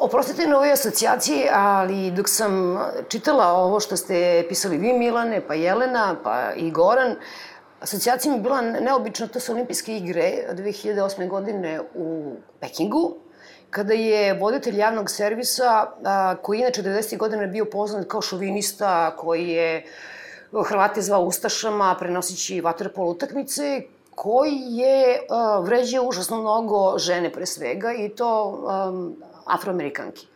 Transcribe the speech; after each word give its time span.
Oprostite 0.00 0.46
na 0.46 0.56
ovoj 0.56 0.72
asocijaciji, 0.72 1.42
ali 1.52 2.10
dok 2.10 2.28
sam 2.28 2.78
čitala 3.08 3.46
ovo 3.52 3.80
što 3.80 3.96
ste 3.96 4.44
pisali 4.48 4.78
vi, 4.78 4.92
Milane, 4.92 5.46
pa 5.46 5.54
Jelena, 5.54 6.16
pa 6.24 6.52
i 6.56 6.70
Goran, 6.70 7.16
asocijacija 7.80 8.32
mi 8.32 8.38
je 8.38 8.42
bila 8.42 8.60
neobično, 8.60 9.26
to 9.26 9.40
su 9.40 9.52
olimpijske 9.52 9.96
igre 9.96 10.32
2008. 10.52 11.28
godine 11.28 11.80
u 11.94 12.32
Pekingu, 12.60 13.16
kada 13.70 13.94
je 13.94 14.34
voditelj 14.34 14.78
javnog 14.78 15.10
servisa, 15.10 15.86
koji 16.42 16.58
inače 16.58 16.82
90. 16.82 17.16
godina 17.16 17.46
bio 17.46 17.64
poznat 17.64 18.06
kao 18.08 18.22
šovinista, 18.22 19.16
koji 19.16 19.48
je 19.48 19.84
Hrvate 20.66 21.02
zvao 21.02 21.22
Ustašama, 21.22 21.96
prenosići 21.98 22.60
vaterpol 22.60 23.08
utakmice, 23.08 23.82
koji 24.14 24.58
je 24.68 25.26
a, 25.30 25.58
vređao 25.58 26.04
užasno 26.04 26.40
mnogo 26.40 26.98
žene 26.98 27.32
pre 27.32 27.46
svega 27.46 27.92
i 27.92 28.08
to 28.08 28.58
afroamerikanki. 29.50 30.26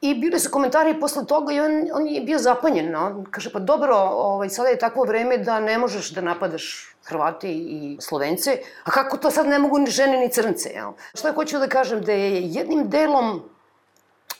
I 0.00 0.14
bili 0.14 0.40
su 0.40 0.50
komentari 0.50 1.00
posle 1.00 1.26
toga 1.26 1.52
i 1.52 1.60
on, 1.60 1.72
on 1.92 2.06
je 2.06 2.20
bio 2.20 2.38
zapanjen. 2.38 2.90
No? 2.90 3.24
Kaže, 3.30 3.52
pa 3.52 3.58
dobro, 3.58 3.96
ovaj, 3.96 4.48
sada 4.48 4.68
je 4.68 4.78
takvo 4.78 5.04
vreme 5.04 5.38
da 5.38 5.60
ne 5.60 5.78
možeš 5.78 6.10
da 6.10 6.20
napadaš 6.20 6.90
Hrvate 7.04 7.48
i 7.52 7.96
Slovence, 8.00 8.58
a 8.84 8.90
kako 8.90 9.16
to 9.16 9.30
sad 9.30 9.46
ne 9.46 9.58
mogu 9.58 9.78
ni 9.78 9.90
žene 9.90 10.18
ni 10.20 10.30
crnce, 10.32 10.70
jel? 10.70 10.92
Šta 11.14 11.28
ja 11.28 11.34
hoću 11.34 11.58
da 11.58 11.68
kažem, 11.68 12.00
da 12.00 12.12
je 12.12 12.42
jednim 12.42 12.88
delom 12.88 13.42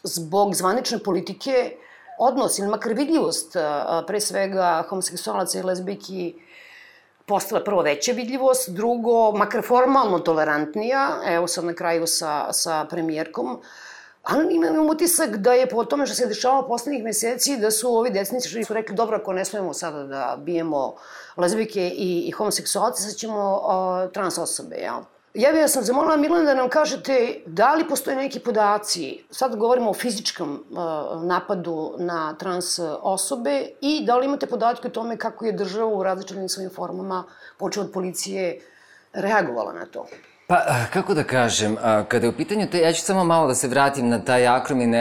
zbog 0.02 0.54
zvanične 0.54 0.98
politike 0.98 1.76
odnos 2.18 2.58
ili 2.58 2.68
makar 2.68 2.92
vidljivost 2.92 3.56
pre 4.06 4.20
svega 4.20 4.84
homoseksualaca 4.88 5.58
i 5.58 5.62
lesbijki 5.62 6.34
postala 7.26 7.64
prvo 7.64 7.82
veća 7.82 8.12
vidljivost, 8.12 8.70
drugo, 8.70 9.32
makar 9.32 9.62
formalno 9.62 10.18
tolerantnija, 10.18 11.20
evo 11.26 11.46
sad 11.46 11.64
na 11.64 11.74
kraju 11.74 12.06
sa, 12.06 12.52
sa 12.52 12.86
premijerkom, 12.90 13.60
Ali 14.24 14.54
imam 14.54 14.88
utisak 14.88 15.36
da 15.36 15.52
je 15.52 15.68
po 15.68 15.84
tome 15.84 16.06
što 16.06 16.14
se 16.14 16.26
dešavalo 16.26 16.68
poslednjih 16.68 17.04
meseci, 17.04 17.56
da 17.56 17.70
su 17.70 17.96
ovi 17.96 18.10
desnici 18.10 18.48
što 18.48 18.64
su 18.64 18.74
rekli, 18.74 18.96
dobro, 18.96 19.16
ako 19.16 19.32
ne 19.32 19.44
smemo 19.44 19.74
sada 19.74 20.04
da 20.04 20.36
bijemo 20.40 20.94
lezbijke 21.36 21.88
i, 21.88 22.24
i 22.28 22.30
homoseksualce, 22.30 23.02
sad 23.02 23.14
ćemo 23.14 23.56
uh, 23.56 24.12
trans 24.12 24.38
osobe, 24.38 24.76
jel? 24.76 24.94
Ja 24.94 25.13
bih 25.34 25.70
sam 25.70 25.82
zamolila 25.82 26.16
Milan 26.16 26.44
da 26.44 26.54
nam 26.54 26.68
kažete 26.68 27.42
da 27.46 27.74
li 27.74 27.88
postoje 27.88 28.16
neki 28.16 28.40
podaci, 28.40 29.24
sad 29.30 29.56
govorimo 29.56 29.90
o 29.90 29.94
fizičkom 29.94 30.52
uh, 30.52 31.22
napadu 31.24 31.94
na 31.98 32.34
trans 32.34 32.78
osobe 33.02 33.68
i 33.80 34.04
da 34.06 34.16
li 34.16 34.26
imate 34.26 34.46
podatke 34.46 34.88
o 34.88 34.90
tome 34.90 35.16
kako 35.16 35.46
je 35.46 35.52
država 35.52 35.94
u 35.94 36.02
različitim 36.02 36.48
svojim 36.48 36.70
formama, 36.70 37.24
počeo 37.58 37.82
od 37.82 37.92
policije, 37.92 38.60
reagovala 39.12 39.72
na 39.72 39.86
to? 39.86 40.06
Pa, 40.46 40.86
kako 40.92 41.14
da 41.14 41.22
kažem, 41.24 41.76
kada 42.08 42.26
je 42.26 42.30
u 42.30 42.36
pitanju 42.36 42.66
te, 42.70 42.78
ja 42.78 42.92
ću 42.92 43.00
samo 43.00 43.24
malo 43.24 43.46
da 43.48 43.54
se 43.54 43.68
vratim 43.68 44.08
na 44.08 44.18
taj 44.18 44.46
akromin 44.46 44.94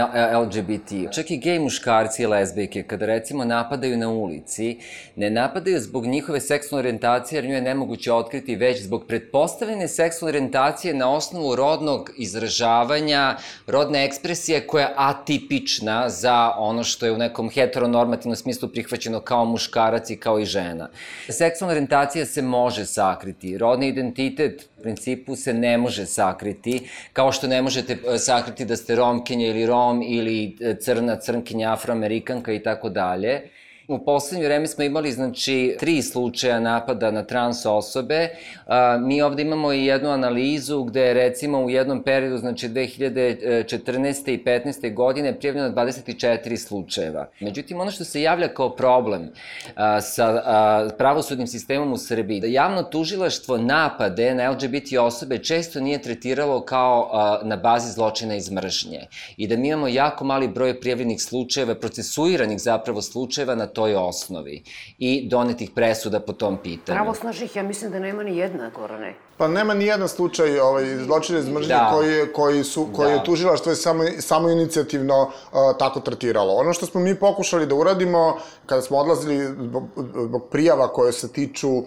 LGBT. 0.44 1.14
Čak 1.16 1.32
i 1.32 1.38
gej 1.38 1.60
muškarci 1.60 2.24
i 2.24 2.28
lesbijke, 2.28 2.84
kada 2.84 3.06
recimo 3.06 3.46
napadaju 3.46 3.98
na 3.98 4.10
ulici, 4.10 4.80
ne 5.16 5.30
napadaju 5.30 5.80
zbog 5.80 6.06
njihove 6.06 6.40
seksualne 6.40 6.80
orijentacije, 6.80 7.38
jer 7.38 7.46
nju 7.46 7.54
je 7.54 7.62
nemoguće 7.62 8.14
otkriti, 8.14 8.56
već 8.56 8.84
zbog 8.84 9.06
pretpostavljene 9.08 9.88
seksualne 9.88 10.38
orijentacije 10.38 10.94
na 10.94 11.12
osnovu 11.12 11.56
rodnog 11.56 12.12
izražavanja, 12.18 13.38
rodne 13.68 14.06
ekspresije 14.06 14.68
koja 14.68 14.86
je 14.86 14.94
atipična 14.98 16.10
za 16.10 16.52
ono 16.58 16.84
što 16.84 17.06
je 17.06 17.12
u 17.12 17.18
nekom 17.18 17.50
heteronormativnom 17.50 18.36
smislu 18.36 18.70
prihvaćeno 18.70 19.20
kao 19.20 19.46
muškarac 19.46 20.10
i 20.10 20.16
kao 20.16 20.40
i 20.40 20.46
žena. 20.46 20.90
Seksualna 21.30 21.72
orijentacija 21.72 22.26
se 22.26 22.42
može 22.42 22.86
sakriti, 22.86 23.58
rodni 23.58 23.88
identitet 23.88 24.70
principu 24.82 25.33
se 25.36 25.54
ne 25.54 25.78
može 25.78 26.06
sakriti, 26.06 26.90
kao 27.14 27.32
što 27.32 27.48
ne 27.48 27.62
možete 27.62 27.98
e, 28.14 28.18
sakriti 28.18 28.66
da 28.66 28.76
ste 28.76 28.96
romkinja 28.96 29.48
ili 29.48 29.66
rom 29.66 30.02
ili 30.02 30.58
e, 30.62 30.76
crna, 30.82 31.20
crnkinja, 31.20 31.74
afroamerikanka 31.74 32.54
i 32.54 32.64
tako 32.64 32.90
dalje. 32.90 33.42
U 33.88 34.06
poslednje 34.06 34.46
vreme 34.46 34.68
smo 34.68 34.84
imali, 34.84 35.12
znači, 35.12 35.76
tri 35.80 36.02
slučaja 36.02 36.60
napada 36.60 37.12
na 37.12 37.24
trans 37.24 37.66
osobe. 37.66 38.30
A, 38.68 38.98
mi 39.02 39.22
ovde 39.22 39.42
imamo 39.42 39.74
i 39.74 39.86
jednu 39.86 40.10
analizu 40.10 40.84
gde 40.84 41.14
recimo 41.14 41.60
u 41.60 41.70
jednom 41.70 42.04
periodu, 42.04 42.38
znači 42.38 42.70
2014. 42.70 44.32
i 44.32 44.44
15. 44.44 44.94
godine, 44.94 45.40
prijavljeno 45.40 45.70
24 45.70 46.58
slučajeva. 46.58 47.30
Međutim, 47.40 47.80
ono 47.80 47.92
što 47.92 48.04
se 48.04 48.22
javlja 48.22 48.48
kao 48.48 48.76
problem 48.76 49.30
a, 49.76 50.02
sa 50.02 50.42
a, 50.46 50.90
pravosudnim 50.98 51.48
sistemom 51.48 51.94
u 51.94 51.98
Srbiji, 51.98 52.40
da 52.40 52.48
javno 52.48 52.84
tužilaštvo 52.84 53.58
napade 53.58 54.36
na 54.36 54.50
LGBT 54.50 54.98
osobe 55.00 55.38
često 55.38 55.80
nije 55.80 56.02
tretiralo 56.02 56.62
kao 56.62 57.10
a, 57.14 57.40
na 57.44 57.56
bazi 57.56 57.92
zločina 57.92 58.36
iz 58.36 58.52
mržnje. 58.52 59.08
I 59.38 59.48
da 59.48 59.58
mi 59.58 59.68
imamo 59.68 59.88
jako 59.88 60.26
mali 60.26 60.48
broj 60.48 60.80
prijavljenih 60.80 61.22
slučajeva, 61.22 61.76
procesuiranih 61.76 62.62
zapravo 62.62 63.02
slučajeva 63.02 63.56
na 63.56 63.73
toj 63.74 63.96
osnovi 63.96 64.64
i 64.98 65.30
donetih 65.30 65.72
presuda 65.76 66.20
po 66.20 66.34
tom 66.34 66.58
pitanju. 66.58 66.96
Pravosnažnih, 66.96 67.56
ja 67.56 67.64
mislim 67.64 67.92
da 67.92 68.00
nema 68.00 68.24
ni 68.24 68.38
jedna, 68.38 68.72
Gorane. 68.76 69.16
Pa 69.38 69.48
nema 69.48 69.74
ni 69.74 69.86
jedan 69.86 70.08
slučaj 70.08 70.60
ovaj, 70.60 70.98
zločine 70.98 71.40
iz 71.40 71.50
mržnje 71.50 71.74
da. 71.74 71.90
koji, 71.94 72.34
koji, 72.34 72.64
su, 72.64 72.88
koji 72.96 73.10
da. 73.10 73.14
je 73.14 73.24
tužilaštvo 73.24 73.72
je 73.72 73.76
samo, 73.76 74.04
samo 74.20 74.50
inicijativno 74.50 75.22
uh, 75.22 75.78
tako 75.80 76.00
tretiralo. 76.00 76.54
Ono 76.54 76.74
što 76.74 76.86
smo 76.86 77.02
mi 77.02 77.16
pokušali 77.16 77.66
da 77.66 77.76
uradimo, 77.76 78.38
kada 78.66 78.82
smo 78.82 78.98
odlazili 78.98 79.46
zbog, 79.46 79.84
zbog 80.26 80.48
prijava 80.52 80.88
koje 80.88 81.12
se 81.12 81.32
tiču 81.32 81.70
uh, 81.78 81.86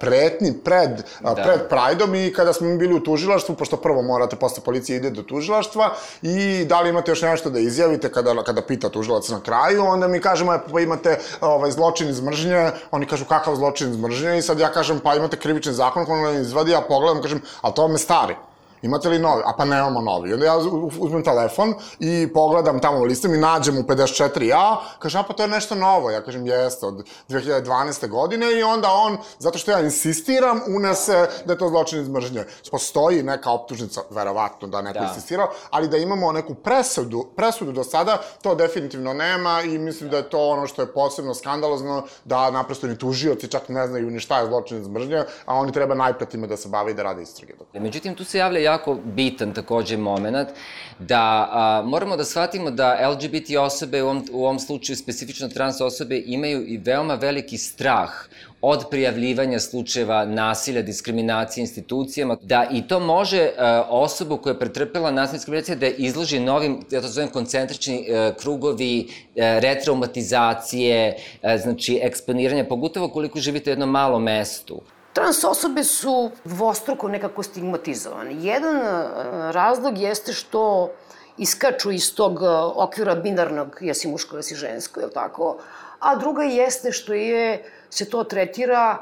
pretnji 0.00 0.52
pred, 0.64 0.90
uh, 0.90 1.36
da. 1.36 1.42
pred 1.42 1.68
Prajdom 1.68 2.14
i 2.14 2.32
kada 2.32 2.52
smo 2.52 2.66
mi 2.66 2.78
bili 2.78 2.94
u 2.94 3.02
tužilaštvu, 3.04 3.54
pošto 3.54 3.76
prvo 3.76 4.02
morate 4.02 4.36
posle 4.36 4.62
policije 4.64 4.96
ide 4.96 5.10
do 5.10 5.22
tužilaštva 5.22 5.90
i 6.22 6.64
da 6.64 6.80
li 6.80 6.90
imate 6.90 7.10
još 7.10 7.22
nešto 7.22 7.50
da 7.50 7.58
izjavite 7.58 8.12
kada, 8.12 8.42
kada 8.42 8.62
pita 8.62 8.88
tužilac 8.88 9.28
na 9.28 9.40
kraju, 9.40 9.84
onda 9.84 10.08
mi 10.08 10.20
kažemo, 10.20 10.54
e, 10.54 10.58
pa 10.72 10.80
imate 10.80 11.07
ovaj, 11.40 11.70
zločin 11.70 12.08
iz 12.08 12.20
mržnje, 12.20 12.70
oni 12.90 13.06
kažu 13.06 13.24
kakav 13.24 13.56
zločin 13.56 13.90
iz 13.90 13.96
mržnje? 13.96 14.38
I 14.38 14.42
sad 14.42 14.60
ja 14.60 14.72
kažem, 14.72 15.00
pa 15.00 15.14
imate 15.14 15.36
krivični 15.36 15.72
zakon, 15.72 16.06
on 16.08 16.40
izvadi, 16.40 16.72
ja 16.72 16.80
pogledam, 16.80 17.22
kažem, 17.22 17.42
ali 17.60 17.74
to 17.74 17.82
vam 17.82 17.92
je 17.92 17.98
stari 17.98 18.36
imate 18.82 19.08
li 19.08 19.18
novi? 19.18 19.42
A 19.46 19.52
pa 19.56 19.64
nemamo 19.64 20.00
novi. 20.00 20.32
Onda 20.32 20.46
ja 20.46 20.56
uzmem 20.98 21.24
telefon 21.24 21.74
i 21.98 22.28
pogledam 22.34 22.80
tamo 22.80 23.04
listom 23.04 23.34
i 23.34 23.38
nađem 23.38 23.78
u 23.78 23.82
54A, 23.82 24.76
kažem, 24.98 25.20
a 25.20 25.24
pa 25.24 25.34
to 25.34 25.42
je 25.42 25.48
nešto 25.48 25.74
novo. 25.74 26.10
Ja 26.10 26.20
kažem, 26.20 26.46
jeste, 26.46 26.86
od 26.86 27.04
2012. 27.28 28.08
godine 28.08 28.58
i 28.58 28.62
onda 28.62 28.88
on, 28.92 29.18
zato 29.38 29.58
što 29.58 29.70
ja 29.70 29.80
insistiram, 29.80 30.60
unese 30.76 31.28
da 31.44 31.52
je 31.52 31.58
to 31.58 31.68
zločin 31.68 32.00
iz 32.00 32.08
mržnje. 32.08 32.44
Postoji 32.70 33.22
neka 33.22 33.50
optužnica, 33.50 34.00
verovatno 34.10 34.68
da 34.68 34.82
neko 34.82 34.98
da. 34.98 35.04
insistirao, 35.04 35.48
ali 35.70 35.88
da 35.88 35.96
imamo 35.96 36.32
neku 36.32 36.54
presudu, 36.54 37.26
presudu 37.36 37.72
do 37.72 37.84
sada, 37.84 38.18
to 38.42 38.54
definitivno 38.54 39.12
nema 39.14 39.62
i 39.62 39.78
mislim 39.78 40.10
da 40.10 40.16
je 40.16 40.30
to 40.30 40.48
ono 40.48 40.66
što 40.66 40.82
je 40.82 40.92
posebno 40.92 41.34
skandalozno, 41.34 42.02
da 42.24 42.50
naprosto 42.50 42.86
ni 42.86 42.98
tužioci 42.98 43.48
čak 43.48 43.68
ne 43.68 43.86
znaju 43.86 44.10
ni 44.10 44.20
šta 44.20 44.40
je 44.40 44.46
zločin 44.46 44.80
iz 44.80 44.88
mržnje, 44.88 45.24
a 45.44 45.54
oni 45.54 45.72
treba 45.72 45.94
najpre 45.94 46.26
time 46.26 46.46
da 46.46 46.56
se 46.56 46.68
bave 46.68 46.90
i 46.90 46.94
da 46.94 47.02
rade 47.02 47.22
istrage. 47.22 47.54
Međutim, 47.72 48.14
tu 48.14 48.24
se 48.24 48.38
javlja 48.38 48.60
jako 48.68 48.94
bitan 49.04 49.52
takođe 49.52 49.96
moment, 49.96 50.48
da 50.98 51.48
a, 51.52 51.82
moramo 51.86 52.16
da 52.16 52.24
shvatimo 52.24 52.70
da 52.70 53.08
LGBT 53.10 53.56
osobe, 53.58 54.02
u 54.02 54.06
ovom, 54.06 54.24
u 54.32 54.44
ovom 54.44 54.58
slučaju 54.58 54.96
specifično 54.96 55.48
trans 55.48 55.80
osobe, 55.80 56.22
imaju 56.26 56.66
i 56.66 56.76
veoma 56.76 57.14
veliki 57.14 57.58
strah 57.58 58.10
od 58.60 58.84
prijavljivanja 58.90 59.60
slučajeva 59.60 60.24
nasilja, 60.24 60.82
diskriminacije 60.82 61.62
institucijama, 61.62 62.36
da 62.42 62.66
i 62.72 62.82
to 62.88 63.00
može 63.00 63.50
osobu 63.88 64.36
koja 64.36 64.52
je 64.52 64.58
pretrpela 64.58 65.10
nasilje 65.10 65.38
diskriminacije 65.38 65.76
da 65.76 65.86
izloži 65.86 66.40
novim, 66.40 66.80
ja 66.90 67.00
to 67.00 67.08
zovem 67.08 67.30
koncentrični 67.30 67.98
uh, 67.98 68.36
krugovi 68.36 69.06
uh, 69.08 69.42
retraumatizacije, 69.42 71.16
uh, 71.42 71.50
znači 71.62 72.00
eksponiranja, 72.02 72.64
pogotovo 72.64 73.08
koliko 73.08 73.40
živite 73.40 73.70
u 73.70 73.72
jednom 73.72 73.90
malom 73.90 74.22
mestu. 74.22 74.80
Trans 75.18 75.44
osobe 75.44 75.84
su 75.84 76.30
dvostruko 76.44 77.08
nekako 77.08 77.42
stigmatizovane. 77.42 78.34
Jedan 78.34 78.76
e, 78.76 78.82
razlog 79.52 79.98
jeste 79.98 80.32
što 80.32 80.90
iskaču 81.38 81.90
iz 81.90 82.14
tog 82.14 82.42
e, 82.42 82.46
okvira 82.74 83.14
binarnog 83.14 83.78
jesi 83.80 84.08
muško, 84.08 84.36
jesi 84.36 84.54
žensko, 84.54 85.00
je 85.00 85.06
li 85.06 85.12
tako? 85.12 85.56
A 85.98 86.16
druga 86.16 86.42
jeste 86.42 86.92
što 86.92 87.12
je, 87.12 87.64
se 87.90 88.10
to 88.10 88.24
tretira 88.24 88.98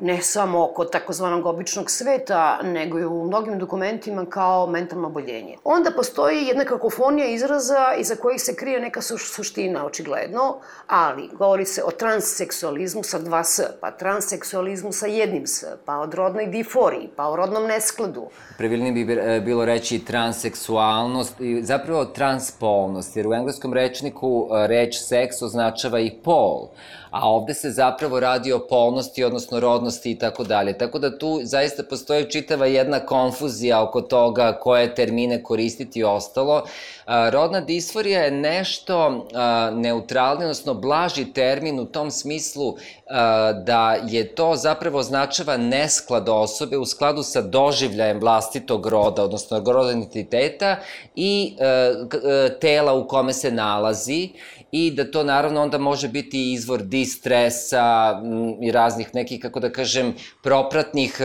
ne 0.00 0.22
samo 0.22 0.66
kod 0.66 0.90
takozvanog 0.92 1.46
običnog 1.46 1.90
sveta, 1.90 2.58
nego 2.62 2.98
i 2.98 3.04
u 3.04 3.24
mnogim 3.24 3.58
dokumentima 3.58 4.26
kao 4.26 4.66
mentalno 4.66 5.06
oboljenje. 5.08 5.56
Onda 5.64 5.90
postoji 5.96 6.46
jedna 6.46 6.64
kakofonija 6.64 7.28
izraza 7.28 7.94
iza 7.98 8.14
kojih 8.14 8.42
se 8.42 8.56
krije 8.56 8.80
neka 8.80 9.02
suština, 9.02 9.86
očigledno, 9.86 10.56
ali 10.86 11.28
govori 11.32 11.64
se 11.64 11.82
o 11.84 11.90
transseksualizmu 11.90 13.02
sa 13.02 13.18
dva 13.18 13.44
s, 13.44 13.60
pa 13.80 13.90
transseksualizmu 13.90 14.92
sa 14.92 15.06
jednim 15.06 15.46
s, 15.46 15.64
pa 15.84 15.98
o 15.98 16.06
rodnoj 16.06 16.46
diforiji, 16.46 17.08
pa 17.16 17.28
o 17.28 17.36
rodnom 17.36 17.66
neskladu. 17.66 18.26
Pravilnije 18.58 19.04
bi 19.04 19.12
e, 19.12 19.40
bilo 19.40 19.64
reći 19.64 20.04
transseksualnost 20.04 21.40
i 21.40 21.62
zapravo 21.62 22.04
transpolnost, 22.04 23.16
jer 23.16 23.26
u 23.28 23.34
engleskom 23.34 23.74
rečniku 23.74 24.48
e, 24.50 24.66
reč 24.66 24.98
seks 24.98 25.42
označava 25.42 26.00
i 26.00 26.10
pol, 26.24 26.68
a 27.22 27.28
ovde 27.28 27.54
se 27.54 27.70
zapravo 27.70 28.20
radi 28.20 28.52
o 28.52 28.66
polnosti, 28.68 29.24
odnosno 29.24 29.60
rodnosti 29.60 30.10
i 30.10 30.18
tako 30.18 30.44
dalje. 30.44 30.78
Tako 30.78 30.98
da 30.98 31.18
tu 31.18 31.40
zaista 31.42 31.82
postoji 31.82 32.30
čitava 32.30 32.66
jedna 32.66 33.00
konfuzija 33.00 33.82
oko 33.82 34.00
toga 34.00 34.52
koje 34.52 34.94
termine 34.94 35.42
koristiti 35.42 35.98
i 35.98 36.04
ostalo. 36.04 36.62
Rodna 37.30 37.60
disforija 37.60 38.20
je 38.20 38.30
nešto 38.30 39.26
neutralni, 39.72 40.44
odnosno 40.44 40.74
blaži 40.74 41.32
termin 41.32 41.80
u 41.80 41.86
tom 41.86 42.10
smislu 42.10 42.76
da 43.64 43.96
je 44.08 44.34
to 44.34 44.56
zapravo 44.56 44.98
označava 44.98 45.56
nesklad 45.56 46.28
osobe 46.28 46.78
u 46.78 46.86
skladu 46.86 47.22
sa 47.22 47.42
doživljajem 47.42 48.20
vlastitog 48.20 48.86
roda, 48.86 49.24
odnosno 49.24 49.62
roda 49.66 49.90
identiteta 49.90 50.76
i 51.14 51.56
tela 52.60 52.94
u 52.94 53.08
kome 53.08 53.32
se 53.32 53.50
nalazi 53.50 54.28
i 54.72 54.90
da 54.90 55.10
to 55.10 55.22
naravno 55.22 55.62
onda 55.62 55.78
može 55.78 56.08
biti 56.08 56.52
izvor 56.52 56.82
distresa 56.82 58.20
i 58.62 58.72
raznih 58.72 59.14
nekih, 59.14 59.40
kako 59.40 59.60
da 59.60 59.72
kažem, 59.72 60.14
propratnih 60.42 61.18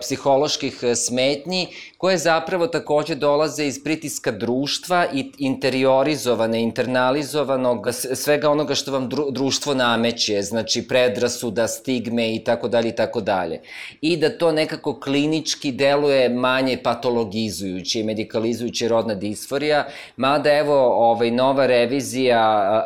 psiholoških 0.00 0.84
smetnji 0.94 1.68
koje 1.98 2.18
zapravo 2.18 2.66
takođe 2.66 3.14
dolaze 3.14 3.66
iz 3.66 3.84
pritiska 3.84 4.30
društva 4.30 5.06
i 5.14 5.32
interiorizovane, 5.38 6.62
internalizovanog 6.62 7.86
svega 8.14 8.50
onoga 8.50 8.74
što 8.74 8.92
vam 8.92 9.08
društvo 9.30 9.74
nameće, 9.74 10.42
znači 10.42 10.88
predrasuda, 10.88 11.68
stigme 11.68 12.34
i 12.34 12.44
tako 12.44 12.68
dalje 12.68 12.88
i 12.88 12.96
tako 12.96 13.20
dalje. 13.20 13.60
I 14.00 14.16
da 14.16 14.38
to 14.38 14.52
nekako 14.52 15.00
klinički 15.00 15.72
deluje 15.72 16.28
manje 16.28 16.78
patologizujuće 16.82 18.00
i 18.00 18.04
medikalizujuće 18.04 18.88
rodna 18.88 19.14
disforija, 19.14 19.86
mada 20.16 20.52
evo 20.52 21.10
ovaj, 21.10 21.30
nova 21.30 21.66
revizija 21.66 22.82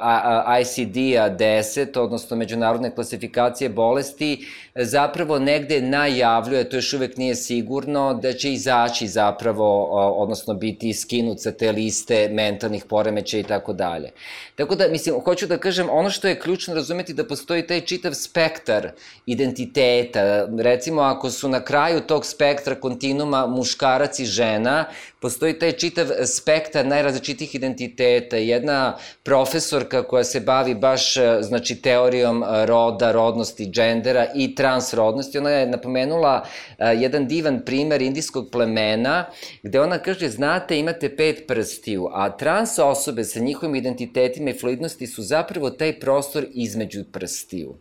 ICD-a 0.61 1.31
10, 1.31 1.99
odnosno 1.99 2.37
međunarodne 2.37 2.95
klasifikacije 2.95 3.69
bolesti, 3.69 4.47
zapravo 4.75 5.39
negde 5.39 5.81
najavljuje, 5.83 6.69
to 6.69 6.77
još 6.77 6.93
uvek 6.93 7.17
nije 7.17 7.35
sigurno, 7.35 8.15
da 8.15 8.33
će 8.33 8.53
izaći 8.53 9.09
zapravo, 9.09 9.85
odnosno 10.23 10.55
biti 10.55 10.95
skinut 10.95 11.41
sa 11.41 11.53
te 11.53 11.73
liste 11.73 12.29
mentalnih 12.33 12.85
poremeća 12.85 13.39
i 13.39 13.43
tako 13.43 13.73
dalje. 13.73 14.11
Tako 14.55 14.75
da, 14.75 14.89
mislim, 14.89 15.21
hoću 15.25 15.47
da 15.47 15.59
kažem, 15.59 15.89
ono 15.91 16.11
što 16.11 16.29
je 16.29 16.41
ključno 16.41 16.75
razumeti 16.75 17.15
da 17.15 17.27
postoji 17.27 17.67
taj 17.67 17.81
čitav 17.81 18.15
spektar 18.15 18.91
identiteta. 19.27 20.47
Recimo, 20.59 21.03
ako 21.03 21.31
su 21.31 21.49
na 21.49 21.65
kraju 21.65 22.01
tog 22.01 22.27
spektra 22.27 22.75
kontinuma 22.75 23.47
muškarac 23.47 24.19
i 24.19 24.25
žena, 24.25 24.85
postoji 25.21 25.59
taj 25.59 25.73
čitav 25.73 26.07
spektar 26.25 26.87
najrazličitih 26.87 27.55
identiteta. 27.55 28.37
Jedna 28.37 28.97
profesorka 29.23 30.03
koja 30.03 30.25
se 30.25 30.41
bavi 30.41 30.75
baš, 30.75 31.15
znači, 31.41 31.83
teorijom 31.83 32.45
roda, 32.65 33.13
rodnosti, 33.13 33.67
džendera 33.71 34.27
i 34.35 34.55
transrodnosti, 34.55 35.39
ona 35.39 35.51
je 35.51 35.67
napomenula 35.67 36.47
jedan 36.79 37.27
divan 37.29 37.61
primer 37.67 38.03
indijskog 38.03 38.49
plemena, 38.53 39.25
gde 39.63 39.81
ona 39.81 39.99
kaže, 39.99 40.29
znate, 40.29 40.79
imate 40.79 41.17
pet 41.17 41.45
prstiju, 41.49 42.09
a 42.13 42.37
trans 42.37 42.79
osobe 42.79 43.25
sa 43.25 43.41
njihovim 43.41 43.75
identitetima 43.75 44.51
i 44.51 44.59
fluidnosti 44.59 45.07
su 45.07 45.23
zapravo 45.23 45.71
taj 45.71 46.01
prostor 46.01 46.47
između 46.53 47.05
prstiju. 47.13 47.75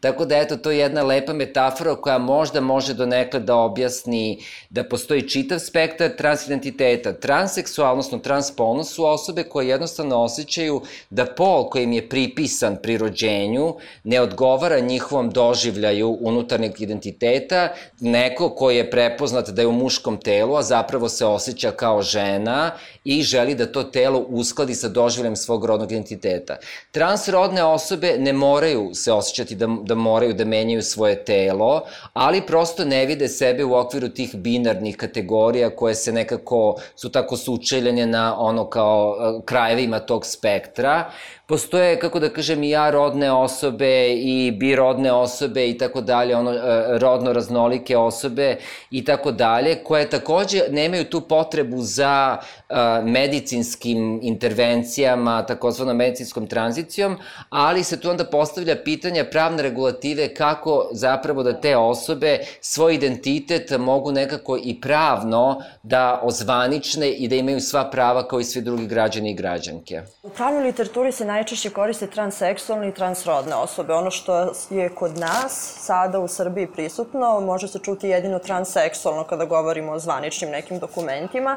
Tako 0.00 0.24
da, 0.24 0.36
eto, 0.38 0.56
to 0.56 0.70
je 0.70 0.78
jedna 0.78 1.02
lepa 1.02 1.32
metafora 1.32 1.94
koja 1.94 2.18
možda 2.18 2.60
može 2.60 2.94
do 2.94 3.06
nekada 3.06 3.44
da 3.44 3.54
objasni 3.54 4.42
da 4.70 4.84
postoji 4.84 5.28
čitav 5.28 5.58
spektar 5.58 6.10
transidentiteta. 6.16 6.85
Transseksualnost, 7.20 8.06
odnosno 8.06 8.18
transpolnost 8.18 8.94
su 8.94 9.04
osobe 9.04 9.42
koje 9.42 9.68
jednostavno 9.68 10.22
osjećaju 10.22 10.82
da 11.10 11.26
pol 11.26 11.70
koji 11.70 11.84
im 11.84 11.92
je 11.92 12.08
pripisan 12.08 12.76
pri 12.82 12.98
rođenju 12.98 13.74
ne 14.04 14.20
odgovara 14.20 14.80
njihovom 14.80 15.30
doživljaju 15.30 16.18
unutarnjeg 16.20 16.80
identiteta, 16.80 17.68
neko 18.00 18.50
koji 18.50 18.76
je 18.76 18.90
prepoznat 18.90 19.50
da 19.50 19.62
je 19.62 19.66
u 19.66 19.72
muškom 19.72 20.20
telu, 20.20 20.56
a 20.56 20.62
zapravo 20.62 21.08
se 21.08 21.26
osjeća 21.26 21.70
kao 21.70 22.02
žena 22.02 22.70
i 23.04 23.22
želi 23.22 23.54
da 23.54 23.72
to 23.72 23.82
telo 23.82 24.18
uskladi 24.28 24.74
sa 24.74 24.88
doživljem 24.88 25.36
svog 25.36 25.64
rodnog 25.64 25.92
identiteta. 25.92 26.56
Transrodne 26.90 27.64
osobe 27.64 28.16
ne 28.18 28.32
moraju 28.32 28.90
se 28.94 29.12
osjećati 29.12 29.54
da, 29.54 29.66
da 29.82 29.94
moraju 29.94 30.34
da 30.34 30.44
menjaju 30.44 30.82
svoje 30.82 31.24
telo, 31.24 31.82
ali 32.12 32.46
prosto 32.46 32.84
ne 32.84 33.06
vide 33.06 33.28
sebe 33.28 33.64
u 33.64 33.74
okviru 33.74 34.08
tih 34.08 34.34
binarnih 34.34 34.96
kategorija 34.96 35.70
koje 35.70 35.94
se 35.94 36.12
nekako, 36.12 36.75
su 36.94 37.08
tako 37.08 37.36
sučeljene 37.36 38.06
na 38.06 38.36
ono 38.38 38.68
kao 38.70 39.16
krajevima 39.44 39.98
tog 39.98 40.26
spektra 40.26 41.10
postoje, 41.46 41.98
kako 41.98 42.20
da 42.20 42.28
kažem, 42.28 42.62
i 42.62 42.70
ja 42.70 42.90
rodne 42.90 43.32
osobe 43.32 44.08
i 44.12 44.50
bi 44.50 44.76
rodne 44.76 45.12
osobe 45.12 45.68
i 45.68 45.78
tako 45.78 46.00
dalje, 46.00 46.36
ono, 46.36 46.52
e, 46.52 46.98
rodno 46.98 47.32
raznolike 47.32 47.96
osobe 47.96 48.56
i 48.90 49.04
tako 49.04 49.32
dalje, 49.32 49.76
koje 49.84 50.10
takođe 50.10 50.60
nemaju 50.70 51.04
tu 51.04 51.20
potrebu 51.20 51.76
za 51.82 52.38
uh, 52.70 52.76
medicinskim 53.04 54.20
intervencijama, 54.22 55.46
takozvanom 55.46 55.96
medicinskom 55.96 56.46
tranzicijom, 56.46 57.16
ali 57.48 57.84
se 57.84 58.00
tu 58.00 58.10
onda 58.10 58.24
postavlja 58.24 58.76
pitanja 58.84 59.24
pravne 59.30 59.62
regulative 59.62 60.34
kako 60.34 60.88
zapravo 60.92 61.42
da 61.42 61.60
te 61.60 61.76
osobe 61.76 62.38
svoj 62.60 62.94
identitet 62.94 63.70
mogu 63.78 64.12
nekako 64.12 64.58
i 64.62 64.80
pravno 64.80 65.62
da 65.82 66.20
ozvanične 66.22 67.10
i 67.10 67.28
da 67.28 67.36
imaju 67.36 67.60
sva 67.60 67.90
prava 67.90 68.28
kao 68.28 68.40
i 68.40 68.44
svi 68.44 68.60
drugi 68.60 68.86
građani 68.86 69.30
i 69.30 69.34
građanke. 69.34 70.02
U 70.22 70.28
pravnoj 70.28 70.64
literaturi 70.64 71.12
se 71.12 71.24
najčešće 71.36 71.70
koriste 71.70 72.06
transseksualne 72.06 72.88
i 72.88 72.94
transrodne 72.94 73.54
osobe. 73.54 73.94
Ono 73.94 74.10
što 74.10 74.52
je 74.70 74.88
kod 74.88 75.18
nas 75.18 75.76
sada 75.78 76.18
u 76.18 76.28
Srbiji 76.28 76.66
prisutno 76.66 77.40
može 77.40 77.68
se 77.68 77.78
čuti 77.78 78.08
jedino 78.08 78.38
transseksualno 78.38 79.24
kada 79.24 79.44
govorimo 79.44 79.92
o 79.92 79.98
zvaničnim 79.98 80.50
nekim 80.50 80.78
dokumentima, 80.78 81.56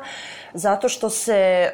zato 0.53 0.89
što 0.89 1.09
se 1.09 1.33
e, 1.35 1.71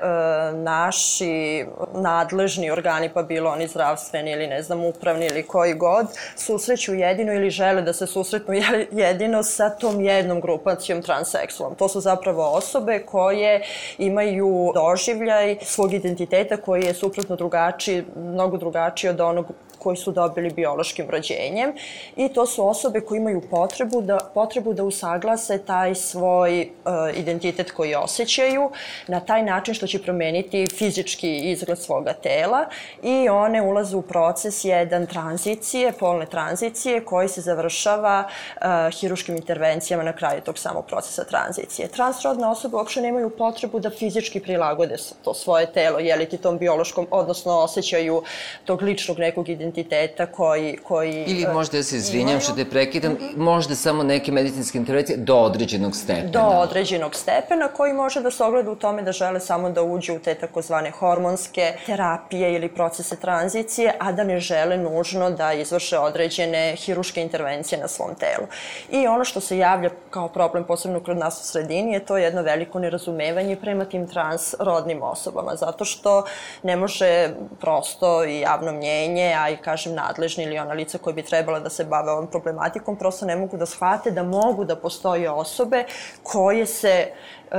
naši 0.54 1.66
nadležni 1.94 2.72
organi, 2.72 3.10
pa 3.14 3.24
bilo 3.24 3.52
oni 3.52 3.68
zdravstveni 3.68 4.32
ili 4.32 4.48
ne 4.48 4.62
znam 4.64 4.86
upravni 4.86 5.26
ili 5.26 5.44
koji 5.44 5.74
god, 5.74 6.08
susreću 6.36 6.94
jedino 6.94 7.34
ili 7.34 7.50
žele 7.50 7.82
da 7.82 7.94
se 7.94 8.08
susretnu 8.08 8.54
jedino 9.04 9.44
sa 9.44 9.70
tom 9.70 10.02
jednom 10.02 10.42
grupacijom 10.42 11.02
transseksualnom. 11.02 11.78
To 11.78 11.90
su 11.90 12.02
zapravo 12.02 12.50
osobe 12.52 13.00
koje 13.00 13.64
imaju 13.98 14.72
doživljaj 14.74 15.58
svog 15.62 15.94
identiteta 15.94 16.58
koji 16.58 16.84
je 16.84 16.94
suprotno 16.94 17.36
drugačiji, 17.36 17.95
mnogo 18.16 18.58
drugačiji 18.58 19.10
od 19.10 19.22
onog 19.22 19.46
koji 19.86 19.98
su 19.98 20.12
dobili 20.12 20.50
biološkim 20.50 21.10
rođenjem 21.10 21.74
i 22.16 22.30
to 22.30 22.46
su 22.46 22.68
osobe 22.68 23.02
koje 23.02 23.18
imaju 23.18 23.42
potrebu 23.50 24.02
da, 24.02 24.18
potrebu 24.34 24.74
da 24.74 24.84
usaglase 24.84 25.58
taj 25.58 25.96
svoj 25.96 26.62
uh, 26.62 27.18
identitet 27.18 27.72
koji 27.72 27.96
osjećaju 27.96 28.70
na 29.08 29.20
taj 29.20 29.44
način 29.44 29.74
što 29.74 29.88
će 29.88 30.02
promeniti 30.02 30.68
fizički 30.78 31.52
izgled 31.52 31.80
svoga 31.80 32.14
tela 32.14 32.66
i 33.04 33.30
one 33.30 33.62
ulaze 33.62 33.96
u 33.98 34.02
proces 34.02 34.66
jedan 34.66 35.06
tranzicije, 35.06 35.92
polne 36.00 36.26
tranzicije 36.26 37.04
koji 37.06 37.30
se 37.30 37.42
završava 37.42 38.24
uh, 38.26 38.66
hiruškim 39.00 39.36
intervencijama 39.36 40.04
na 40.04 40.14
kraju 40.14 40.42
tog 40.42 40.58
samog 40.58 40.86
procesa 40.86 41.24
tranzicije. 41.24 41.88
Transrodne 41.88 42.48
osobe 42.48 42.76
uopšte 42.76 43.02
nemaju 43.02 43.30
potrebu 43.30 43.80
da 43.80 43.90
fizički 43.90 44.40
prilagode 44.40 44.98
to 45.24 45.34
svoje 45.34 45.72
telo, 45.74 46.00
jeliti 46.00 46.38
tom 46.38 46.58
biološkom, 46.58 47.08
odnosno 47.12 47.60
osjećaju 47.60 48.24
tog 48.66 48.82
ličnog 48.82 49.20
nekog 49.20 49.50
identiteta 49.50 49.75
identiteta 49.80 50.26
koji... 50.26 50.78
koji 50.84 51.24
Ili 51.28 51.44
e, 51.44 51.54
možda, 51.54 51.78
ja 51.78 51.84
se 51.84 51.96
izvinjam 51.98 52.40
što 52.40 52.54
te 52.54 52.66
prekidam, 52.66 53.12
mm 53.12 53.18
-hmm. 53.18 53.38
možda 53.38 53.76
samo 53.76 54.04
neke 54.04 54.32
medicinske 54.32 54.78
intervencije 54.78 55.18
do 55.18 55.36
određenog 55.36 55.96
stepena. 55.96 56.30
Do 56.32 56.40
određenog 56.40 57.16
stepena 57.16 57.68
koji 57.68 57.94
može 57.94 58.22
da 58.22 58.32
se 58.32 58.44
ogleda 58.44 58.72
u 58.72 58.76
tome 58.76 59.02
da 59.02 59.12
žele 59.12 59.40
samo 59.40 59.70
da 59.70 59.84
uđe 59.84 60.14
u 60.14 60.20
te 60.20 60.36
takozvane 60.36 60.92
hormonske 60.92 61.74
terapije 61.86 62.54
ili 62.56 62.70
procese 62.70 63.16
tranzicije, 63.16 63.94
a 64.00 64.12
da 64.12 64.24
ne 64.24 64.40
žele 64.40 64.78
nužno 64.78 65.30
da 65.32 65.54
izvrše 65.54 65.98
određene 65.98 66.76
hiruške 66.76 67.22
intervencije 67.22 67.80
na 67.80 67.88
svom 67.88 68.16
telu. 68.16 68.48
I 68.92 69.08
ono 69.08 69.24
što 69.26 69.40
se 69.40 69.58
javlja 69.58 69.90
kao 70.10 70.28
problem 70.28 70.64
posebno 70.64 71.00
kod 71.00 71.18
nas 71.18 71.42
u 71.42 71.44
sredini 71.44 71.94
je 71.94 72.06
to 72.06 72.18
jedno 72.18 72.42
veliko 72.42 72.80
nerazumevanje 72.80 73.56
prema 73.56 73.86
tim 73.86 74.08
transrodnim 74.08 75.04
osobama, 75.04 75.56
zato 75.56 75.86
što 75.86 76.26
ne 76.64 76.76
može 76.76 77.30
prosto 77.60 78.26
i 78.26 78.40
javno 78.40 78.72
mnjenje, 78.72 79.36
a 79.40 79.50
i 79.50 79.58
kažem, 79.66 79.96
nadležni 79.96 80.44
ili 80.44 80.60
ona 80.60 80.74
lica 80.74 80.98
koji 80.98 81.14
bi 81.14 81.24
trebala 81.24 81.60
da 81.60 81.70
se 81.70 81.84
bave 81.84 82.12
ovom 82.12 82.28
problematikom, 82.28 82.98
prosto 82.98 83.26
ne 83.26 83.36
mogu 83.36 83.58
da 83.58 83.66
shvate 83.66 84.12
da 84.12 84.24
mogu 84.24 84.66
da 84.66 84.76
postoje 84.76 85.30
osobe 85.32 85.86
koje 86.24 86.66
se 86.66 86.96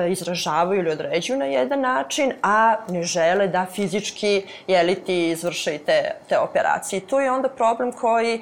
izražavaju 0.08 0.80
ili 0.80 0.90
određuju 0.90 1.38
na 1.38 1.44
jedan 1.44 1.80
način, 1.80 2.32
a 2.42 2.76
ne 2.88 3.02
žele 3.02 3.48
da 3.48 3.66
fizički 3.72 4.42
jeli 4.66 4.94
ti 4.94 5.28
izvrše 5.28 5.74
i 5.74 5.78
te, 5.78 6.10
te 6.28 6.38
operacije. 6.38 6.98
I 6.98 7.06
tu 7.06 7.20
je 7.20 7.30
onda 7.30 7.48
problem 7.48 7.92
koji, 7.92 8.40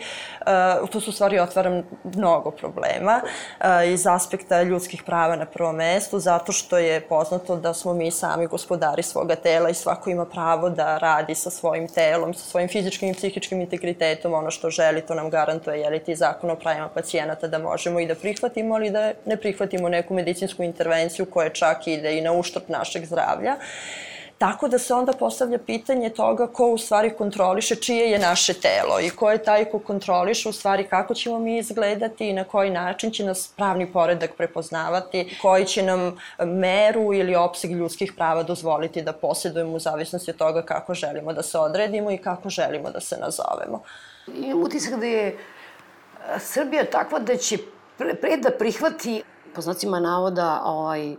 uh, 0.80 0.88
tu 0.90 1.00
su 1.00 1.12
stvari 1.12 1.38
otvara 1.38 1.82
mnogo 2.04 2.50
problema 2.50 3.20
uh, 3.22 3.66
iz 3.86 4.06
aspekta 4.06 4.62
ljudskih 4.62 5.02
prava 5.02 5.36
na 5.36 5.46
prvom 5.46 5.76
mestu, 5.76 6.18
zato 6.18 6.52
što 6.52 6.78
je 6.78 7.00
poznato 7.00 7.56
da 7.56 7.74
smo 7.74 7.94
mi 7.94 8.10
sami 8.10 8.46
gospodari 8.46 9.02
svoga 9.02 9.36
tela 9.36 9.70
i 9.70 9.74
svako 9.74 10.10
ima 10.10 10.24
pravo 10.24 10.70
da 10.70 10.98
radi 10.98 11.34
sa 11.34 11.50
svojim 11.50 11.88
telom, 11.88 12.34
sa 12.34 12.44
svojim 12.44 12.68
fizičkim 12.68 13.08
i 13.08 13.14
psihičkim 13.14 13.60
integritetom, 13.60 14.34
ono 14.34 14.50
što 14.50 14.70
želi, 14.70 15.00
to 15.00 15.14
nam 15.14 15.30
garantuje, 15.30 15.80
jeli 15.80 15.98
ti 15.98 16.14
zakon 16.14 16.50
o 16.50 16.56
pravima 16.56 16.88
pacijenata 16.88 17.48
da 17.48 17.58
možemo 17.58 18.00
i 18.00 18.06
da 18.06 18.14
prihvatimo, 18.14 18.74
ali 18.74 18.90
da 18.90 19.12
ne 19.24 19.36
prihvatimo 19.36 19.88
neku 19.88 20.14
medicinsku 20.14 20.62
intervenciju 20.62 21.26
koja 21.34 21.50
čak 21.50 21.86
ide 21.86 22.18
i 22.18 22.20
na 22.20 22.32
uštrb 22.32 22.64
našeg 22.68 23.06
zdravlja. 23.06 23.56
Tako 24.38 24.68
da 24.68 24.78
se 24.78 24.94
onda 24.94 25.12
postavlja 25.12 25.58
pitanje 25.58 26.10
toga 26.10 26.46
ko 26.46 26.66
u 26.66 26.78
stvari 26.78 27.10
kontroliše 27.10 27.76
čije 27.76 28.10
je 28.10 28.18
naše 28.18 28.54
telo 28.54 29.00
i 29.00 29.10
ko 29.10 29.30
je 29.30 29.42
taj 29.42 29.64
ko 29.64 29.78
kontroliše 29.78 30.48
u 30.48 30.52
stvari 30.52 30.84
kako 30.84 31.14
ćemo 31.14 31.38
mi 31.38 31.58
izgledati 31.58 32.28
i 32.28 32.32
na 32.32 32.44
koji 32.44 32.70
način 32.70 33.10
će 33.10 33.24
nas 33.24 33.52
pravni 33.56 33.92
poredak 33.92 34.34
prepoznavati, 34.36 35.38
koji 35.42 35.64
će 35.64 35.82
nam 35.82 36.16
meru 36.38 37.14
ili 37.14 37.36
opseg 37.36 37.70
ljudskih 37.70 38.12
prava 38.12 38.42
dozvoliti 38.42 39.02
da 39.02 39.12
posjedujemo 39.12 39.72
u 39.72 39.80
zavisnosti 39.80 40.30
od 40.30 40.36
toga 40.36 40.62
kako 40.62 40.94
želimo 40.94 41.32
da 41.32 41.42
se 41.42 41.58
odredimo 41.58 42.10
i 42.10 42.18
kako 42.18 42.50
želimo 42.50 42.90
da 42.90 43.00
se 43.00 43.16
nazovemo. 43.16 43.82
Imam 44.36 44.62
utisak 44.62 45.00
da 45.00 45.06
je 45.06 45.38
Srbija 46.38 46.84
takva 46.84 47.18
da 47.18 47.36
će 47.36 47.58
pre, 47.98 48.14
pre 48.14 48.36
da 48.36 48.50
prihvati, 48.50 49.22
po 49.54 49.60
znacima 49.60 50.00
navoda, 50.00 50.60
ovaj, 50.64 51.16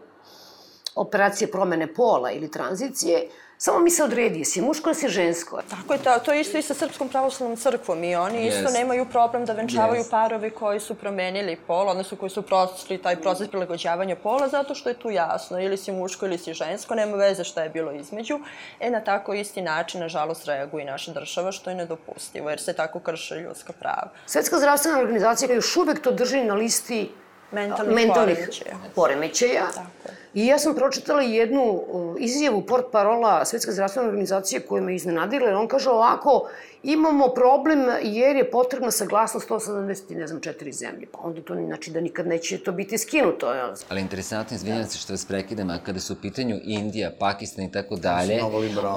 operacije 0.96 1.52
promene 1.52 1.94
pola 1.94 2.32
ili 2.32 2.52
tranzicije, 2.52 3.30
Samo 3.58 3.80
mi 3.80 3.92
se 3.92 4.04
odredi, 4.04 4.40
jesi 4.40 4.62
muško 4.62 4.90
ili 4.90 4.96
si 4.96 5.08
žensko. 5.08 5.62
Tako 5.70 5.94
je, 5.94 6.00
to, 6.00 6.20
to 6.26 6.34
je 6.34 6.42
isto 6.42 6.58
i 6.58 6.62
sa 6.62 6.74
Srpskom 6.74 7.10
pravoslavnom 7.10 7.58
crkvom 7.58 8.04
i 8.04 8.16
oni 8.16 8.38
yes. 8.38 8.48
isto 8.48 8.72
nemaju 8.72 9.06
problem 9.06 9.46
da 9.46 9.54
venčavaju 9.54 10.04
yes. 10.04 10.10
parove 10.10 10.50
koji 10.50 10.80
su 10.80 10.96
promenili 10.96 11.56
pol, 11.56 11.90
odnosno 11.90 12.18
koji 12.18 12.30
su 12.30 12.42
prošli 12.42 12.98
taj 12.98 13.16
proces 13.16 13.48
prilagođavanja 13.48 14.16
pola, 14.16 14.48
zato 14.48 14.76
što 14.76 14.90
je 14.90 15.00
tu 15.00 15.10
jasno, 15.10 15.60
ili 15.60 15.78
si 15.78 15.92
muško 15.92 16.26
ili 16.26 16.38
si 16.38 16.54
žensko, 16.54 16.96
nema 16.96 17.18
veze 17.18 17.44
šta 17.44 17.64
je 17.64 17.70
bilo 17.70 17.92
između. 17.92 18.40
E, 18.80 18.90
na 18.90 19.04
tako 19.04 19.34
isti 19.34 19.62
način, 19.62 20.02
nažalost, 20.02 20.46
reaguje 20.46 20.84
i 20.84 20.86
naša 20.86 21.12
država, 21.12 21.52
što 21.52 21.70
je 21.70 21.76
nedopustivo, 21.76 22.50
jer 22.50 22.60
se 22.60 22.74
tako 22.74 23.00
krše 23.00 23.36
ljudska 23.36 23.74
prava. 23.74 24.10
Svetska 24.26 24.58
zdravstvena 24.58 25.00
organizacija 25.00 25.54
još 25.54 25.78
uvek 25.78 26.02
to 26.02 26.12
drži 26.12 26.44
na 26.44 26.54
listi 26.54 27.12
mentalnih, 27.52 27.96
mentalnih 27.96 28.38
poremećaja. 28.38 28.76
poremećaja. 28.96 29.66
Tako 29.76 30.25
I 30.36 30.46
ja 30.46 30.60
sam 30.60 30.76
pročitala 30.76 31.22
jednu 31.22 31.84
izjavu 32.20 32.62
port 32.62 32.86
parola 32.92 33.46
Svetske 33.46 33.72
zdravstvene 33.72 34.08
organizacije 34.08 34.62
koja 34.62 34.84
me 34.84 34.96
iznenadila, 34.96 35.48
jer 35.48 35.56
on 35.56 35.68
kaže 35.68 35.90
ovako, 35.90 36.48
imamo 36.84 37.28
problem 37.28 37.80
jer 38.02 38.36
je 38.36 38.52
potrebna 38.52 38.92
saglasnost 38.92 39.50
170 39.50 40.16
ne 40.16 40.28
znam 40.28 40.42
četiri 40.42 40.72
zemlje. 40.72 41.08
Pa 41.12 41.20
onda 41.24 41.42
to 41.42 41.56
znači 41.66 41.92
da 41.92 42.02
nikad 42.02 42.28
neće 42.28 42.58
to 42.58 42.72
biti 42.72 42.98
skinuto. 42.98 43.54
Ja. 43.54 43.74
Ali 43.90 44.02
interesantno, 44.02 44.56
izvinjam 44.56 44.86
se 44.86 44.98
što 44.98 45.14
vas 45.14 45.26
prekidam, 45.26 45.70
a 45.70 45.78
kada 45.86 46.00
su 46.00 46.14
u 46.14 46.16
pitanju 46.22 46.60
Indija, 46.64 47.12
Pakistan 47.20 47.66
i 47.66 47.72
tako 47.72 47.96
dalje, 47.96 48.42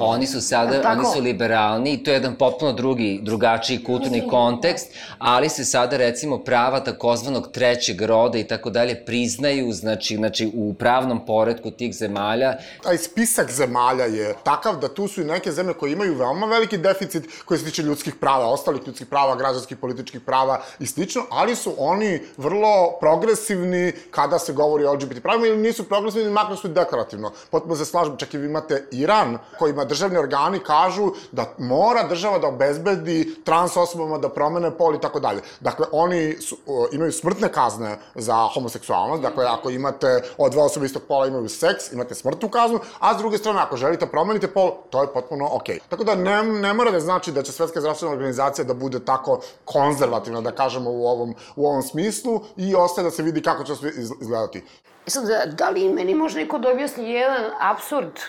oni 0.00 0.26
su 0.26 0.40
sada, 0.40 0.92
oni 0.92 1.04
su 1.14 1.20
liberalni 1.20 1.92
i 1.92 2.02
to 2.02 2.10
je 2.10 2.14
jedan 2.14 2.36
potpuno 2.36 2.72
drugi, 2.72 3.20
drugačiji 3.22 3.84
kulturni 3.84 4.28
kontekst, 4.28 4.86
ali 5.18 5.48
se 5.48 5.64
sada 5.64 5.96
recimo 5.96 6.38
prava 6.38 6.80
takozvanog 6.80 7.50
trećeg 7.52 8.02
roda 8.02 8.38
i 8.38 8.44
tako 8.44 8.70
dalje 8.70 9.04
priznaju, 9.04 9.72
znači, 9.72 10.16
znači 10.16 10.50
u 10.54 10.74
pravnom 10.74 11.26
poredku 11.28 11.70
tih 11.70 11.92
zemalja. 11.94 12.54
Taj 12.82 12.98
spisak 12.98 13.50
zemalja 13.52 14.04
je 14.04 14.34
takav 14.44 14.78
da 14.80 14.88
tu 14.88 15.08
su 15.08 15.20
i 15.20 15.28
neke 15.28 15.52
zemlje 15.52 15.74
koje 15.74 15.92
imaju 15.92 16.14
veoma 16.16 16.46
veliki 16.46 16.78
deficit 16.78 17.28
koji 17.44 17.58
se 17.58 17.64
tiče 17.64 17.82
ljudskih 17.82 18.14
prava, 18.14 18.46
ostalih 18.48 18.86
ljudskih 18.86 19.06
prava, 19.06 19.36
građanskih, 19.36 19.76
političkih 19.76 20.20
prava 20.20 20.60
i 20.78 20.86
slično, 20.86 21.26
ali 21.30 21.56
su 21.56 21.74
oni 21.78 22.20
vrlo 22.36 22.96
progresivni 23.00 23.92
kada 24.10 24.38
se 24.38 24.52
govori 24.52 24.84
o 24.84 24.92
LGBT 24.92 25.22
pravima 25.22 25.46
ili 25.46 25.56
nisu 25.56 25.84
progresivni, 25.84 26.30
makar 26.32 26.56
su 26.56 26.68
deklarativno. 26.68 27.32
Potpuno 27.50 27.76
se 27.76 27.84
slažem, 27.84 28.16
čak 28.16 28.34
i 28.34 28.38
vi 28.38 28.46
imate 28.46 28.86
Iran, 28.92 29.38
kojima 29.58 29.84
državni 29.84 30.18
organi 30.18 30.58
kažu 30.64 31.10
da 31.32 31.44
mora 31.58 32.06
država 32.08 32.38
da 32.38 32.48
obezbedi 32.48 33.44
trans 33.44 33.76
osobama 33.76 34.18
da 34.18 34.28
promene 34.28 34.70
pol 34.70 34.94
i 34.94 35.00
tako 35.00 35.20
dalje. 35.20 35.42
Dakle, 35.60 35.86
oni 35.92 36.36
su, 36.40 36.56
imaju 36.92 37.12
smrtne 37.12 37.52
kazne 37.52 37.98
za 38.14 38.48
homoseksualnost, 38.54 39.22
dakle, 39.22 39.46
ako 39.46 39.70
imate 39.70 40.22
od 40.38 40.52
dva 40.52 40.64
osobe 40.64 40.86
istog 40.86 41.02
pola 41.08 41.17
imaju 41.26 41.48
seks, 41.48 41.92
imate 41.92 42.14
smrtnu 42.14 42.48
kaznu, 42.48 42.80
a 42.98 43.14
s 43.14 43.18
druge 43.18 43.38
strane, 43.38 43.60
ako 43.60 43.76
želite 43.76 44.06
promenite 44.06 44.48
pol, 44.48 44.72
to 44.90 45.02
je 45.02 45.12
potpuno 45.14 45.48
okej. 45.52 45.76
Okay. 45.76 45.80
Tako 45.88 46.04
da 46.04 46.14
ne, 46.14 46.42
ne 46.42 46.74
mora 46.74 46.90
da 46.90 47.00
znači 47.00 47.32
da 47.32 47.42
će 47.42 47.52
Svetska 47.52 47.80
zdravstvena 47.80 48.14
organizacija 48.14 48.64
da 48.64 48.74
bude 48.74 49.04
tako 49.04 49.40
konzervativna, 49.64 50.40
da 50.40 50.52
kažemo 50.52 50.90
u 50.90 51.06
ovom, 51.06 51.34
u 51.56 51.66
ovom 51.66 51.82
smislu 51.82 52.40
i 52.56 52.74
ostaje 52.74 53.04
da 53.04 53.10
se 53.10 53.22
vidi 53.22 53.42
kako 53.42 53.64
će 53.64 53.74
sve 53.74 53.90
izgledati. 54.20 54.64
E 55.06 55.10
sad, 55.10 55.54
da 55.54 55.70
li 55.70 55.88
meni 55.88 56.14
može 56.14 56.38
neko 56.38 56.58
da 56.58 56.70
objasni 56.70 57.10
jedan 57.10 57.50
absurd 57.60 58.20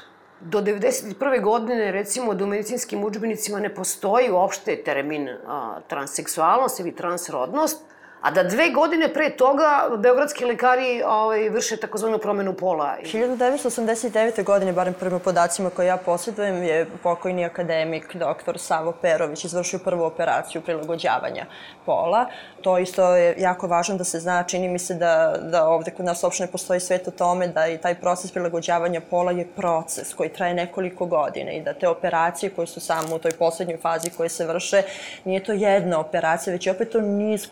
do 0.42 0.62
91. 0.62 1.44
godine, 1.44 1.92
recimo, 1.92 2.34
da 2.34 2.44
u 2.44 2.48
medicinskim 2.48 3.04
učbenicima 3.04 3.60
ne 3.60 3.76
postoji 3.76 4.32
uopšte 4.32 4.84
termin 4.84 5.30
a, 5.30 5.80
transseksualnost 5.88 6.80
ili 6.80 6.96
transrodnost, 6.96 7.82
A 8.22 8.32
da 8.32 8.44
dve 8.44 8.70
godine 8.70 9.14
pre 9.14 9.30
toga 9.30 9.88
beogradski 9.98 10.46
lekari 10.46 11.04
ovaj, 11.06 11.50
vrše 11.50 11.78
takozvanu 11.78 12.18
promenu 12.18 12.54
pola. 12.54 12.96
1989. 13.04 14.44
godine, 14.44 14.74
barem 14.74 14.94
prema 14.94 15.20
podacima 15.20 15.70
koje 15.70 15.88
ja 15.88 15.98
posjedujem, 15.98 16.64
je 16.64 16.86
pokojni 17.04 17.46
akademik 17.46 18.16
dr. 18.16 18.58
Savo 18.58 18.92
Perović 18.92 19.46
izvršio 19.46 19.80
prvu 19.80 20.04
operaciju 20.04 20.62
prilagođavanja 20.62 21.46
pola. 21.86 22.26
To 22.62 22.78
isto 22.78 23.16
je 23.16 23.36
jako 23.38 23.68
važno 23.68 23.98
da 23.98 24.04
se 24.04 24.20
zna, 24.20 24.44
čini 24.44 24.68
mi 24.68 24.80
se 24.80 24.94
da, 24.94 25.36
da 25.42 25.66
ovde 25.68 25.92
kod 25.92 26.06
nas 26.06 26.24
uopšte 26.24 26.44
ne 26.44 26.52
postoji 26.52 26.80
svet 26.80 27.08
o 27.08 27.12
tome 27.12 27.48
da 27.48 27.68
i 27.68 27.78
taj 27.78 27.96
proces 27.96 28.32
prilagođavanja 28.32 29.02
pola 29.10 29.32
je 29.32 29.48
proces 29.56 30.14
koji 30.14 30.30
traje 30.30 30.54
nekoliko 30.54 31.06
godina 31.06 31.52
i 31.52 31.62
da 31.62 31.74
te 31.74 31.88
operacije 31.88 32.50
koje 32.50 32.68
su 32.68 32.80
samo 32.80 33.16
u 33.16 33.20
toj 33.20 33.32
poslednjoj 33.32 33.78
fazi 33.78 34.10
koje 34.10 34.30
se 34.30 34.46
vrše, 34.46 34.82
nije 35.26 35.44
to 35.44 35.54
jedna 35.54 36.00
operacija, 36.00 36.54
već 36.54 36.68
je 36.68 36.72
opet 36.72 36.90
to 36.90 37.02
niz 37.02 37.48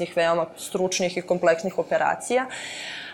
kompleksnih, 0.00 0.16
veoma 0.16 0.46
stručnih 0.56 1.16
i 1.16 1.22
kompleksnih 1.22 1.78
operacija 1.78 2.46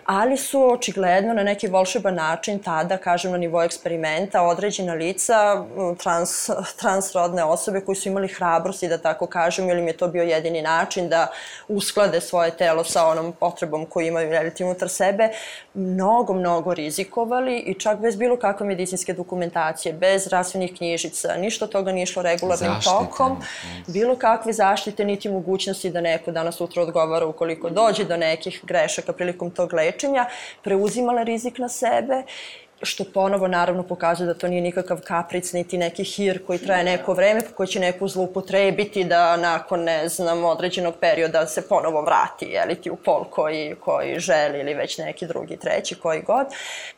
ali 0.06 0.36
su 0.36 0.72
očigledno 0.72 1.34
na 1.34 1.42
neki 1.42 1.68
volšeban 1.68 2.14
način 2.14 2.58
tada, 2.58 2.96
kažem, 2.96 3.32
na 3.32 3.38
nivou 3.38 3.62
eksperimenta 3.62 4.42
određena 4.42 4.94
lica, 4.94 5.64
trans, 6.02 6.50
transrodne 6.76 7.44
osobe 7.44 7.80
koji 7.80 7.96
su 7.96 8.08
imali 8.08 8.28
hrabrosti, 8.28 8.88
da 8.88 8.98
tako 8.98 9.26
kažem, 9.26 9.70
ili 9.70 9.80
im 9.80 9.86
je 9.86 9.96
to 9.96 10.08
bio 10.08 10.22
jedini 10.22 10.62
način 10.62 11.08
da 11.08 11.26
usklade 11.68 12.20
svoje 12.20 12.50
telo 12.50 12.84
sa 12.84 13.06
onom 13.06 13.32
potrebom 13.32 13.86
koju 13.86 14.06
imaju 14.06 14.30
relativno 14.30 14.70
unutar 14.70 14.88
sebe, 14.88 15.28
mnogo, 15.74 16.32
mnogo 16.32 16.74
rizikovali 16.74 17.58
i 17.58 17.74
čak 17.74 17.98
bez 18.00 18.16
bilo 18.16 18.36
kakve 18.36 18.66
medicinske 18.66 19.12
dokumentacije, 19.12 19.92
bez 19.92 20.26
rasvenih 20.26 20.74
knjižica, 20.76 21.36
ništa 21.36 21.66
toga 21.66 21.92
nije 21.92 22.02
išlo 22.02 22.22
regularnim 22.22 22.72
zaštite. 22.74 22.90
tokom, 22.90 23.42
bilo 23.86 24.16
kakve 24.16 24.52
zaštite, 24.52 25.04
niti 25.04 25.28
mogućnosti 25.28 25.90
da 25.90 26.00
neko 26.00 26.30
danas 26.30 26.56
sutra 26.56 26.82
odgovara 26.82 27.26
ukoliko 27.26 27.70
dođe 27.70 28.04
do 28.04 28.16
nekih 28.16 28.60
grešaka 28.64 29.12
prilikom 29.12 29.50
tog 29.50 29.72
lečenja 29.72 29.95
lečenja, 29.96 30.28
preuzimala 30.60 31.24
rizik 31.24 31.56
na 31.56 31.72
sebe 31.72 32.28
što 32.82 33.04
ponovo 33.04 33.48
naravno 33.48 33.82
pokazuje 33.82 34.26
da 34.26 34.34
to 34.34 34.48
nije 34.48 34.62
nikakav 34.62 35.00
kapric, 35.00 35.52
niti 35.52 35.78
neki 35.78 36.04
hir 36.04 36.46
koji 36.46 36.58
traje 36.58 36.84
neko 36.84 37.14
vreme, 37.14 37.40
koji 37.56 37.66
će 37.66 37.80
neku 37.80 38.08
zloupotrebiti 38.08 39.04
da 39.04 39.36
nakon, 39.36 39.84
ne 39.84 40.08
znam, 40.08 40.44
određenog 40.44 40.94
perioda 41.00 41.46
se 41.46 41.68
ponovo 41.68 42.02
vrati, 42.02 42.44
jeli 42.44 42.74
ti 42.74 42.90
u 42.90 42.96
pol 42.96 43.24
koji, 43.30 43.74
koji 43.80 44.18
želi 44.18 44.60
ili 44.60 44.74
već 44.74 44.98
neki 44.98 45.26
drugi, 45.26 45.56
treći, 45.56 45.94
koji 45.94 46.22
god. 46.22 46.46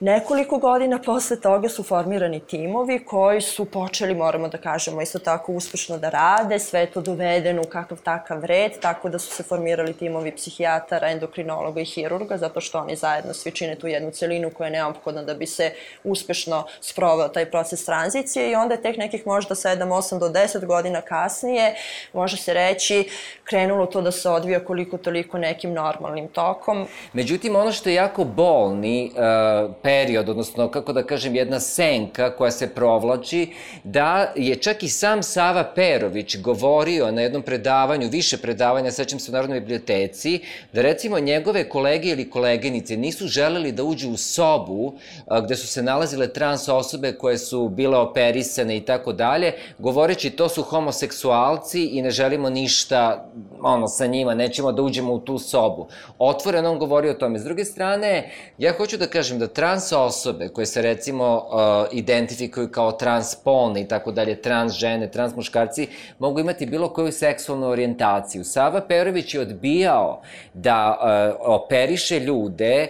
Nekoliko 0.01 0.59
godina 0.59 0.99
posle 0.99 1.41
toga 1.41 1.69
su 1.69 1.83
formirani 1.83 2.41
timovi 2.41 3.05
koji 3.05 3.41
su 3.41 3.65
počeli, 3.65 4.15
moramo 4.15 4.49
da 4.49 4.59
kažemo, 4.59 5.03
isto 5.03 5.19
tako 5.19 5.53
uspešno 5.53 5.99
da 5.99 6.09
rade, 6.11 6.59
sve 6.59 6.87
to 6.87 7.01
dovedeno 7.01 7.63
u 7.63 7.69
kakav 7.69 7.99
takav 8.03 8.45
red, 8.45 8.73
tako 8.81 9.09
da 9.09 9.19
su 9.19 9.31
se 9.31 9.43
formirali 9.43 9.93
timovi 9.93 10.37
psihijatara, 10.37 11.11
endokrinologa 11.11 11.81
i 11.81 11.85
hirurga, 11.85 12.37
zato 12.37 12.61
što 12.61 12.79
oni 12.79 12.97
zajedno 12.97 13.35
svi 13.35 13.51
čine 13.53 13.75
tu 13.75 13.87
jednu 13.87 14.11
celinu 14.11 14.51
koja 14.51 14.67
je 14.67 14.73
neophodna 14.73 15.23
da 15.23 15.35
bi 15.35 15.47
se 15.47 15.68
uspešno 16.05 16.67
sproveo 16.81 17.29
taj 17.29 17.51
proces 17.51 17.85
tranzicije 17.85 18.51
i 18.51 18.55
onda 18.55 18.75
je 18.75 18.83
tek 18.83 18.97
nekih 18.97 19.27
možda 19.27 19.55
7, 19.55 19.79
8 19.79 20.19
do 20.19 20.29
10 20.29 20.65
godina 20.67 21.01
kasnije, 21.01 21.75
može 22.13 22.37
se 22.37 22.55
reći, 22.55 23.09
krenulo 23.45 23.87
to 23.87 24.01
da 24.01 24.13
se 24.13 24.29
odvija 24.29 24.65
koliko 24.65 24.99
toliko 24.99 25.39
nekim 25.39 25.73
normalnim 25.73 26.29
tokom. 26.29 26.87
Međutim, 27.13 27.57
ono 27.57 27.73
što 27.73 27.89
je 27.89 27.95
jako 27.95 28.25
bolni 28.25 29.11
uh, 29.13 29.75
period, 29.83 30.29
odnosno, 30.29 30.71
kako 30.71 30.93
da 30.93 31.03
kažem, 31.03 31.37
jedna 31.37 31.61
senka 31.61 32.37
koja 32.37 32.51
se 32.51 32.69
provlači, 32.75 33.53
da 33.85 34.33
je 34.37 34.57
čak 34.57 34.83
i 34.83 34.89
sam 34.89 35.23
Sava 35.23 35.65
Perović 35.75 36.37
govorio 36.39 37.11
na 37.11 37.23
jednom 37.23 37.43
predavanju, 37.43 38.09
više 38.09 38.39
predavanja, 38.39 38.91
sećam 38.91 39.19
se 39.19 39.31
u 39.31 39.35
Narodnoj 39.35 39.61
biblioteci, 39.61 40.41
da 40.73 40.83
recimo 40.83 41.19
njegove 41.19 41.69
kolege 41.69 42.09
ili 42.09 42.31
koleginice 42.31 42.97
nisu 42.97 43.27
želeli 43.27 43.73
da 43.73 43.85
uđu 43.85 44.11
u 44.11 44.17
sobu 44.17 44.85
uh, 44.85 45.45
gde 45.45 45.57
su 45.59 45.67
se 45.67 45.83
nalazile 45.83 46.33
trans 46.33 46.69
osobe 46.69 47.13
koje 47.13 47.39
su 47.39 47.69
bile 47.69 47.99
operisane 47.99 48.77
i 48.77 48.81
tako 48.81 49.13
dalje, 49.13 49.53
govoreći 49.79 50.31
to 50.31 50.49
su 50.49 50.63
homoseksualci 50.63 51.85
i 51.85 52.03
ne 52.03 52.11
želimo 52.11 52.51
ništa 52.51 53.31
ono, 53.63 53.89
sa 53.89 54.07
njima, 54.07 54.35
nećemo 54.35 54.73
da 54.73 54.83
uđemo 54.83 55.13
u 55.13 55.21
tu 55.21 55.39
sobu. 55.39 55.89
Otvoreno 56.19 56.71
on 56.71 56.79
govori 56.79 57.11
o 57.11 57.15
tome. 57.15 57.39
S 57.39 57.45
druge 57.45 57.65
strane, 57.65 58.31
ja 58.59 58.73
hoću 58.73 58.97
da 58.97 59.07
kažem 59.07 59.39
da 59.39 59.47
trans 59.47 59.93
osobe 59.93 60.49
koje 60.49 60.67
se 60.67 60.83
recimo 60.83 61.37
uh, 61.37 61.99
identifikuju 61.99 62.71
kao 62.71 62.93
transpolne 62.93 63.81
i 63.81 63.89
tako 63.89 64.13
dalje, 64.13 64.43
trans 64.43 64.73
žene, 64.73 65.11
trans 65.11 65.35
muškarci, 65.37 65.89
mogu 66.19 66.41
imati 66.41 66.67
bilo 66.67 66.89
koju 66.89 67.13
seksualnu 67.13 67.67
orijentaciju. 67.67 68.45
Sava 68.45 68.81
Perović 68.81 69.35
je 69.35 69.41
odbijao 69.41 70.21
da 70.55 70.99
uh, 71.01 71.55
operiše 71.63 72.21
ljude 72.21 72.89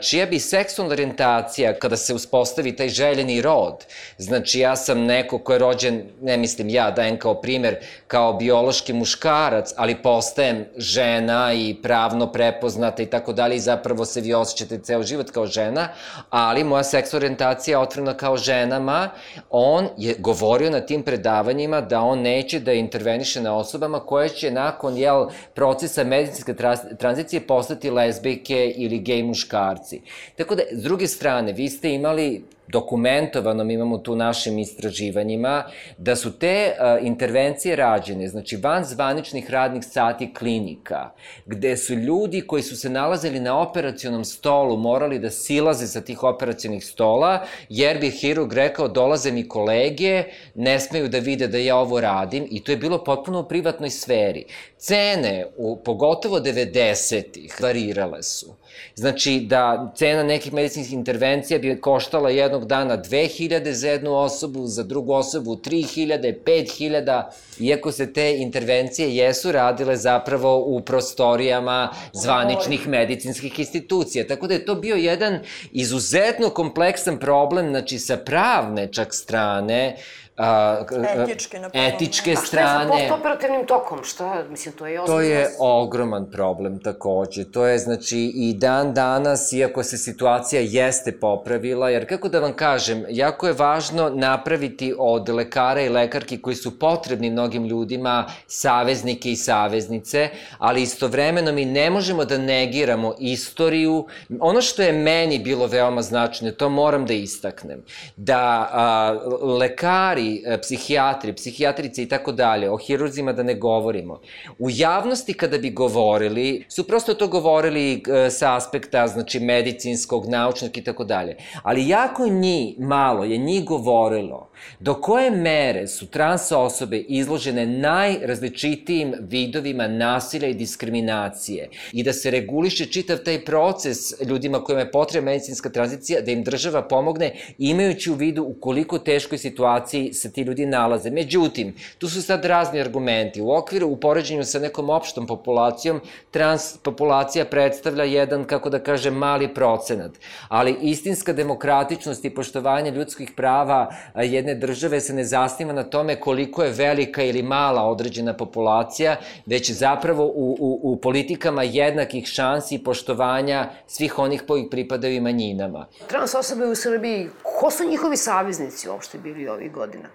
čija 0.00 0.26
bi 0.26 0.38
seksualna 0.38 0.92
orijentacija, 0.92 1.78
kada 1.78 1.96
se 1.96 2.14
uspostavi 2.14 2.76
taj 2.76 2.88
željeni 2.88 3.42
rod, 3.42 3.84
znači 4.18 4.60
ja 4.60 4.76
sam 4.76 5.00
neko 5.00 5.38
ko 5.38 5.52
je 5.52 5.58
rođen, 5.58 6.02
ne 6.22 6.36
mislim 6.36 6.68
ja, 6.68 6.90
dajem 6.90 7.18
kao 7.18 7.40
primer, 7.40 7.76
kao 8.06 8.32
biološki 8.32 8.92
muškarac, 8.92 9.72
ali 9.76 10.02
postajem 10.02 10.64
žena 10.76 11.52
i 11.52 11.76
pravno 11.82 12.32
prepoznata 12.32 13.02
i 13.02 13.06
tako 13.06 13.32
dalje 13.32 13.56
i 13.56 13.60
zapravo 13.60 14.04
se 14.04 14.20
vi 14.20 14.34
osjećate 14.34 14.78
ceo 14.78 15.02
život 15.02 15.30
kao 15.30 15.46
žena, 15.46 15.88
ali 16.30 16.64
moja 16.64 16.84
seksualna 16.84 17.24
orijentacija 17.24 17.78
je 17.78 17.82
otvorena 17.82 18.14
kao 18.14 18.36
ženama, 18.36 19.10
on 19.50 19.88
je 19.98 20.14
govorio 20.18 20.70
na 20.70 20.80
tim 20.80 21.02
predavanjima 21.02 21.80
da 21.80 22.00
on 22.00 22.18
neće 22.20 22.60
da 22.60 22.72
interveniše 22.72 23.40
na 23.40 23.56
osobama 23.56 24.00
koje 24.00 24.28
će 24.28 24.50
nakon 24.50 24.96
jel, 24.96 25.26
procesa 25.54 26.04
medicinske 26.04 26.54
tranzicije 26.98 27.46
postati 27.46 27.90
lesbijke 27.90 28.72
ili 28.76 28.98
gej 28.98 29.22
muškarci 29.22 29.63
muškarci. 29.64 30.00
Tako 30.36 30.54
da, 30.54 30.62
s 30.72 30.82
druge 30.82 31.06
strane, 31.06 31.52
vi 31.52 31.68
ste 31.68 31.94
imali 31.94 32.42
dokumentovano, 32.68 33.64
mi 33.64 33.74
imamo 33.74 33.98
tu 33.98 34.16
našim 34.16 34.58
istraživanjima, 34.58 35.64
da 35.98 36.16
su 36.16 36.38
te 36.38 36.72
uh, 36.72 37.06
intervencije 37.06 37.76
rađene, 37.76 38.28
znači 38.28 38.56
van 38.56 38.84
zvaničnih 38.84 39.50
radnih 39.50 39.84
sati 39.84 40.34
klinika, 40.34 41.10
gde 41.46 41.76
su 41.76 41.94
ljudi 41.94 42.40
koji 42.40 42.62
su 42.62 42.76
se 42.76 42.90
nalazili 42.90 43.40
na 43.40 43.60
operacionom 43.60 44.24
stolu 44.24 44.76
morali 44.76 45.18
da 45.18 45.30
silaze 45.30 45.86
sa 45.86 46.00
tih 46.00 46.22
operacionih 46.22 46.86
stola, 46.86 47.46
jer 47.68 48.00
bi 48.00 48.10
hirurg 48.10 48.52
rekao 48.52 48.88
dolaze 48.88 49.32
mi 49.32 49.48
kolege, 49.48 50.24
ne 50.54 50.80
smeju 50.80 51.08
da 51.08 51.18
vide 51.18 51.48
da 51.48 51.58
ja 51.58 51.76
ovo 51.76 52.00
radim 52.00 52.46
i 52.50 52.64
to 52.64 52.72
je 52.72 52.76
bilo 52.76 53.04
potpuno 53.04 53.40
u 53.40 53.48
privatnoj 53.48 53.90
sferi. 53.90 54.44
Cene, 54.78 55.46
u, 55.56 55.76
pogotovo 55.84 56.38
90-ih, 56.40 57.60
varirale 57.60 58.22
su. 58.22 58.54
Znači 58.94 59.40
da 59.40 59.92
cena 59.96 60.22
nekih 60.22 60.52
medicinskih 60.52 60.94
intervencija 60.94 61.58
bi 61.58 61.80
koštala 61.80 62.30
jednog 62.30 62.66
dana 62.66 62.98
2000 62.98 63.72
za 63.72 63.88
jednu 63.88 64.14
osobu, 64.16 64.66
za 64.66 64.82
drugu 64.82 65.12
osobu 65.12 65.56
3000, 65.56 66.34
5000, 66.46 67.22
iako 67.60 67.92
se 67.92 68.12
te 68.12 68.34
intervencije 68.38 69.16
jesu 69.16 69.52
radile 69.52 69.96
zapravo 69.96 70.58
u 70.58 70.80
prostorijama 70.80 71.90
zvaničnih 72.12 72.88
medicinskih 72.88 73.58
institucija. 73.58 74.26
Tako 74.26 74.46
da 74.46 74.54
je 74.54 74.64
to 74.64 74.74
bio 74.74 74.96
jedan 74.96 75.38
izuzetno 75.72 76.50
kompleksan 76.50 77.18
problem, 77.18 77.68
znači 77.68 77.98
sa 77.98 78.16
pravne 78.16 78.92
čak 78.92 79.14
strane, 79.14 79.96
a, 80.36 80.84
etičke, 81.28 81.58
na 81.58 81.70
etičke 81.72 82.36
strane. 82.36 82.84
A 82.84 82.86
šta 82.86 82.96
je 82.96 83.08
sa 83.08 83.14
postoperativnim 83.14 83.66
tokom? 83.66 83.98
Šta, 84.04 84.44
mislim, 84.50 84.74
to 84.74 84.86
je 84.86 85.00
ozbiljno. 85.00 85.16
To 85.16 85.20
je 85.20 85.50
ogroman 85.58 86.30
problem 86.30 86.78
takođe. 86.82 87.44
To 87.44 87.66
je, 87.66 87.78
znači, 87.78 88.32
i 88.34 88.54
dan 88.54 88.94
danas, 88.94 89.52
iako 89.52 89.82
se 89.82 89.98
situacija 89.98 90.62
jeste 90.64 91.12
popravila, 91.12 91.90
jer 91.90 92.08
kako 92.08 92.28
da 92.28 92.40
vam 92.40 92.52
kažem, 92.52 93.04
jako 93.08 93.46
je 93.46 93.52
važno 93.52 94.10
napraviti 94.14 94.94
od 94.98 95.28
lekara 95.28 95.80
i 95.80 95.88
lekarki 95.88 96.42
koji 96.42 96.56
su 96.56 96.78
potrebni 96.78 97.30
mnogim 97.30 97.64
ljudima 97.64 98.26
saveznike 98.46 99.30
i 99.30 99.36
saveznice, 99.36 100.28
ali 100.58 100.82
istovremeno 100.82 101.52
mi 101.52 101.64
ne 101.64 101.90
možemo 101.90 102.24
da 102.24 102.38
negiramo 102.38 103.14
istoriju. 103.18 104.06
Ono 104.40 104.60
što 104.60 104.82
je 104.82 104.92
meni 104.92 105.38
bilo 105.38 105.66
veoma 105.66 106.02
značajno, 106.02 106.52
to 106.52 106.68
moram 106.68 107.06
da 107.06 107.12
istaknem, 107.12 107.82
da 108.16 108.68
a, 108.72 109.18
lekari 109.42 110.23
lekari, 110.24 110.42
e, 110.46 110.58
psihijatri, 110.60 111.32
psihijatrice 111.32 112.02
i 112.02 112.08
tako 112.08 112.32
dalje, 112.32 112.70
o 112.70 112.76
hirurzima 112.76 113.32
da 113.32 113.42
ne 113.42 113.54
govorimo. 113.54 114.20
U 114.58 114.70
javnosti 114.70 115.34
kada 115.34 115.58
bi 115.58 115.70
govorili, 115.70 116.64
su 116.68 116.86
prosto 116.86 117.14
to 117.14 117.28
govorili 117.28 118.02
e, 118.08 118.30
sa 118.30 118.56
aspekta, 118.56 119.06
znači, 119.06 119.40
medicinskog, 119.40 120.26
naučnog 120.26 120.76
i 120.76 120.84
tako 120.84 121.04
dalje. 121.04 121.36
Ali 121.62 121.88
jako 121.88 122.26
njih, 122.26 122.78
malo 122.78 123.24
je 123.24 123.38
njih 123.38 123.64
govorilo 123.64 124.50
do 124.80 124.94
koje 124.94 125.30
mere 125.30 125.86
su 125.86 126.06
trans 126.06 126.52
osobe 126.52 126.98
izložene 126.98 127.66
najrazličitijim 127.66 129.14
vidovima 129.20 129.88
nasilja 129.88 130.48
i 130.48 130.54
diskriminacije 130.54 131.68
i 131.92 132.02
da 132.02 132.12
se 132.12 132.30
reguliše 132.30 132.86
čitav 132.86 133.18
taj 133.18 133.44
proces 133.44 133.98
ljudima 134.26 134.64
kojima 134.64 134.80
je 134.80 134.90
potrebna 134.90 135.30
medicinska 135.30 135.68
tranzicija, 135.68 136.20
da 136.20 136.30
im 136.30 136.44
država 136.44 136.82
pomogne 136.82 137.32
imajući 137.58 138.10
u 138.10 138.14
vidu 138.14 138.42
u 138.42 138.54
koliko 138.60 138.98
teškoj 138.98 139.38
situaciji 139.38 140.12
se 140.12 140.32
ti 140.32 140.42
ljudi 140.42 140.66
nalaze. 140.66 141.10
Međutim, 141.10 141.74
tu 141.98 142.08
su 142.08 142.22
sad 142.22 142.44
razni 142.44 142.80
argumenti. 142.80 143.42
U 143.42 143.50
okviru, 143.50 143.88
u 143.88 143.96
poređenju 143.96 144.44
sa 144.44 144.58
nekom 144.58 144.90
opštom 144.90 145.26
populacijom, 145.26 146.00
trans 146.30 146.76
populacija 146.76 147.44
predstavlja 147.44 148.04
jedan, 148.04 148.44
kako 148.44 148.70
da 148.70 148.78
kažem, 148.78 149.14
mali 149.14 149.54
procenat. 149.54 150.12
Ali 150.48 150.76
istinska 150.82 151.32
demokratičnost 151.32 152.24
i 152.24 152.30
poštovanje 152.30 152.90
ljudskih 152.90 153.30
prava 153.36 153.94
jedne 154.14 154.53
države 154.54 155.00
se 155.00 155.14
ne 155.14 155.24
zasniva 155.24 155.72
na 155.72 155.82
tome 155.82 156.20
koliko 156.20 156.62
je 156.62 156.70
velika 156.70 157.22
ili 157.22 157.42
mala 157.42 157.82
određena 157.82 158.36
populacija, 158.36 159.16
već 159.46 159.70
zapravo 159.70 160.24
u, 160.24 160.56
u, 160.60 160.80
u 160.82 160.96
politikama 160.96 161.62
jednakih 161.62 162.26
šansi 162.26 162.74
i 162.74 162.84
poštovanja 162.84 163.70
svih 163.86 164.18
onih 164.18 164.42
koji 164.46 164.70
pripadaju 164.70 165.22
manjinama. 165.22 165.86
Trans 166.06 166.34
osobe 166.34 166.66
u 166.66 166.74
Srbiji, 166.74 167.28
ko 167.42 167.70
su 167.70 167.84
njihovi 167.84 168.16
saveznici 168.16 168.88
uopšte 168.88 169.18
bili 169.18 169.48
ovih 169.48 169.72
godina? 169.72 170.08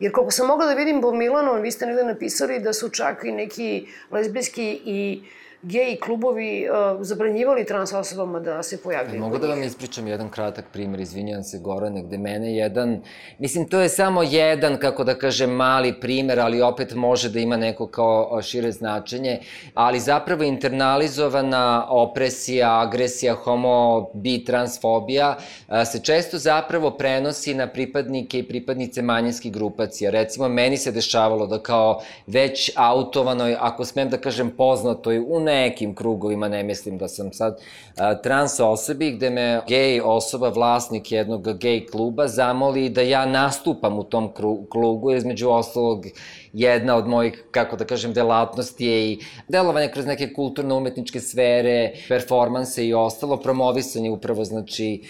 Jer 0.00 0.12
koliko 0.12 0.30
sam 0.30 0.46
mogla 0.46 0.66
da 0.66 0.74
vidim 0.74 1.00
po 1.00 1.12
Milanu, 1.12 1.62
vi 1.62 1.70
ste 1.70 1.86
negde 1.86 2.04
napisali 2.04 2.60
da 2.60 2.72
su 2.72 2.88
čak 2.88 3.24
i 3.24 3.32
neki 3.32 3.86
lezbijski 4.10 4.80
i 4.84 5.22
gej 5.62 5.96
klubovi 5.96 6.66
uh, 6.70 6.98
zabranjivali 7.00 7.64
trans 7.64 7.92
osobama 7.92 8.40
da 8.40 8.62
se 8.62 8.82
pojavljaju. 8.82 9.20
Mogu 9.20 9.38
da 9.38 9.46
vam 9.46 9.62
ispričam 9.62 10.06
jedan 10.08 10.30
kratak 10.30 10.64
primer, 10.72 11.00
izvinjam 11.00 11.42
se 11.42 11.58
Gorane, 11.58 12.02
gde 12.02 12.18
mene 12.18 12.56
jedan, 12.56 13.02
mislim 13.38 13.68
to 13.68 13.80
je 13.80 13.88
samo 13.88 14.22
jedan, 14.22 14.76
kako 14.76 15.04
da 15.04 15.14
kažem, 15.14 15.50
mali 15.50 16.00
primer, 16.00 16.40
ali 16.40 16.62
opet 16.62 16.94
može 16.94 17.28
da 17.28 17.38
ima 17.38 17.56
neko 17.56 17.86
kao 17.86 18.42
šire 18.42 18.72
značenje, 18.72 19.40
ali 19.74 20.00
zapravo 20.00 20.42
internalizovana 20.42 21.86
opresija, 21.88 22.80
agresija, 22.80 23.34
homo, 23.34 24.10
bi, 24.14 24.44
transfobija 24.44 25.36
uh, 25.36 25.74
se 25.84 26.02
često 26.02 26.38
zapravo 26.38 26.90
prenosi 26.90 27.54
na 27.54 27.66
pripadnike 27.66 28.38
i 28.38 28.48
pripadnice 28.48 29.02
manjinskih 29.02 29.52
grupacija. 29.52 30.10
Recimo, 30.10 30.48
meni 30.48 30.76
se 30.76 30.92
dešavalo 30.92 31.46
da 31.46 31.62
kao 31.62 32.00
već 32.26 32.70
autovanoj, 32.76 33.56
ako 33.60 33.84
smem 33.84 34.10
da 34.10 34.16
kažem 34.16 34.50
poznatoj, 34.50 35.18
u 35.18 35.40
nekim 35.54 35.94
krugovima, 35.94 36.48
ne 36.48 36.62
mislim 36.62 36.98
da 36.98 37.08
sam 37.08 37.32
sad 37.32 37.60
a, 37.96 38.14
trans 38.14 38.60
osobi, 38.60 39.10
gde 39.12 39.30
me 39.30 39.60
gej 39.68 40.00
osoba, 40.00 40.48
vlasnik 40.48 41.12
jednog 41.12 41.58
gej 41.58 41.86
kluba, 41.86 42.28
zamoli 42.28 42.88
da 42.88 43.02
ja 43.02 43.26
nastupam 43.26 43.98
u 43.98 44.04
tom 44.04 44.32
krugu, 44.70 45.12
između 45.12 45.50
ostalog 45.50 46.06
jedna 46.52 46.96
od 46.96 47.08
mojih, 47.08 47.44
kako 47.50 47.76
da 47.76 47.84
kažem, 47.84 48.12
delatnosti 48.12 48.86
je 48.86 49.12
i 49.12 49.18
delovanje 49.48 49.88
kroz 49.88 50.06
neke 50.06 50.32
kulturno-umetničke 50.32 51.20
sfere, 51.20 51.92
performanse 52.08 52.86
i 52.86 52.94
ostalo, 52.94 53.36
promovisanje 53.36 54.10
upravo, 54.10 54.44
znači, 54.44 55.02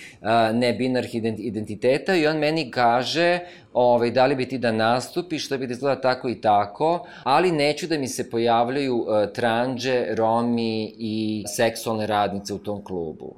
nebinarh 0.52 1.14
identiteta 1.38 2.14
i 2.14 2.26
on 2.26 2.38
meni 2.38 2.70
kaže, 2.70 3.38
ovaj, 3.72 4.10
da 4.10 4.26
li 4.26 4.34
bi 4.34 4.48
ti 4.48 4.58
da 4.58 4.72
nastupiš, 4.72 5.48
da 5.48 5.56
bi 5.58 5.66
da 5.66 5.72
izgleda 5.72 6.00
tako 6.00 6.28
i 6.28 6.40
tako, 6.40 7.06
ali 7.22 7.52
neću 7.52 7.86
da 7.86 7.98
mi 7.98 8.08
se 8.08 8.30
pojavljaju 8.30 9.06
tranđe, 9.34 10.06
romi 10.14 10.94
i 10.98 11.44
seksualne 11.56 12.06
radnice 12.06 12.54
u 12.54 12.58
tom 12.58 12.84
klubu. 12.84 13.34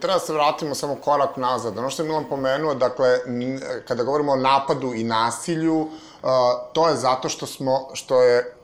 Treba 0.00 0.18
se 0.18 0.32
vratimo 0.32 0.74
samo 0.74 0.94
korak 0.94 1.36
nazad. 1.36 1.78
Ono 1.78 1.90
što 1.90 2.02
je 2.02 2.08
Milan 2.08 2.24
pomenuo, 2.28 2.74
dakle, 2.74 3.08
kada 3.84 4.02
govorimo 4.02 4.32
o 4.32 4.36
napadu 4.36 4.94
i 4.94 5.04
nasilju, 5.04 5.88
to 6.72 6.88
je 6.88 6.96
zato 6.96 7.28
što 7.28 7.46
smo, 7.46 7.88
što 7.94 8.22
je 8.22 8.55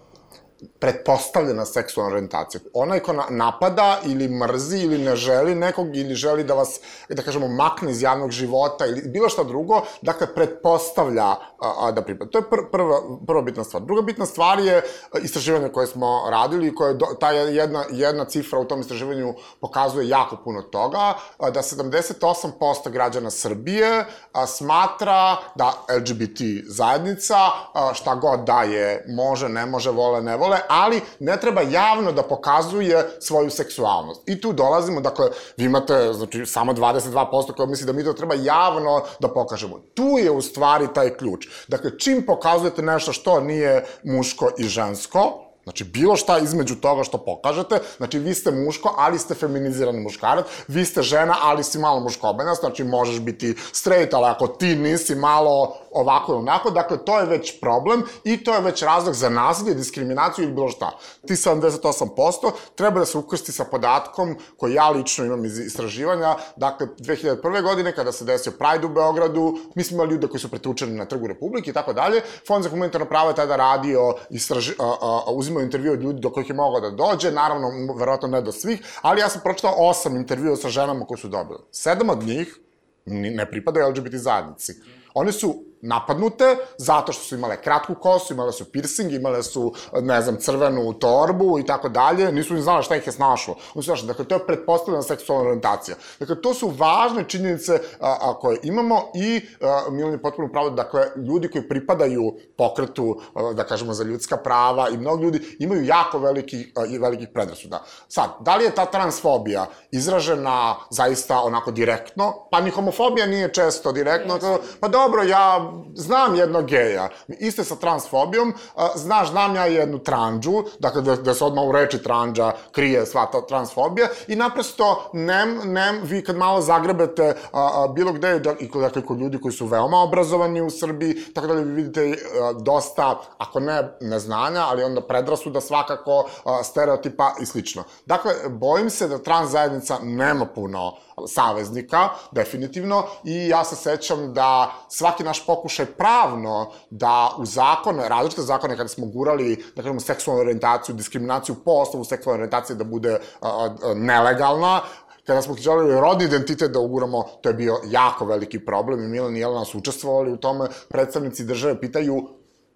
pretpostavljena 0.78 1.64
seksualna 1.64 2.12
orijentacija. 2.12 2.60
Onaj 2.74 3.00
ko 3.00 3.12
napada 3.30 3.98
ili 4.04 4.28
mrzi 4.28 4.78
ili 4.78 4.98
ne 4.98 5.16
želi 5.16 5.54
nekog 5.54 5.96
ili 5.96 6.14
želi 6.14 6.44
da 6.44 6.54
vas, 6.54 6.80
da 7.08 7.22
kažemo, 7.22 7.48
makne 7.48 7.90
iz 7.90 8.02
javnog 8.02 8.30
života 8.30 8.86
ili 8.86 9.02
bilo 9.08 9.28
šta 9.28 9.44
drugo, 9.44 9.82
dakle, 10.02 10.34
pretpostavlja 10.34 11.24
a, 11.24 11.38
a, 11.78 11.92
da 11.92 12.02
pripada. 12.02 12.30
To 12.30 12.38
je 12.38 12.50
pr 12.50 12.56
prva, 12.72 13.00
prva 13.26 13.42
bitna 13.42 13.64
stvar. 13.64 13.82
Druga 13.82 14.02
bitna 14.02 14.26
stvar 14.26 14.58
je 14.58 14.82
istraživanje 15.22 15.68
koje 15.68 15.86
smo 15.86 16.22
radili 16.30 16.66
i 16.66 16.74
koje, 16.74 16.94
do, 16.94 17.06
ta 17.20 17.30
jedna, 17.30 17.84
jedna 17.90 18.24
cifra 18.24 18.58
u 18.58 18.64
tom 18.64 18.80
istraživanju 18.80 19.34
pokazuje 19.60 20.08
jako 20.08 20.36
puno 20.44 20.62
toga, 20.62 21.14
a, 21.38 21.50
da 21.50 21.62
78% 21.62 22.90
građana 22.90 23.30
Srbije 23.30 24.04
a, 24.32 24.46
smatra 24.46 25.36
da 25.54 25.72
LGBT 25.98 26.40
zajednica, 26.66 27.36
a, 27.74 27.90
šta 27.94 28.14
god 28.14 28.40
da 28.40 28.62
je, 28.62 29.04
može, 29.08 29.48
ne 29.48 29.66
može, 29.66 29.90
vole, 29.90 30.22
ne 30.22 30.36
vole, 30.36 30.51
vole, 30.52 30.62
ali 30.68 31.00
ne 31.20 31.40
treba 31.40 31.60
javno 31.60 32.12
da 32.12 32.22
pokazuje 32.22 33.16
svoju 33.20 33.50
seksualnost. 33.50 34.22
I 34.26 34.40
tu 34.40 34.52
dolazimo, 34.52 35.00
dakle, 35.00 35.28
vi 35.56 35.64
imate, 35.64 36.12
znači, 36.12 36.46
samo 36.46 36.72
22% 36.72 37.54
koja 37.56 37.66
misli 37.66 37.86
da 37.86 37.92
mi 37.92 38.04
to 38.04 38.12
treba 38.12 38.34
javno 38.34 39.02
da 39.20 39.28
pokažemo. 39.28 39.80
Tu 39.94 40.18
je 40.18 40.30
u 40.30 40.42
stvari 40.42 40.88
taj 40.94 41.16
ključ. 41.16 41.46
Dakle, 41.68 41.98
čim 41.98 42.26
pokazujete 42.26 42.82
nešto 42.82 43.12
što 43.12 43.40
nije 43.40 43.84
muško 44.02 44.50
i 44.58 44.64
žensko, 44.64 45.38
Znači, 45.62 45.84
bilo 45.84 46.16
šta 46.16 46.38
između 46.38 46.74
toga 46.74 47.04
što 47.04 47.18
pokažete, 47.18 47.78
znači, 47.96 48.18
vi 48.18 48.34
ste 48.34 48.50
muško, 48.50 48.94
ali 48.98 49.18
ste 49.18 49.34
feminizirani 49.34 50.00
muškarac, 50.00 50.46
vi 50.68 50.84
ste 50.84 51.02
žena, 51.02 51.36
ali 51.42 51.64
si 51.64 51.78
malo 51.78 52.00
muškobenas, 52.00 52.58
znači, 52.60 52.84
možeš 52.84 53.20
biti 53.20 53.54
straight, 53.72 54.14
ali 54.14 54.26
ako 54.26 54.46
ti 54.46 54.76
nisi 54.76 55.14
malo 55.14 55.76
ovako 55.92 56.32
ili 56.32 56.38
onako, 56.38 56.70
dakle, 56.70 57.04
to 57.04 57.18
je 57.18 57.26
već 57.26 57.60
problem 57.60 58.02
i 58.24 58.44
to 58.44 58.54
je 58.54 58.60
već 58.60 58.82
razlog 58.82 59.14
za 59.14 59.28
nasilje, 59.28 59.74
diskriminaciju 59.74 60.44
ili 60.44 60.52
bilo 60.52 60.68
šta. 60.68 60.90
Ti 61.26 61.34
78% 61.34 62.50
treba 62.74 63.00
da 63.00 63.06
se 63.06 63.18
ukrsti 63.18 63.52
sa 63.52 63.64
podatkom 63.64 64.36
koji 64.56 64.74
ja 64.74 64.90
lično 64.90 65.24
imam 65.24 65.44
iz 65.44 65.58
istraživanja, 65.58 66.36
dakle, 66.56 66.86
2001. 66.98 67.62
godine, 67.62 67.94
kada 67.94 68.12
se 68.12 68.24
desio 68.24 68.52
Pride 68.52 68.86
u 68.86 68.94
Beogradu, 68.94 69.58
mi 69.74 69.84
smo 69.84 69.94
imali 69.94 70.10
ljude 70.10 70.28
koji 70.28 70.40
su 70.40 70.50
pretučeni 70.50 70.98
na 70.98 71.04
trgu 71.04 71.26
Republike 71.26 71.70
i 71.70 71.74
tako 71.74 71.92
dalje, 71.92 72.22
Fond 72.46 72.64
za 72.64 72.70
humanitarno 72.70 73.06
pravo 73.06 73.28
je 73.28 73.34
tada 73.34 73.56
radio, 73.56 74.14
istraži, 74.30 74.72
a, 74.78 74.94
a, 75.00 75.30
uzimao 75.32 75.62
intervju 75.62 75.92
od 75.92 76.02
ljudi 76.02 76.20
do 76.20 76.30
kojih 76.30 76.50
je 76.50 76.54
mogao 76.54 76.80
da 76.80 76.90
dođe, 76.90 77.32
naravno, 77.32 77.68
verovatno 77.98 78.28
ne 78.28 78.40
do 78.40 78.52
svih, 78.52 78.82
ali 79.02 79.20
ja 79.20 79.28
sam 79.28 79.40
pročitao 79.44 79.74
osam 79.78 80.16
intervjua 80.16 80.56
sa 80.56 80.68
ženama 80.68 81.06
koje 81.06 81.18
su 81.18 81.28
dobile. 81.28 81.58
Sedam 81.70 82.10
od 82.10 82.22
njih 82.22 82.58
ne 83.06 83.50
pripadaju 83.50 83.88
LGBT 83.88 84.14
zajednici. 84.14 84.74
One 85.14 85.32
su 85.32 85.64
napadnute 85.82 86.56
zato 86.78 87.12
što 87.12 87.22
su 87.24 87.34
imale 87.34 87.62
kratku 87.62 87.94
kosu, 87.94 88.32
imale 88.32 88.52
su 88.52 88.64
piercing, 88.64 89.12
imale 89.12 89.42
su, 89.42 89.74
ne 90.02 90.22
znam, 90.22 90.36
crvenu 90.36 90.92
torbu 90.92 91.58
i 91.58 91.66
tako 91.66 91.88
dalje, 91.88 92.32
nisu 92.32 92.54
ni 92.54 92.62
znali 92.62 92.82
šta 92.82 92.96
ih 92.96 93.06
je 93.06 93.12
snašlo. 93.12 93.54
Oni 93.74 93.82
su 93.82 93.86
znašli, 93.86 94.06
dakle, 94.06 94.24
to 94.24 94.34
je 94.34 94.46
pretpostavljena 94.46 95.02
seksualna 95.02 95.44
orientacija. 95.44 95.96
Dakle, 96.20 96.42
to 96.42 96.54
su 96.54 96.68
važne 96.68 97.24
činjenice 97.28 97.80
a, 98.00 98.16
a, 98.20 98.34
koje 98.38 98.58
imamo 98.62 99.02
i 99.14 99.40
a, 99.60 99.82
Milan 99.90 100.12
je 100.12 100.22
potpuno 100.22 100.48
pravo, 100.52 100.70
dakle, 100.70 101.06
ljudi 101.16 101.50
koji 101.50 101.68
pripadaju 101.68 102.34
pokretu, 102.56 103.20
a, 103.34 103.52
da 103.52 103.64
kažemo, 103.64 103.94
za 103.94 104.04
ljudska 104.04 104.36
prava 104.36 104.88
i 104.88 104.96
mnogi 104.96 105.24
ljudi 105.24 105.56
imaju 105.58 105.84
jako 105.84 106.18
veliki, 106.18 106.72
a, 106.76 106.86
i 106.86 106.98
velikih 106.98 107.28
predrasuda. 107.34 107.82
Sad, 108.08 108.30
da 108.40 108.56
li 108.56 108.64
je 108.64 108.74
ta 108.74 108.86
transfobija 108.86 109.66
izražena 109.90 110.76
zaista 110.90 111.40
onako 111.40 111.70
direktno? 111.70 112.34
Pa 112.50 112.60
ni 112.60 112.70
homofobija 112.70 113.26
nije 113.26 113.52
često 113.52 113.92
direktno, 113.92 114.38
pa 114.80 114.88
dobro, 114.88 115.22
ja 115.22 115.71
znam 115.94 116.34
jednog 116.34 116.66
geja, 116.66 117.08
iste 117.28 117.64
sa 117.64 117.76
transfobijom, 117.76 118.54
znaš, 118.94 119.30
znam 119.30 119.56
ja 119.56 119.66
jednu 119.66 119.98
tranđu, 119.98 120.52
dakle 120.78 121.02
da, 121.02 121.16
da 121.16 121.34
se 121.34 121.44
odmah 121.44 121.64
u 121.64 121.72
reči 121.72 122.02
tranđa 122.02 122.52
krije 122.72 123.06
sva 123.06 123.26
ta 123.26 123.46
transfobija 123.46 124.08
i 124.28 124.36
naprosto 124.36 125.10
nem, 125.12 125.60
nem, 125.64 126.00
vi 126.02 126.24
kad 126.24 126.36
malo 126.36 126.60
zagrebete 126.60 127.34
a, 127.52 127.70
a, 127.74 127.88
bilo 127.88 128.12
gde, 128.12 128.38
da, 128.38 128.54
i 128.60 128.70
dakle 128.74 129.02
kod 129.02 129.20
ljudi 129.20 129.40
koji 129.40 129.52
su 129.52 129.66
veoma 129.66 130.02
obrazovani 130.02 130.60
u 130.60 130.70
Srbiji, 130.70 131.14
tako 131.34 131.46
da 131.46 131.54
vi 131.54 131.64
vidite 131.64 132.12
a, 132.12 132.52
dosta, 132.52 133.20
ako 133.38 133.60
ne 133.60 133.96
neznanja, 134.00 134.60
ali 134.60 134.84
onda 134.84 135.00
predrasuda 135.00 135.60
svakako, 135.60 136.28
a, 136.44 136.62
stereotipa 136.64 137.32
i 137.40 137.46
slično. 137.46 137.84
Dakle, 138.06 138.32
bojim 138.48 138.90
se 138.90 139.08
da 139.08 139.18
trans 139.18 139.50
zajednica 139.50 139.98
nema 140.02 140.46
puno 140.46 140.92
saveznika, 141.28 142.08
definitivno, 142.32 143.04
i 143.24 143.48
ja 143.48 143.64
se 143.64 143.76
sećam 143.76 144.34
da 144.34 144.72
svaki 144.88 145.24
naš 145.24 145.46
pokušaj 145.46 145.86
pravno 145.86 146.70
da 146.90 147.30
u 147.38 147.46
zakone, 147.46 148.08
različite 148.08 148.42
zakone 148.42 148.76
kada 148.76 148.88
smo 148.88 149.06
gurali, 149.06 149.64
da 149.76 149.82
kažemo, 149.82 150.00
seksualnu 150.00 150.40
orientaciju, 150.40 150.94
diskriminaciju 150.94 151.56
po 151.64 151.70
osnovu 151.70 152.04
seksualne 152.04 152.42
orientacije 152.42 152.76
da 152.76 152.84
bude 152.84 153.18
a, 153.40 153.48
a, 153.48 153.94
nelegalna, 153.94 154.80
kada 155.26 155.42
smo 155.42 155.54
želeli 155.54 156.00
rodni 156.00 156.24
identitet 156.24 156.70
da 156.70 156.80
uguramo, 156.80 157.22
to 157.42 157.48
je 157.48 157.54
bio 157.54 157.80
jako 157.90 158.24
veliki 158.24 158.64
problem 158.64 159.04
i 159.04 159.08
Milan 159.08 159.36
i 159.36 159.40
Jelena 159.40 159.64
su 159.64 159.78
učestvovali 159.78 160.32
u 160.32 160.36
tome. 160.36 160.68
Predstavnici 160.88 161.44
države 161.44 161.80
pitaju 161.80 162.28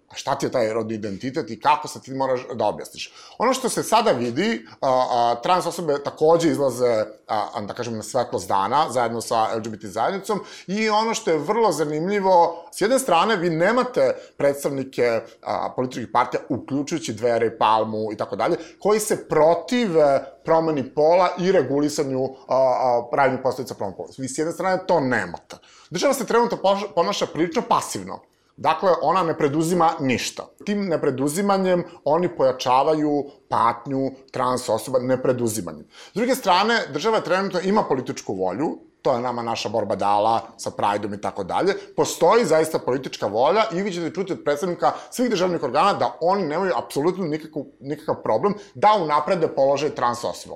a 0.09 0.15
šta 0.15 0.35
ti 0.35 0.45
je 0.45 0.51
taj 0.51 0.73
rodni 0.73 0.93
identitet 0.93 1.49
i 1.51 1.59
kako 1.59 1.87
se 1.87 2.01
ti 2.01 2.13
moraš 2.13 2.41
da 2.53 2.65
objasniš. 2.65 3.13
Ono 3.37 3.53
što 3.53 3.69
se 3.69 3.83
sada 3.83 4.11
vidi, 4.11 4.65
a, 4.81 5.05
a, 5.11 5.41
trans 5.43 5.65
osobe 5.65 6.03
takođe 6.03 6.49
izlaze, 6.49 7.05
a, 7.27 7.61
da 7.61 7.73
kažem, 7.73 7.95
na 7.95 8.03
svetlost 8.03 8.47
dana, 8.47 8.85
zajedno 8.89 9.21
sa 9.21 9.55
LGBT 9.55 9.85
zajednicom, 9.85 10.39
i 10.67 10.89
ono 10.89 11.13
što 11.13 11.31
je 11.31 11.37
vrlo 11.37 11.71
zanimljivo, 11.71 12.65
s 12.71 12.81
jedne 12.81 12.99
strane, 12.99 13.35
vi 13.35 13.49
nemate 13.49 14.15
predstavnike 14.37 15.21
a, 15.43 15.73
političkih 15.75 16.07
partija, 16.13 16.41
uključujući 16.49 17.13
Dvere, 17.13 17.57
Palmu 17.57 18.11
i 18.13 18.17
tako 18.17 18.35
dalje, 18.35 18.57
koji 18.79 18.99
se 18.99 19.27
protive 19.27 20.23
promeni 20.45 20.93
pola 20.93 21.29
i 21.39 21.51
regulisanju 21.51 22.23
a, 22.25 22.55
a, 22.55 23.07
pravnih 23.11 23.39
posledica 23.43 23.75
promeni 23.75 23.97
pola. 23.97 24.09
Vi 24.17 24.27
s 24.27 24.37
jedne 24.37 24.53
strane 24.53 24.85
to 24.87 24.99
nemate. 24.99 25.55
Država 25.89 26.13
se 26.13 26.25
trenutno 26.25 26.57
ponaša 26.95 27.25
prilično 27.25 27.61
pasivno. 27.69 28.19
Dakle, 28.57 28.91
ona 29.01 29.23
ne 29.23 29.37
preduzima 29.37 29.91
ništa. 29.99 30.47
Tim 30.65 30.87
nepreduzimanjem 30.89 31.83
oni 32.03 32.29
pojačavaju 32.37 33.25
patnju 33.49 34.11
trans 34.31 34.69
osoba 34.69 34.99
nepreduzimanjem. 34.99 35.85
S 36.11 36.13
druge 36.13 36.35
strane, 36.35 36.79
država 36.93 37.21
trenutno 37.21 37.59
ima 37.59 37.83
političku 37.83 38.33
volju, 38.33 38.77
to 39.01 39.13
je 39.13 39.21
nama 39.21 39.41
naša 39.41 39.69
borba 39.69 39.95
dala 39.95 40.41
sa 40.57 40.71
Prideom 40.71 41.13
i 41.13 41.21
tako 41.21 41.43
dalje, 41.43 41.73
postoji 41.95 42.45
zaista 42.45 42.79
politička 42.79 43.27
volja 43.27 43.63
i 43.73 43.81
vi 43.81 43.91
ćete 43.91 44.13
čuti 44.15 44.33
od 44.33 44.43
predstavnika 44.43 44.91
svih 45.11 45.29
državnih 45.29 45.63
organa 45.63 45.93
da 45.93 46.17
oni 46.21 46.43
nemaju 46.43 46.73
apsolutno 46.75 47.25
nikakav, 47.25 47.63
nikakav 47.79 48.23
problem 48.23 48.53
da 48.75 48.97
unaprede 49.03 49.47
položaj 49.47 49.89
trans 49.89 50.23
osoba. 50.23 50.55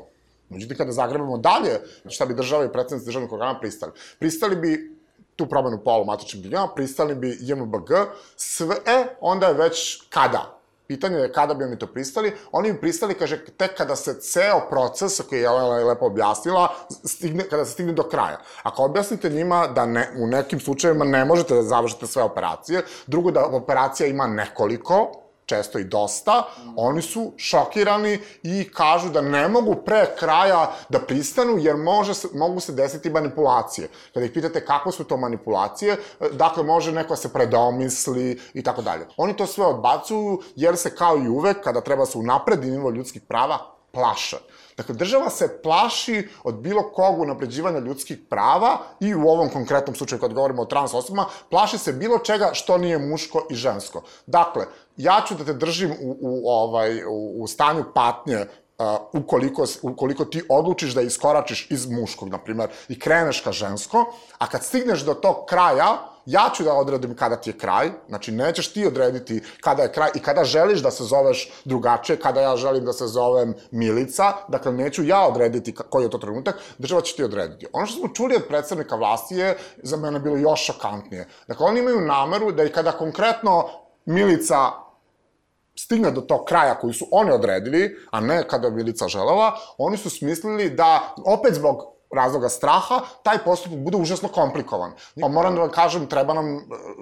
Međutim, 0.50 0.78
kada 0.78 0.92
zagrebamo 0.92 1.38
dalje, 1.38 1.80
šta 2.10 2.26
bi 2.26 2.34
država 2.34 2.66
i 2.66 2.72
predstavnici 2.72 3.06
državnih 3.06 3.32
organa 3.32 3.60
pristali? 3.60 3.92
Pristali 4.20 4.56
bi 4.56 5.01
tu 5.42 5.50
promenu 5.50 5.82
pola 5.84 6.06
matičnim 6.06 6.44
biljama, 6.44 6.68
pristali 6.76 7.16
bi 7.16 7.38
JMBG, 7.40 7.90
sve, 8.36 8.76
e, 8.86 9.06
onda 9.22 9.48
je 9.48 9.54
već 9.54 10.04
kada? 10.10 10.58
Pitanje 10.88 11.18
je 11.18 11.32
kada 11.32 11.54
bi 11.54 11.64
oni 11.64 11.80
to 11.80 11.88
pristali. 11.88 12.34
Oni 12.52 12.74
bi 12.74 12.80
pristali, 12.80 13.14
kaže, 13.16 13.40
tek 13.58 13.78
kada 13.78 13.96
se 13.96 14.20
ceo 14.22 14.60
proces, 14.70 15.22
koji 15.30 15.40
je 15.40 15.44
Jelena 15.44 15.86
lepo 15.88 16.06
objasnila, 16.06 16.68
stigne, 17.06 17.44
kada 17.50 17.66
se 17.66 17.72
stigne 17.72 17.94
do 17.94 18.04
kraja. 18.04 18.38
Ako 18.64 18.84
objasnite 18.84 19.30
njima 19.30 19.68
da 19.68 19.86
ne, 19.86 20.10
u 20.18 20.28
nekim 20.28 20.60
slučajevima 20.60 21.06
ne 21.06 21.26
možete 21.26 21.56
da 21.56 21.64
završite 21.64 22.08
sve 22.08 22.24
operacije, 22.24 22.84
drugo 23.08 23.32
da 23.32 23.46
operacija 23.46 24.08
ima 24.08 24.28
nekoliko, 24.28 25.12
često 25.46 25.80
i 25.80 25.84
dosta, 25.84 26.44
oni 26.76 27.02
su 27.02 27.34
šokirani 27.38 28.20
i 28.44 28.70
kažu 28.74 29.10
da 29.10 29.22
ne 29.22 29.48
mogu 29.48 29.76
pre 29.86 30.06
kraja 30.20 30.72
da 30.90 31.00
pristanu 31.00 31.58
jer 31.58 31.78
može 31.78 32.14
mogu 32.34 32.60
se 32.60 32.72
desiti 32.72 33.10
manipulacije. 33.10 33.90
Kada 34.14 34.26
ih 34.26 34.32
pitate 34.32 34.66
kako 34.66 34.92
su 34.92 35.04
to 35.04 35.18
manipulacije, 35.18 35.98
dakle 36.32 36.64
može 36.64 36.92
neko 36.92 37.16
se 37.16 37.34
predomisli 37.34 38.40
i 38.54 38.64
tako 38.64 38.82
dalje. 38.82 39.08
Oni 39.18 39.38
to 39.38 39.48
sve 39.48 39.66
odbacuju 39.66 40.42
jer 40.56 40.78
se 40.78 40.96
kao 40.96 41.18
i 41.18 41.30
uvek 41.30 41.64
kada 41.64 41.82
treba 41.82 42.06
se 42.06 42.18
unapredi 42.18 42.72
nivo 42.72 42.90
ljudskih 42.90 43.22
prava 43.22 43.58
plaše. 43.92 44.38
Dakle, 44.78 44.96
država 44.96 45.30
se 45.30 45.62
plaši 45.64 46.28
od 46.44 46.56
bilo 46.56 46.84
kog 46.92 47.20
unapređivanja 47.20 47.80
ljudskih 47.80 48.18
prava 48.30 48.78
i 49.00 49.16
u 49.16 49.28
ovom 49.28 49.50
konkretnom 49.50 49.96
slučaju 49.96 50.22
kad 50.22 50.34
govorimo 50.34 50.62
o 50.62 50.66
trans 50.66 50.94
osobama, 50.94 51.26
plaši 51.50 51.78
se 51.78 51.94
bilo 51.94 52.18
čega 52.18 52.50
što 52.54 52.78
nije 52.78 53.00
muško 53.00 53.48
i 53.50 53.56
žensko. 53.56 54.02
Dakle, 54.26 54.66
ja 55.04 55.22
ću 55.28 55.36
da 55.36 55.46
te 55.46 55.54
držim 55.54 55.92
u, 55.92 56.18
u, 56.22 56.50
ovaj, 56.50 57.04
u, 57.06 57.44
u 57.44 57.48
stanju 57.48 57.84
patnje 57.94 58.46
uh, 58.82 59.22
ukoliko, 59.24 59.66
ukoliko 59.82 60.26
ti 60.26 60.44
odlučiš 60.50 60.94
da 60.94 61.02
iskoračiš 61.02 61.68
iz 61.72 61.86
muškog, 61.90 62.30
na 62.30 62.38
primjer, 62.38 62.70
i 62.90 63.00
kreneš 63.00 63.42
ka 63.42 63.52
žensko, 63.52 64.06
a 64.38 64.48
kad 64.48 64.64
stigneš 64.64 65.02
do 65.02 65.14
tog 65.14 65.46
kraja, 65.50 66.12
ja 66.26 66.50
ću 66.54 66.64
da 66.64 66.74
odredim 66.74 67.16
kada 67.16 67.36
ti 67.36 67.50
je 67.50 67.58
kraj, 67.58 67.90
znači 68.08 68.32
nećeš 68.32 68.74
ti 68.74 68.86
odrediti 68.88 69.42
kada 69.62 69.84
je 69.84 69.92
kraj 69.92 70.10
i 70.16 70.20
kada 70.20 70.44
želiš 70.44 70.80
da 70.80 70.92
se 70.92 71.04
zoveš 71.04 71.50
drugačije, 71.66 72.20
kada 72.20 72.42
ja 72.42 72.56
želim 72.56 72.86
da 72.86 72.94
se 72.94 73.08
zovem 73.08 73.54
Milica, 73.72 74.34
dakle 74.48 74.72
neću 74.72 75.04
ja 75.04 75.28
odrediti 75.28 75.76
koji 75.90 76.04
je 76.04 76.10
to 76.10 76.18
trenutak, 76.18 76.56
država 76.78 77.02
će 77.02 77.16
ti 77.16 77.24
odrediti. 77.24 77.68
Ono 77.74 77.86
što 77.86 78.00
smo 78.00 78.14
čuli 78.14 78.36
od 78.36 78.48
predstavnika 78.48 78.96
vlasti 78.96 79.36
je 79.36 79.58
za 79.84 79.98
mene 79.98 80.20
bilo 80.20 80.38
još 80.38 80.66
šokantnije. 80.66 81.28
Dakle, 81.48 81.66
oni 81.66 81.80
imaju 81.80 82.02
nameru 82.02 82.52
da 82.52 82.64
i 82.64 82.72
kada 82.72 82.92
konkretno 82.92 83.70
Milica 84.06 84.72
stigne 85.76 86.12
do 86.12 86.22
tog 86.22 86.46
kraja 86.46 86.76
koji 86.80 86.94
su 86.94 87.08
oni 87.12 87.32
odredili, 87.32 87.98
a 88.12 88.20
ne 88.20 88.48
kada 88.48 88.68
je 88.68 88.74
Milica 88.74 89.08
želela, 89.08 89.56
oni 89.78 89.98
su 89.98 90.10
smislili 90.10 90.70
da, 90.70 91.16
opet 91.26 91.54
zbog 91.54 91.92
razloga 92.12 92.50
straha, 92.50 93.02
taj 93.24 93.38
postupak 93.44 93.80
bude 93.80 93.98
užasno 93.98 94.30
komplikovan. 94.30 94.92
Pa 95.22 95.28
moram 95.28 95.56
da 95.56 95.62
vam 95.62 95.72
kažem, 95.72 96.08
treba 96.08 96.34
nam, 96.34 96.56
e, 96.56 96.60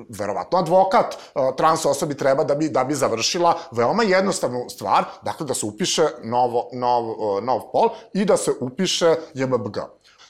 verovatno, 0.10 0.60
advokat 0.60 1.14
e, 1.14 1.18
trans 1.58 1.86
osobi 1.86 2.18
treba 2.18 2.44
da 2.44 2.56
bi, 2.56 2.70
da 2.70 2.84
bi 2.84 2.96
završila 2.96 3.58
veoma 3.72 4.04
jednostavnu 4.04 4.70
stvar, 4.70 5.06
dakle 5.22 5.46
da 5.46 5.54
se 5.54 5.66
upiše 5.66 6.04
novo, 6.24 6.70
nov, 6.74 7.10
e, 7.10 7.42
nov 7.42 7.62
pol 7.72 7.90
i 8.14 8.26
da 8.26 8.38
se 8.38 8.52
upiše 8.62 9.16
JBBG. 9.34 9.78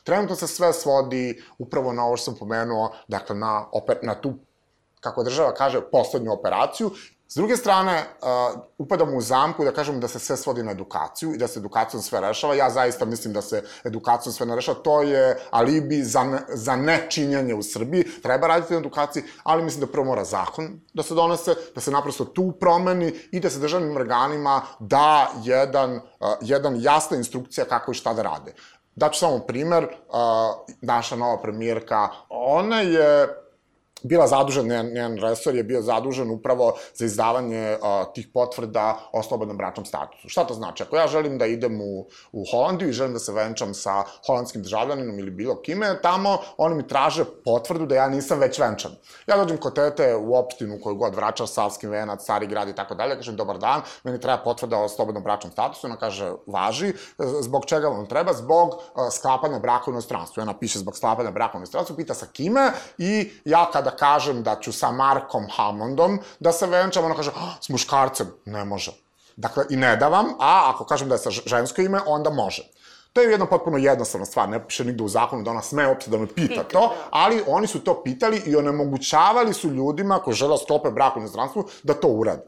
Trenutno 0.03 0.35
se 0.35 0.47
sve 0.47 0.73
svodi 0.73 1.41
upravo 1.57 1.93
na 1.93 2.05
ovo 2.05 2.17
što 2.17 2.31
sam 2.31 2.35
pomenuo, 2.39 2.91
dakle 3.07 3.35
na, 3.35 3.65
na 4.01 4.15
tu 4.15 4.33
kako 4.99 5.23
država 5.23 5.53
kaže, 5.53 5.81
poslednju 5.91 6.33
operaciju 6.33 6.91
S 7.31 7.35
druge 7.35 7.57
strane, 7.57 8.05
uh, 8.21 8.59
upadamo 8.77 9.17
u 9.17 9.21
zamku 9.21 9.63
da 9.63 9.71
kažemo 9.71 9.99
da 9.99 10.07
se 10.07 10.19
sve 10.19 10.37
svodi 10.37 10.63
na 10.63 10.71
edukaciju 10.71 11.33
i 11.33 11.37
da 11.37 11.47
se 11.47 11.59
edukacijom 11.59 12.01
sve 12.01 12.21
rešava. 12.21 12.55
Ja 12.55 12.69
zaista 12.69 13.05
mislim 13.05 13.33
da 13.33 13.41
se 13.41 13.63
edukacijom 13.83 14.33
sve 14.33 14.45
ne 14.45 14.55
rešava. 14.55 14.79
To 14.83 15.01
je 15.01 15.37
alibi 15.51 16.03
za, 16.03 16.23
ne, 16.23 16.39
za 16.49 16.75
nečinjanje 16.75 17.53
u 17.53 17.63
Srbiji. 17.63 18.03
Treba 18.23 18.47
raditi 18.47 18.73
na 18.73 18.79
edukaciji, 18.79 19.23
ali 19.43 19.63
mislim 19.63 19.81
da 19.81 19.91
prvo 19.91 20.05
mora 20.05 20.23
zakon 20.23 20.81
da 20.93 21.03
se 21.03 21.13
donese, 21.13 21.55
da 21.75 21.81
se 21.81 21.91
naprosto 21.91 22.25
tu 22.25 22.51
promeni 22.51 23.13
i 23.31 23.39
da 23.39 23.49
se 23.49 23.59
državnim 23.59 23.95
organima 23.95 24.61
da 24.79 25.29
jedan, 25.43 25.95
uh, 25.95 26.01
jedan 26.41 26.81
jasna 26.81 27.17
instrukcija 27.17 27.65
kako 27.65 27.91
i 27.91 27.95
šta 27.95 28.13
da 28.13 28.21
rade. 28.21 28.53
Daću 28.95 29.19
samo 29.19 29.39
primer, 29.39 29.83
uh, 29.83 30.19
naša 30.81 31.15
nova 31.15 31.41
premijerka, 31.41 32.09
ona 32.29 32.81
je 32.81 33.27
bila 34.03 34.27
zadužen, 34.27 34.67
njen, 34.67 35.17
resor 35.17 35.55
je 35.55 35.63
bio 35.63 35.81
zadužen 35.81 36.31
upravo 36.31 36.73
za 36.93 37.05
izdavanje 37.05 37.77
uh, 37.81 38.13
tih 38.13 38.27
potvrda 38.33 38.97
o 39.11 39.23
slobodnom 39.23 39.57
bračnom 39.57 39.85
statusu. 39.85 40.29
Šta 40.29 40.43
to 40.43 40.53
znači? 40.53 40.83
Ako 40.83 40.97
ja 40.97 41.07
želim 41.07 41.37
da 41.37 41.45
idem 41.45 41.81
u, 41.81 42.07
u 42.31 42.45
Holandiju 42.51 42.89
i 42.89 42.93
želim 42.93 43.13
da 43.13 43.19
se 43.19 43.33
venčam 43.33 43.73
sa 43.73 44.03
holandskim 44.27 44.63
državljaninom 44.63 45.19
ili 45.19 45.31
bilo 45.31 45.61
kime, 45.61 46.01
tamo 46.01 46.37
oni 46.57 46.75
mi 46.75 46.87
traže 46.87 47.25
potvrdu 47.45 47.85
da 47.85 47.95
ja 47.95 48.09
nisam 48.09 48.39
već 48.39 48.59
venčan. 48.59 48.91
Ja 49.27 49.37
dođem 49.37 49.57
kod 49.57 49.75
tete 49.75 50.15
u 50.15 50.35
opštinu 50.35 50.79
koju 50.83 50.95
god 50.95 51.15
vraća, 51.15 51.47
Savski 51.47 51.87
venac, 51.87 52.23
Stari 52.23 52.47
grad 52.47 52.69
i 52.69 52.75
tako 52.75 52.95
dalje, 52.95 53.15
kažem 53.15 53.35
dobar 53.35 53.57
dan, 53.57 53.81
meni 54.03 54.19
treba 54.19 54.37
potvrda 54.43 54.77
o 54.77 54.89
slobodnom 54.89 55.23
bračnom 55.23 55.51
statusu, 55.51 55.87
ona 55.87 55.97
kaže 55.97 56.31
važi, 56.47 56.93
zbog 57.41 57.65
čega 57.65 57.87
vam 57.87 58.05
treba? 58.05 58.33
Zbog 58.33 58.69
uh, 58.69 59.07
sklapanja 59.11 59.59
braka 59.59 59.83
u 59.87 59.93
inostranstvu. 59.93 60.41
Ona 60.41 60.57
piše 60.59 60.79
zbog 60.79 60.97
sklapanja 60.97 61.31
braka 61.31 61.57
u 61.57 61.59
inostranstvu, 61.59 61.95
pita 61.95 62.13
sa 62.13 62.25
kime 62.25 62.71
i 62.97 63.31
ja 63.45 63.69
kada 63.73 63.88
da 63.89 63.95
kažem 63.95 64.43
da 64.43 64.59
ću 64.61 64.71
sa 64.71 64.91
Markom 64.91 65.47
Hammondom 65.55 66.19
da 66.39 66.51
se 66.51 66.67
venčam, 66.67 67.05
ona 67.05 67.15
kaže, 67.15 67.31
oh, 67.35 67.57
s 67.61 67.69
muškarcem, 67.69 68.27
ne 68.45 68.65
može. 68.65 68.91
Dakle, 69.35 69.65
i 69.69 69.75
ne 69.75 69.95
da 69.95 70.07
vam, 70.07 70.33
a 70.39 70.71
ako 70.73 70.85
kažem 70.85 71.09
da 71.09 71.15
je 71.15 71.19
sa 71.19 71.29
žensko 71.31 71.81
ime, 71.81 71.99
onda 72.05 72.29
može. 72.29 72.63
To 73.13 73.21
je 73.21 73.31
jedna 73.31 73.45
potpuno 73.45 73.77
jednostavna 73.77 74.25
stvar, 74.25 74.49
ne 74.49 74.59
piše 74.67 74.85
nigde 74.85 75.03
u 75.03 75.07
zakonu 75.07 75.43
da 75.43 75.51
ona 75.51 75.61
sme 75.61 75.87
uopšte 75.87 76.11
da 76.11 76.17
me 76.17 76.27
pita, 76.27 76.47
pita 76.47 76.63
to, 76.63 76.79
da. 76.79 77.07
ali 77.11 77.41
oni 77.47 77.67
su 77.67 77.79
to 77.83 78.03
pitali 78.03 78.41
i 78.45 78.55
onemogućavali 78.55 79.53
su 79.53 79.69
ljudima 79.69 80.19
koji 80.19 80.35
žele 80.35 80.57
stope 80.57 80.91
braku 80.91 81.19
u 81.19 81.21
inostranstvu 81.21 81.63
da 81.83 81.93
to 81.93 82.07
urade. 82.07 82.43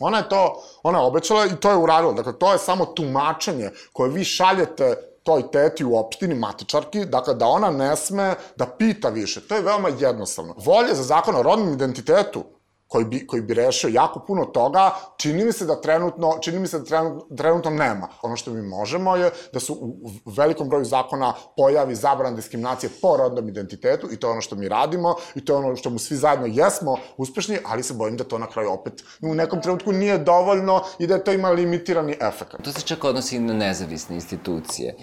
Ona 0.00 0.18
je 0.18 0.28
to, 0.28 0.62
ona 0.82 0.98
je 0.98 1.04
obećala 1.04 1.46
i 1.46 1.56
to 1.56 1.70
je 1.70 1.76
uradila. 1.76 2.12
Dakle, 2.12 2.38
to 2.38 2.52
je 2.52 2.58
samo 2.58 2.86
tumačenje 2.86 3.70
koje 3.92 4.10
vi 4.10 4.24
šaljete 4.24 5.13
toj 5.24 5.50
teti 5.50 5.84
u 5.84 5.96
opštini, 5.96 6.34
matičarki, 6.34 7.04
dakle 7.04 7.34
da 7.34 7.46
ona 7.46 7.70
ne 7.70 7.96
sme 7.96 8.34
da 8.56 8.66
pita 8.66 9.08
više. 9.08 9.40
To 9.48 9.54
je 9.54 9.62
veoma 9.62 9.88
jednostavno. 9.98 10.54
Volje 10.56 10.94
za 10.94 11.02
zakon 11.02 11.36
o 11.36 11.42
rodnom 11.42 11.72
identitetu 11.72 12.44
koji 12.88 13.04
bi, 13.04 13.26
koji 13.26 13.42
bi 13.42 13.54
rešio 13.54 13.88
jako 13.88 14.20
puno 14.26 14.44
toga, 14.44 14.90
čini 15.16 15.44
mi 15.44 15.52
se 15.52 15.66
da 15.66 15.80
trenutno, 15.80 16.38
čini 16.40 16.58
mi 16.58 16.66
se 16.66 16.78
da 16.78 16.84
trenutno, 16.84 17.36
trenutno 17.36 17.70
nema. 17.70 18.08
Ono 18.22 18.36
što 18.36 18.50
mi 18.50 18.62
možemo 18.62 19.16
je 19.16 19.30
da 19.52 19.60
su 19.60 19.74
u 19.74 20.30
velikom 20.30 20.68
broju 20.68 20.84
zakona 20.84 21.34
pojavi 21.56 21.94
zabran 21.94 22.36
diskriminacije 22.36 22.90
po 23.02 23.16
rodnom 23.16 23.48
identitetu 23.48 24.12
i 24.12 24.16
to 24.16 24.26
je 24.26 24.30
ono 24.30 24.40
što 24.40 24.56
mi 24.56 24.68
radimo 24.68 25.14
i 25.34 25.44
to 25.44 25.52
je 25.52 25.56
ono 25.56 25.76
što 25.76 25.90
mu 25.90 25.98
svi 25.98 26.16
zajedno 26.16 26.46
jesmo 26.46 26.96
uspešni, 27.16 27.58
ali 27.64 27.82
se 27.82 27.94
bojim 27.94 28.16
da 28.16 28.24
to 28.24 28.38
na 28.38 28.46
kraju 28.46 28.70
opet 28.70 29.04
u 29.22 29.34
nekom 29.34 29.62
trenutku 29.62 29.92
nije 29.92 30.18
dovoljno 30.18 30.82
i 30.98 31.06
da 31.06 31.18
to 31.18 31.32
ima 31.32 31.50
limitirani 31.50 32.16
efekt. 32.20 32.62
To 32.62 32.72
se 32.72 32.80
čak 32.80 33.04
odnosi 33.04 33.38
na 33.38 33.52
nezavisne 33.54 34.14
institucije 34.14 34.94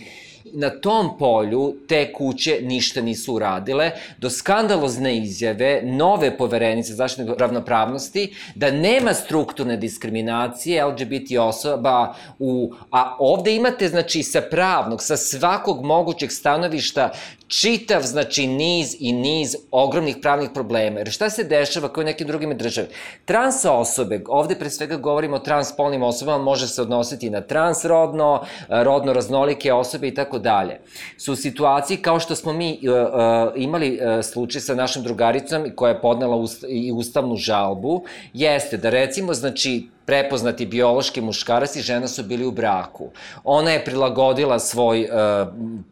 na 0.54 0.70
tom 0.70 1.18
polju 1.18 1.76
te 1.88 2.14
kuće 2.14 2.60
ništa 2.62 3.02
nisu 3.02 3.34
uradile, 3.34 3.92
do 4.18 4.30
skandalozne 4.30 5.18
izjave 5.18 5.82
nove 5.84 6.38
poverenice 6.38 6.94
zaštitne 6.94 7.34
ravnopravnosti, 7.38 8.36
da 8.56 8.72
nema 8.72 9.14
strukturne 9.14 9.78
diskriminacije 9.78 10.86
LGBT 10.86 11.38
osoba 11.40 12.14
u... 12.40 12.74
A 12.92 13.16
ovde 13.20 13.56
imate, 13.56 13.88
znači, 13.88 14.24
sa 14.24 14.42
pravnog, 14.42 15.02
sa 15.02 15.18
svakog 15.18 15.86
mogućeg 15.86 16.32
stanovišta 16.32 17.12
čitav, 17.48 18.02
znači, 18.02 18.48
niz 18.48 18.96
i 19.00 19.14
niz 19.14 19.56
ogromnih 19.72 20.18
pravnih 20.22 20.50
problema. 20.54 21.00
Jer 21.00 21.12
šta 21.12 21.30
se 21.30 21.44
dešava 21.44 21.94
kao 21.94 22.02
i 22.02 22.06
nekim 22.06 22.28
drugim 22.28 22.58
države? 22.58 22.88
Trans 23.26 23.66
osobe, 23.66 24.22
ovde 24.28 24.56
pre 24.56 24.70
svega 24.70 24.98
govorimo 24.98 25.36
o 25.36 25.40
transpolnim 25.40 26.04
osobama, 26.04 26.44
može 26.44 26.68
se 26.68 26.82
odnositi 26.82 27.30
na 27.30 27.42
transrodno, 27.42 28.44
rodno 28.70 29.14
raznolike 29.14 29.74
osobe 29.74 30.08
i 30.08 30.14
tako 30.14 30.40
dalje. 30.42 30.80
Su 31.18 31.34
u 31.34 31.36
situaciji 31.36 31.98
kao 31.98 32.20
što 32.20 32.36
smo 32.36 32.54
mi 32.54 32.80
uh, 32.84 32.94
uh, 32.94 33.62
imali 33.62 34.00
uh, 34.02 34.26
slučaj 34.26 34.62
sa 34.62 34.76
našom 34.76 35.04
drugaricom 35.04 35.66
koja 35.76 35.90
je 35.90 36.02
podnela 36.02 36.36
ust, 36.36 36.66
i 36.70 36.92
ustavnu 36.92 37.36
žalbu, 37.36 38.04
jeste 38.34 38.78
da 38.78 38.90
recimo, 38.90 39.34
znači, 39.34 39.88
prepoznati 40.06 40.66
biološki 40.66 41.22
muškarac 41.22 41.76
i 41.76 41.82
žena 41.82 42.08
su 42.08 42.24
bili 42.24 42.46
u 42.46 42.52
braku. 42.52 43.10
Ona 43.44 43.72
je 43.72 43.86
prilagodila 43.86 44.60
svoj 44.60 45.02
uh, 45.02 45.08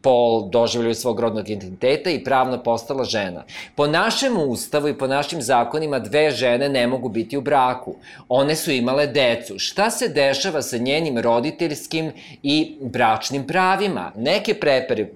pol 0.02 0.48
doživljaju 0.48 0.94
svog 0.94 1.20
rodnog 1.20 1.50
identiteta 1.50 2.10
i 2.10 2.24
pravno 2.24 2.62
postala 2.62 3.04
žena. 3.04 3.44
Po 3.74 3.86
našem 3.86 4.36
ustavu 4.36 4.88
i 4.88 4.98
po 4.98 5.06
našim 5.06 5.42
zakonima 5.42 5.98
dve 5.98 6.30
žene 6.30 6.68
ne 6.68 6.86
mogu 6.86 7.08
biti 7.08 7.36
u 7.36 7.40
braku. 7.40 7.94
One 8.28 8.56
su 8.56 8.70
imale 8.70 9.06
decu. 9.06 9.58
Šta 9.58 9.90
se 9.90 10.08
dešava 10.08 10.62
sa 10.62 10.76
njenim 10.76 11.18
roditeljskim 11.18 12.12
i 12.42 12.76
bračnim 12.80 13.46
pravima? 13.46 14.12
Neke 14.16 14.54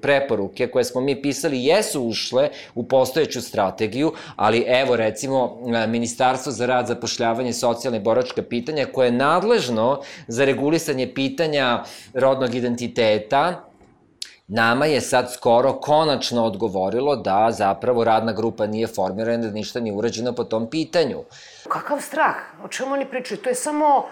preporuke 0.01 0.67
koje 0.67 0.85
smo 0.85 1.01
mi 1.01 1.23
pisali 1.23 1.65
jesu 1.65 2.03
ušle 2.03 2.49
u 2.75 2.83
postojeću 2.83 3.41
strategiju, 3.41 4.13
ali 4.37 4.65
evo 4.67 4.97
recimo 4.97 5.59
Ministarstvo 5.89 6.53
za 6.53 6.67
rad, 6.67 6.87
zapošljavanje 6.87 7.51
i 7.51 7.53
socijalne 7.53 8.01
boračka 8.01 8.43
pitanja 8.43 8.87
koje 8.95 9.07
je 9.07 9.13
nadležno 9.13 10.01
za 10.29 10.45
regulisanje 10.45 11.15
pitanja 11.15 11.83
rodnog 12.15 12.55
identiteta, 12.55 13.65
nama 14.49 14.87
je 14.87 15.01
sad 15.01 15.33
skoro 15.33 15.73
konačno 15.73 16.45
odgovorilo 16.45 17.17
da 17.17 17.49
zapravo 17.51 18.05
radna 18.05 18.33
grupa 18.33 18.67
nije 18.67 18.87
formirana, 18.87 19.47
da 19.47 19.51
ništa 19.51 19.81
nije 19.81 19.95
urađeno 19.95 20.33
po 20.33 20.45
tom 20.45 20.71
pitanju. 20.71 21.25
Kakav 21.69 22.01
strah? 22.01 22.37
O 22.65 22.69
čemu 22.69 22.93
oni 22.93 23.07
pričaju? 23.11 23.39
To 23.39 23.49
je 23.49 23.55
samo 23.55 24.07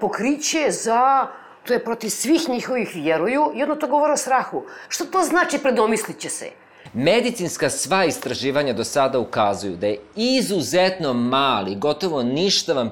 pokriće 0.00 0.70
za 0.70 1.26
to 1.66 1.72
je 1.72 1.84
protiv 1.84 2.08
svih 2.08 2.48
njihovih 2.48 2.90
vjeruju 2.94 3.50
i 3.54 3.58
jedno 3.58 3.74
to 3.74 3.86
govore 3.86 4.12
o 4.12 4.16
strahu. 4.16 4.62
Što 4.88 5.04
to 5.04 5.22
znači 5.22 5.58
predomislit 5.58 6.18
će 6.18 6.28
se? 6.28 6.50
Medicinska 6.92 7.70
sva 7.70 8.04
istraživanja 8.04 8.72
do 8.72 8.84
sada 8.84 9.18
ukazuju 9.18 9.76
da 9.76 9.86
je 9.86 10.00
izuzetno 10.16 11.12
mali, 11.12 11.76
gotovo 11.76 12.22
ništavan 12.22 12.90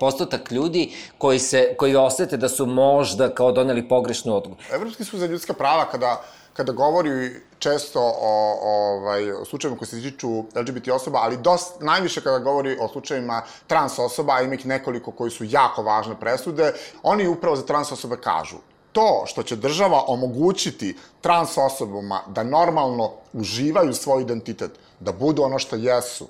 postotak, 0.00 0.50
ljudi 0.50 0.92
koji, 1.18 1.38
se, 1.38 1.74
koji 1.78 1.96
osete 1.96 2.36
da 2.36 2.48
su 2.48 2.66
možda 2.66 3.34
kao 3.34 3.52
doneli 3.52 3.88
pogrešnu 3.88 4.36
odluku. 4.36 4.62
Evropski 4.72 5.04
sud 5.04 5.20
za 5.20 5.26
ljudska 5.26 5.52
prava 5.52 5.84
kada 5.90 6.22
kada 6.54 6.72
govori 6.72 7.40
često 7.58 8.00
o, 8.00 8.58
o, 8.62 8.96
ovaj, 8.96 9.32
o 9.32 9.44
slučajima 9.44 9.78
koji 9.78 9.88
se 9.88 10.02
tiču 10.02 10.38
LGBT 10.38 10.88
osoba, 10.88 11.18
ali 11.22 11.36
dost, 11.36 11.80
najviše 11.80 12.20
kada 12.20 12.38
govori 12.38 12.76
o 12.80 12.88
slučajima 12.88 13.42
trans 13.66 13.98
osoba, 13.98 14.36
a 14.36 14.42
ima 14.42 14.54
ih 14.54 14.66
nekoliko 14.66 15.10
koji 15.10 15.30
su 15.30 15.44
jako 15.44 15.82
važne 15.82 16.14
presude, 16.20 16.72
oni 17.02 17.28
upravo 17.28 17.56
za 17.56 17.66
trans 17.66 17.92
osobe 17.92 18.16
kažu 18.16 18.56
to 18.94 19.24
što 19.26 19.42
će 19.42 19.56
država 19.56 20.04
omogućiti 20.06 20.96
trans 21.20 21.58
osobama 21.58 22.22
da 22.26 22.42
normalno 22.42 23.10
uživaju 23.32 23.92
svoj 23.92 24.22
identitet, 24.22 24.70
da 25.00 25.12
budu 25.12 25.42
ono 25.42 25.58
što 25.58 25.76
jesu, 25.76 26.28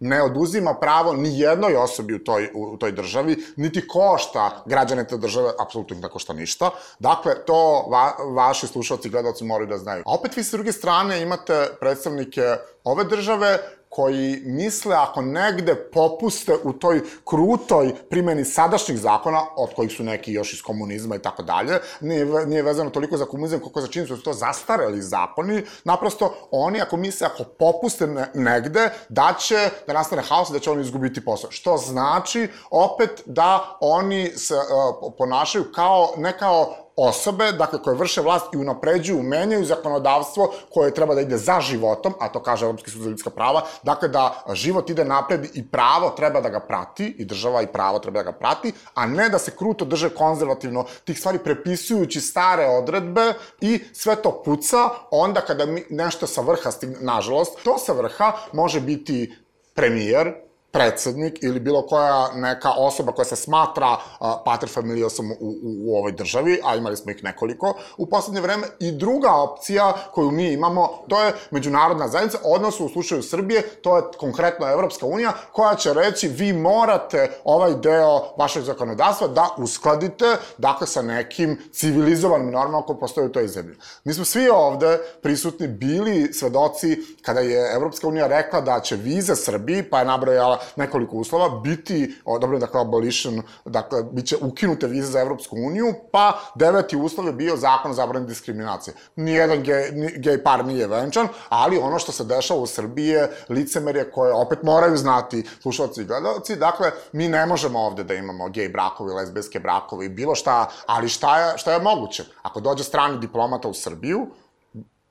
ne 0.00 0.22
oduzima 0.22 0.74
pravo 0.74 1.12
ni 1.12 1.40
jednoj 1.40 1.76
osobi 1.76 2.14
u 2.14 2.24
toj, 2.24 2.50
u, 2.54 2.76
toj 2.76 2.92
državi, 2.92 3.36
niti 3.56 3.88
košta 3.88 4.62
građane 4.66 5.04
te 5.06 5.16
države, 5.16 5.52
apsolutno 5.60 5.96
ne 5.96 6.08
košta 6.08 6.32
ništa. 6.32 6.70
Dakle, 6.98 7.34
to 7.46 7.84
va, 7.90 8.12
vaši 8.34 8.66
slušalci 8.66 9.08
i 9.08 9.10
gledalci 9.10 9.44
moraju 9.44 9.68
da 9.68 9.78
znaju. 9.78 10.02
A 10.06 10.14
opet 10.14 10.36
vi 10.36 10.44
s 10.44 10.50
druge 10.50 10.72
strane 10.72 11.22
imate 11.22 11.68
predstavnike 11.80 12.56
ove 12.84 13.04
države 13.04 13.58
koji 13.90 14.42
misle 14.44 14.96
ako 14.96 15.22
negde 15.22 15.74
popuste 15.74 16.56
u 16.64 16.72
toj 16.72 17.00
krutoj 17.24 17.94
primjeni 18.10 18.44
sadašnjih 18.44 18.98
zakona, 18.98 19.42
od 19.56 19.74
kojih 19.74 19.92
su 19.92 20.04
neki 20.04 20.32
još 20.32 20.52
iz 20.52 20.62
komunizma 20.62 21.16
i 21.16 21.18
tako 21.18 21.42
dalje, 21.42 21.78
nije, 22.00 22.46
nije 22.46 22.62
vezano 22.62 22.90
toliko 22.90 23.16
za 23.16 23.24
komunizam 23.24 23.60
koliko 23.60 23.80
za 23.80 23.86
čim 23.86 24.06
su 24.06 24.22
to 24.22 24.32
zastareli 24.32 25.02
zakoni, 25.02 25.62
naprosto 25.84 26.34
oni 26.50 26.80
ako 26.80 26.96
misle 26.96 27.26
ako 27.26 27.44
popuste 27.44 28.06
ne, 28.06 28.26
negde, 28.34 28.90
da 29.08 29.34
će 29.38 29.70
da 29.86 29.92
nastane 29.92 30.22
haos, 30.22 30.50
da 30.50 30.58
će 30.58 30.70
oni 30.70 30.82
izgubiti 30.82 31.24
posao. 31.24 31.50
Što 31.50 31.76
znači 31.76 32.48
opet 32.70 33.22
da 33.26 33.78
oni 33.80 34.26
se 34.26 34.54
uh, 34.54 35.12
ponašaju 35.18 35.64
kao, 35.74 36.12
ne 36.16 36.38
kao 36.38 36.89
osobe, 37.08 37.52
dakle, 37.52 37.82
koje 37.82 37.96
vrše 37.96 38.20
vlast 38.20 38.54
i 38.54 38.56
unapređuju, 38.56 39.22
menjaju 39.22 39.64
zakonodavstvo 39.64 40.52
koje 40.70 40.94
treba 40.94 41.14
da 41.14 41.20
ide 41.20 41.38
za 41.38 41.60
životom, 41.60 42.14
a 42.20 42.28
to 42.28 42.42
kaže 42.42 42.64
Evropski 42.64 42.90
sud 42.90 43.02
za 43.02 43.10
ljudska 43.10 43.30
prava, 43.30 43.62
dakle, 43.82 44.08
da 44.08 44.44
život 44.52 44.90
ide 44.90 45.04
napred 45.04 45.46
i 45.54 45.66
pravo 45.68 46.10
treba 46.10 46.40
da 46.40 46.48
ga 46.48 46.60
prati, 46.60 47.14
i 47.18 47.24
država 47.24 47.62
i 47.62 47.66
pravo 47.66 47.98
treba 47.98 48.22
da 48.22 48.30
ga 48.30 48.38
prati, 48.38 48.72
a 48.94 49.06
ne 49.06 49.28
da 49.28 49.38
se 49.38 49.56
kruto 49.56 49.84
drže 49.84 50.10
konzervativno 50.10 50.84
tih 51.04 51.18
stvari 51.18 51.38
prepisujući 51.38 52.20
stare 52.20 52.66
odredbe 52.66 53.32
i 53.60 53.80
sve 53.92 54.16
to 54.16 54.42
puca 54.44 54.88
onda 55.10 55.40
kada 55.40 55.66
mi 55.66 55.84
nešto 55.90 56.26
sa 56.26 56.40
vrha 56.40 56.70
stigne, 56.70 56.96
nažalost, 57.00 57.58
to 57.64 57.78
sa 57.78 57.92
vrha 57.92 58.32
može 58.52 58.80
biti 58.80 59.34
premijer, 59.74 60.49
predsednik 60.70 61.42
ili 61.42 61.60
bilo 61.60 61.86
koja 61.86 62.28
neka 62.34 62.70
osoba 62.70 63.12
koja 63.12 63.24
se 63.24 63.36
smatra 63.36 63.92
uh, 63.92 64.26
pater 64.44 64.68
familiosom 64.68 65.30
u, 65.30 65.34
u, 65.40 65.56
u 65.62 65.96
ovoj 65.96 66.12
državi, 66.12 66.60
a 66.64 66.76
imali 66.76 66.96
smo 66.96 67.10
ih 67.10 67.24
nekoliko 67.24 67.74
u 67.96 68.06
poslednje 68.06 68.40
vreme. 68.40 68.66
I 68.78 68.92
druga 68.92 69.32
opcija 69.32 69.92
koju 70.12 70.30
mi 70.30 70.52
imamo, 70.52 70.88
to 71.08 71.22
je 71.22 71.32
međunarodna 71.50 72.08
zajednica, 72.08 72.38
odnosno 72.44 72.86
u 72.86 72.88
slučaju 72.88 73.22
Srbije, 73.22 73.62
to 73.62 73.96
je 73.96 74.02
konkretno 74.18 74.68
Evropska 74.68 75.06
unija, 75.06 75.32
koja 75.52 75.74
će 75.74 75.94
reći 75.94 76.28
vi 76.28 76.52
morate 76.52 77.30
ovaj 77.44 77.74
deo 77.74 78.20
vašeg 78.36 78.62
zakonodavstva 78.62 79.28
da 79.28 79.48
uskladite, 79.58 80.36
dakle, 80.58 80.86
sa 80.86 81.02
nekim 81.02 81.58
civilizovanim 81.72 82.50
normama 82.50 82.82
koje 82.82 83.00
postoje 83.00 83.26
u 83.26 83.32
toj 83.32 83.48
zemlji. 83.48 83.76
Mi 84.04 84.14
smo 84.14 84.24
svi 84.24 84.48
ovde 84.48 84.98
prisutni 85.22 85.68
bili 85.68 86.32
svedoci 86.32 86.98
kada 87.22 87.40
je 87.40 87.74
Evropska 87.74 88.08
unija 88.08 88.26
rekla 88.26 88.60
da 88.60 88.80
će 88.80 88.96
vize 88.96 89.36
Srbiji, 89.36 89.82
pa 89.82 89.98
je 89.98 90.04
nabrojala 90.04 90.59
nekoliko 90.76 91.16
uslova, 91.16 91.60
biti, 91.60 92.14
dobro, 92.40 92.58
dakle, 92.58 92.80
abolition, 92.80 93.42
dakle, 93.64 94.02
bit 94.02 94.26
će 94.26 94.36
ukinute 94.40 94.86
vize 94.86 95.12
za 95.12 95.20
Evropsku 95.20 95.56
uniju, 95.56 95.94
pa 96.12 96.40
deveti 96.54 96.96
uslov 96.96 97.26
je 97.26 97.32
bio 97.32 97.56
zakon 97.56 97.90
o 97.90 97.94
zabrani 97.94 98.26
diskriminacije. 98.26 98.94
Nijedan 99.16 99.62
gej, 99.62 99.90
gej 100.16 100.42
par 100.42 100.64
nije 100.64 100.86
venčan, 100.86 101.28
ali 101.48 101.78
ono 101.78 101.98
što 101.98 102.12
se 102.12 102.24
dešava 102.24 102.60
u 102.60 102.66
Srbiji 102.66 103.08
je 103.08 103.30
licemerje 103.48 104.10
koje 104.10 104.32
opet 104.32 104.62
moraju 104.62 104.96
znati 104.96 105.46
slušalci 105.60 106.02
i 106.02 106.04
gledalci, 106.04 106.56
dakle, 106.56 106.90
mi 107.12 107.28
ne 107.28 107.46
možemo 107.46 107.78
ovde 107.78 108.04
da 108.04 108.14
imamo 108.14 108.48
gej 108.48 108.68
brakovi, 108.68 109.12
lesbijske 109.12 109.60
brakovi, 109.60 110.08
bilo 110.08 110.34
šta, 110.34 110.66
ali 110.86 111.08
šta 111.08 111.38
je, 111.38 111.58
šta 111.58 111.72
je 111.72 111.82
moguće? 111.82 112.24
Ako 112.42 112.60
dođe 112.60 112.84
strani 112.84 113.18
diplomata 113.18 113.68
u 113.68 113.74
Srbiju, 113.74 114.26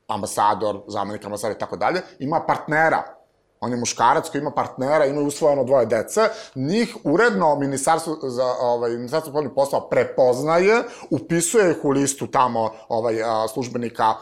ambasador, 0.08 0.82
zamenik 0.88 1.24
ambasador 1.24 1.56
i 1.56 1.58
tako 1.58 1.76
dalje, 1.76 2.02
ima 2.18 2.40
partnera 2.46 3.19
on 3.60 3.72
je 3.72 3.76
muškarac 3.76 4.28
koji 4.30 4.40
ima 4.40 4.50
partnera, 4.50 5.04
ima 5.04 5.20
usvojeno 5.20 5.64
dvoje 5.64 5.86
dece, 5.86 6.20
njih 6.54 6.96
uredno 7.04 7.56
ministarstvo 7.56 8.16
za 8.22 8.46
ovaj 8.60 8.90
ministarstvo 8.90 9.32
spoljnih 9.32 9.52
poslova 9.54 9.88
prepoznaje, 9.88 10.82
upisuje 11.10 11.70
ih 11.70 11.84
u 11.84 11.90
listu 11.90 12.26
tamo 12.26 12.70
ovaj 12.88 13.22
a, 13.22 13.48
službenika 13.48 14.04
a, 14.04 14.16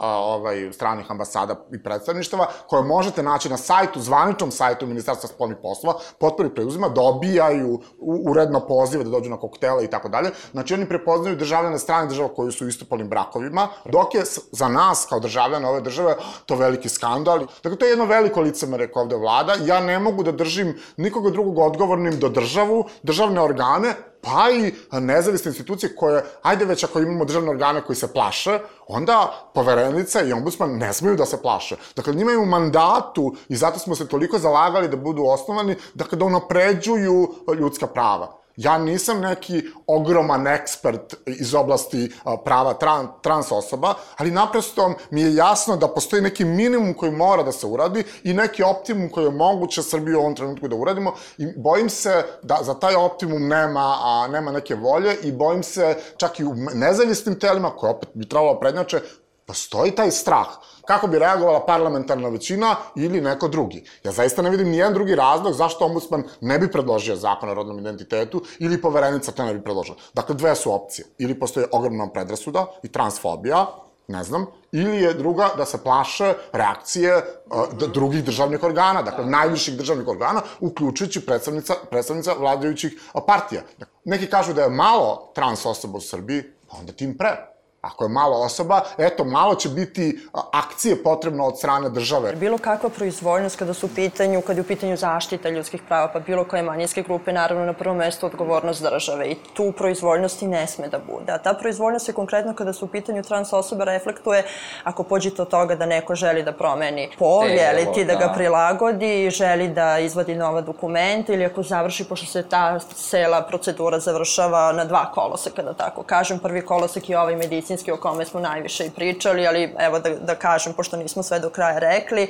a, 0.00 0.08
ovaj 0.18 0.72
stranih 0.72 1.10
ambasada 1.10 1.66
i 1.72 1.82
predstavništava 1.82 2.46
koje 2.68 2.82
možete 2.82 3.22
naći 3.22 3.48
na 3.48 3.56
sajtu, 3.56 4.00
zvaničnom 4.00 4.50
sajtu 4.50 4.86
ministarstva 4.86 5.28
spoljnih 5.28 5.58
poslova, 5.62 5.98
potpori 6.18 6.54
preuzima, 6.54 6.88
dobijaju 6.88 7.80
uredno 8.26 8.60
pozive 8.66 9.04
da 9.04 9.10
dođu 9.10 9.30
na 9.30 9.36
koktele 9.36 9.84
i 9.84 9.90
tako 9.90 10.08
dalje. 10.08 10.30
Znači 10.52 10.74
oni 10.74 10.88
prepoznaju 10.88 11.36
državljane 11.36 11.78
strane 11.78 12.06
država 12.06 12.28
koji 12.34 12.52
su 12.52 12.64
u 12.64 12.68
istopolnim 12.68 13.08
brakovima, 13.08 13.68
dok 13.84 14.14
je 14.14 14.22
za 14.52 14.68
nas 14.68 15.06
kao 15.08 15.20
državljane 15.20 15.68
ove 15.68 15.80
države 15.80 16.16
to 16.46 16.56
veliki 16.56 16.88
skandal. 16.88 17.38
Dakle 17.38 17.78
to 17.78 17.84
je 17.84 17.90
jedno 17.90 18.04
veliko 18.04 18.40
licemerje 18.40 18.83
rekao 18.86 19.02
ovde 19.02 19.16
vlada, 19.16 19.56
ja 19.64 19.80
ne 19.80 19.98
mogu 19.98 20.22
da 20.22 20.32
držim 20.32 20.74
nikoga 20.96 21.30
drugog 21.30 21.58
odgovornim 21.58 22.18
do 22.18 22.28
državu, 22.28 22.84
državne 23.02 23.40
organe, 23.40 23.94
pa 24.20 24.50
i 24.50 24.72
nezavisne 25.00 25.48
institucije 25.48 25.96
koje, 25.96 26.24
ajde 26.42 26.64
već 26.64 26.84
ako 26.84 27.00
imamo 27.00 27.24
državne 27.24 27.50
organe 27.50 27.80
koji 27.80 27.96
se 27.96 28.12
plaše, 28.12 28.58
onda 28.88 29.50
poverenica 29.54 30.22
i 30.22 30.32
ombudsman 30.32 30.78
ne 30.78 30.92
smeju 30.92 31.16
da 31.16 31.26
se 31.26 31.42
plaše. 31.42 31.76
Dakle, 31.96 32.14
njima 32.14 32.32
je 32.32 32.38
u 32.38 32.46
mandatu 32.46 33.34
i 33.48 33.56
zato 33.56 33.78
smo 33.78 33.94
se 33.94 34.08
toliko 34.08 34.38
zalagali 34.38 34.88
da 34.88 34.96
budu 34.96 35.24
osnovani, 35.24 35.76
dakle, 35.94 36.18
da 36.18 36.24
unapređuju 36.24 37.28
ljudska 37.58 37.86
prava. 37.86 38.43
Ja 38.56 38.78
nisam 38.78 39.20
neki 39.20 39.62
ogroman 39.86 40.46
ekspert 40.46 41.14
iz 41.26 41.54
oblasti 41.54 42.12
prava 42.44 42.74
tran, 42.74 43.08
trans 43.22 43.52
osoba, 43.52 43.94
ali 44.16 44.30
naprosto 44.30 44.94
mi 45.10 45.20
je 45.20 45.34
jasno 45.34 45.76
da 45.76 45.88
postoji 45.88 46.22
neki 46.22 46.44
minimum 46.44 46.94
koji 46.94 47.12
mora 47.12 47.42
da 47.42 47.52
se 47.52 47.66
uradi 47.66 48.04
i 48.24 48.34
neki 48.34 48.62
optimum 48.62 49.08
koji 49.08 49.24
je 49.24 49.30
moguće 49.30 49.82
Srbiju 49.82 50.18
u 50.18 50.20
ovom 50.20 50.34
trenutku 50.34 50.68
da 50.68 50.76
uradimo 50.76 51.14
i 51.38 51.46
bojim 51.56 51.90
se 51.90 52.24
da 52.42 52.58
za 52.62 52.74
taj 52.74 52.94
optimum 52.94 53.48
nema, 53.48 53.98
a, 54.02 54.28
nema 54.32 54.52
neke 54.52 54.74
volje 54.74 55.16
i 55.22 55.32
bojim 55.32 55.62
se 55.62 55.96
čak 56.16 56.40
i 56.40 56.44
u 56.44 56.54
nezavisnim 56.74 57.38
telima 57.38 57.70
koje 57.70 57.90
opet 57.90 58.08
bi 58.14 58.28
trebalo 58.28 58.60
prednjače, 58.60 59.00
postoji 59.46 59.90
taj 59.90 60.10
strah 60.10 60.46
kako 60.86 61.06
bi 61.06 61.18
reagovala 61.18 61.66
parlamentarna 61.66 62.28
većina 62.28 62.76
ili 62.96 63.20
neko 63.20 63.48
drugi. 63.48 63.84
Ja 64.04 64.12
zaista 64.12 64.42
ne 64.42 64.50
vidim 64.50 64.68
nijedan 64.68 64.94
drugi 64.94 65.14
razlog 65.14 65.54
zašto 65.54 65.84
ombudsman 65.84 66.24
ne 66.40 66.58
bi 66.58 66.70
predložio 66.70 67.16
zakon 67.16 67.48
o 67.48 67.54
rodnom 67.54 67.78
identitetu 67.78 68.42
ili 68.58 68.80
poverenica 68.80 69.32
to 69.32 69.44
ne 69.44 69.54
bi 69.54 69.62
predložila. 69.64 69.96
Dakle, 70.14 70.34
dve 70.34 70.54
su 70.54 70.74
opcije. 70.74 71.06
Ili 71.18 71.38
postoje 71.38 71.66
ogromna 71.72 72.10
predrasuda 72.12 72.66
i 72.82 72.88
transfobija, 72.88 73.66
ne 74.08 74.24
znam, 74.24 74.46
ili 74.72 74.96
je 75.02 75.14
druga 75.14 75.48
da 75.56 75.64
se 75.64 75.82
plaše 75.82 76.34
reakcije 76.52 77.16
uh, 77.16 77.88
drugih 77.92 78.24
državnih 78.24 78.62
organa, 78.62 79.02
dakle 79.02 79.26
najviših 79.26 79.76
državnih 79.76 80.08
organa, 80.08 80.42
uključujući 80.60 81.26
predstavnica, 81.26 81.74
predstavnica 81.90 82.32
vladajućih 82.32 83.00
partija. 83.26 83.62
Dakle, 83.78 83.94
neki 84.04 84.26
kažu 84.26 84.52
da 84.52 84.62
je 84.62 84.70
malo 84.70 85.32
trans 85.34 85.66
osoba 85.66 85.98
u 85.98 86.00
Srbiji, 86.00 86.42
pa 86.70 86.76
onda 86.76 86.92
tim 86.92 87.16
pre. 87.18 87.53
Ako 87.84 88.04
je 88.04 88.08
malo 88.08 88.36
osoba, 88.40 88.80
eto, 88.98 89.24
malo 89.24 89.54
će 89.54 89.68
biti 89.68 90.18
akcije 90.52 91.02
potrebno 91.02 91.44
od 91.44 91.58
strane 91.58 91.88
države. 91.90 92.32
Bilo 92.36 92.58
kakva 92.58 92.88
proizvoljnost 92.88 93.56
kada 93.56 93.74
su 93.74 93.86
u 93.86 93.90
pitanju, 93.94 94.40
kada 94.40 94.58
je 94.58 94.60
u 94.60 94.66
pitanju 94.66 94.96
zaštita 94.96 95.48
ljudskih 95.48 95.82
prava, 95.88 96.08
pa 96.12 96.20
bilo 96.20 96.44
koje 96.44 96.62
manjinske 96.62 97.02
grupe, 97.02 97.32
naravno 97.32 97.64
na 97.64 97.72
prvom 97.72 97.96
mestu 97.96 98.26
odgovornost 98.26 98.82
države 98.82 99.26
i 99.30 99.36
tu 99.54 99.72
proizvoljnosti 99.72 100.46
ne 100.46 100.66
sme 100.66 100.88
da 100.88 100.98
bude. 100.98 101.32
A 101.32 101.38
ta 101.38 101.54
proizvoljnost 101.54 102.08
je 102.08 102.14
konkretno 102.14 102.54
kada 102.54 102.72
su 102.72 102.84
u 102.84 102.88
pitanju 102.88 103.22
trans 103.22 103.52
osoba 103.52 103.84
reflektuje 103.84 104.44
ako 104.84 105.02
pođete 105.02 105.42
od 105.42 105.48
toga 105.48 105.74
da 105.74 105.86
neko 105.86 106.14
želi 106.14 106.42
da 106.42 106.52
promeni 106.52 107.10
pol, 107.18 107.46
jeli 107.46 107.86
ti 107.94 108.04
da 108.04 108.14
ga 108.14 108.26
da. 108.26 108.32
prilagodi, 108.32 109.30
želi 109.30 109.68
da 109.68 109.98
izvadi 109.98 110.34
nova 110.34 110.60
dokumenta 110.60 111.32
ili 111.32 111.44
ako 111.44 111.62
završi, 111.62 112.04
pošto 112.04 112.26
se 112.26 112.42
ta 112.42 112.78
cela 112.94 113.42
procedura 113.42 113.98
završava 113.98 114.72
na 114.72 114.84
dva 114.84 115.10
koloseka, 115.12 115.62
da 115.62 115.74
tako 115.74 116.02
kažem. 116.02 116.38
Prvi 116.38 116.62
kolosek 116.66 117.10
je 117.10 117.18
ovaj 117.18 117.36
medicinski 117.36 117.73
medicinski 117.74 117.92
o 117.92 117.96
kome 117.96 118.24
smo 118.24 118.40
najviše 118.40 118.86
i 118.86 118.90
pričali, 118.90 119.46
ali 119.46 119.74
evo 119.78 119.98
da, 119.98 120.10
da 120.10 120.34
kažem, 120.34 120.72
pošto 120.72 120.96
nismo 120.96 121.22
sve 121.22 121.40
do 121.40 121.50
kraja 121.50 121.78
rekli, 121.78 122.28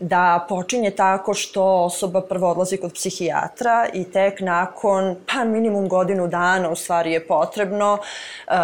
da 0.00 0.46
počinje 0.48 0.90
tako 0.90 1.34
što 1.34 1.64
osoba 1.64 2.20
prvo 2.20 2.50
odlazi 2.50 2.76
kod 2.76 2.92
psihijatra 2.92 3.86
i 3.92 4.04
tek 4.04 4.40
nakon 4.40 5.16
pa 5.32 5.44
minimum 5.44 5.88
godinu 5.88 6.28
dana 6.28 6.70
u 6.70 6.76
stvari 6.76 7.12
je 7.12 7.26
potrebno 7.26 7.92
uh, 7.92 8.54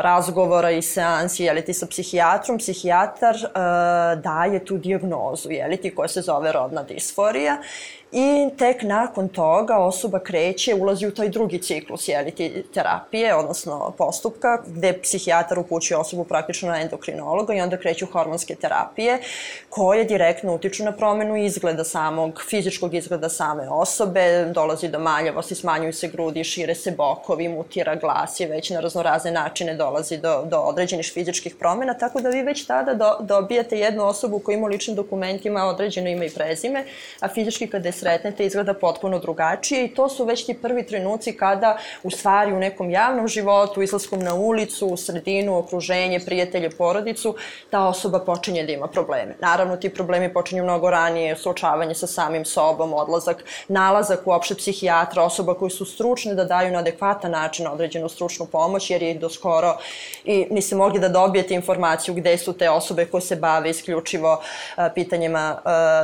razgovora 0.00 0.70
i 0.70 0.82
seansi 0.82 1.44
jeli 1.44 1.64
ti 1.64 1.74
sa 1.74 1.86
psihijatrom, 1.86 2.58
psihijatar 2.58 3.34
uh, 3.34 4.22
daje 4.22 4.64
tu 4.64 4.78
diagnozu 4.78 5.50
jeli 5.50 5.76
ti 5.76 5.94
koja 5.94 6.08
se 6.08 6.20
zove 6.20 6.52
rodna 6.52 6.82
disforija 6.82 7.58
i 8.12 8.48
tek 8.58 8.82
nakon 8.82 9.28
toga 9.28 9.76
osoba 9.76 10.18
kreće, 10.18 10.74
ulazi 10.74 11.06
u 11.06 11.14
taj 11.14 11.28
drugi 11.28 11.62
ciklus 11.62 12.08
jeliti 12.08 12.64
terapije, 12.74 13.34
odnosno 13.34 13.94
postupka, 13.98 14.62
gde 14.66 15.00
psihijatar 15.02 15.58
upućuje 15.58 15.98
osobu 15.98 16.24
praktično 16.24 16.68
na 16.68 16.80
endokrinologa 16.80 17.54
i 17.54 17.60
onda 17.60 17.76
kreću 17.76 18.06
hormonske 18.06 18.54
terapije 18.54 19.18
koje 19.68 20.04
direktno 20.04 20.54
utiču 20.54 20.77
na 20.84 20.92
promenu 20.92 21.36
izgleda 21.36 21.84
samog, 21.84 22.42
fizičkog 22.48 22.94
izgleda 22.94 23.28
same 23.28 23.68
osobe, 23.70 24.44
dolazi 24.54 24.88
do 24.88 24.98
maljavosti, 24.98 25.54
smanjuju 25.54 25.92
se 25.92 26.08
grudi, 26.08 26.44
šire 26.44 26.74
se 26.74 26.90
bokovi, 26.90 27.48
mutira 27.48 27.94
glas 27.94 28.40
je 28.40 28.46
već 28.46 28.70
na 28.70 28.80
raznorazne 28.80 29.30
načine 29.30 29.74
dolazi 29.74 30.16
do, 30.16 30.42
do 30.44 30.58
određenih 30.58 31.10
fizičkih 31.14 31.54
promena, 31.54 31.94
tako 31.94 32.20
da 32.20 32.28
vi 32.28 32.42
već 32.42 32.66
tada 32.66 32.94
do, 32.94 33.16
dobijate 33.20 33.78
jednu 33.78 34.04
osobu 34.04 34.38
koja 34.38 34.56
ima 34.56 34.66
u 34.66 34.68
ličnim 34.68 34.96
dokumentima 34.96 35.64
određeno 35.64 36.08
ime 36.08 36.26
i 36.26 36.30
prezime, 36.30 36.84
a 37.20 37.28
fizički 37.28 37.66
kada 37.66 37.88
je 37.88 37.92
sretnete 37.92 38.46
izgleda 38.46 38.74
potpuno 38.74 39.18
drugačije 39.18 39.84
i 39.84 39.94
to 39.94 40.08
su 40.08 40.24
već 40.24 40.46
ti 40.46 40.54
prvi 40.54 40.86
trenuci 40.86 41.36
kada 41.36 41.78
u 42.02 42.10
stvari 42.10 42.52
u 42.52 42.58
nekom 42.58 42.90
javnom 42.90 43.28
životu, 43.28 43.82
izlaskom 43.82 44.20
na 44.20 44.34
ulicu, 44.34 44.86
u 44.86 44.96
sredinu, 44.96 45.58
okruženje, 45.58 46.20
prijatelje, 46.20 46.70
porodicu, 46.70 47.36
ta 47.70 47.86
osoba 47.86 48.20
počinje 48.20 48.64
da 48.64 48.72
ima 48.72 48.86
probleme. 48.86 49.34
Naravno, 49.40 49.76
ti 49.76 49.88
problemi 49.88 50.32
počinju 50.32 50.64
mnogo 50.68 50.90
ranije, 50.90 51.36
suočavanje 51.36 51.94
sa 51.94 52.06
samim 52.06 52.44
sobom, 52.44 52.92
odlazak, 52.94 53.44
nalazak 53.68 54.26
uopšte 54.26 54.54
psihijatra, 54.54 55.24
osoba 55.24 55.54
koji 55.54 55.70
su 55.70 55.84
stručne 55.84 56.34
da 56.34 56.44
daju 56.44 56.72
na 56.72 56.82
adekvatan 56.84 57.30
način 57.30 57.66
određenu 57.66 58.08
stručnu 58.08 58.46
pomoć, 58.46 58.90
jer 58.90 59.02
je 59.02 59.14
do 59.14 59.30
skoro 59.30 59.76
i 60.24 60.46
niste 60.50 60.76
mogli 60.76 61.00
da 61.00 61.08
dobijete 61.08 61.54
informaciju 61.54 62.14
gde 62.14 62.38
su 62.38 62.52
te 62.52 62.70
osobe 62.70 63.06
koje 63.06 63.20
se 63.20 63.36
bave 63.36 63.70
isključivo 63.70 64.40
pitanjima 64.94 65.58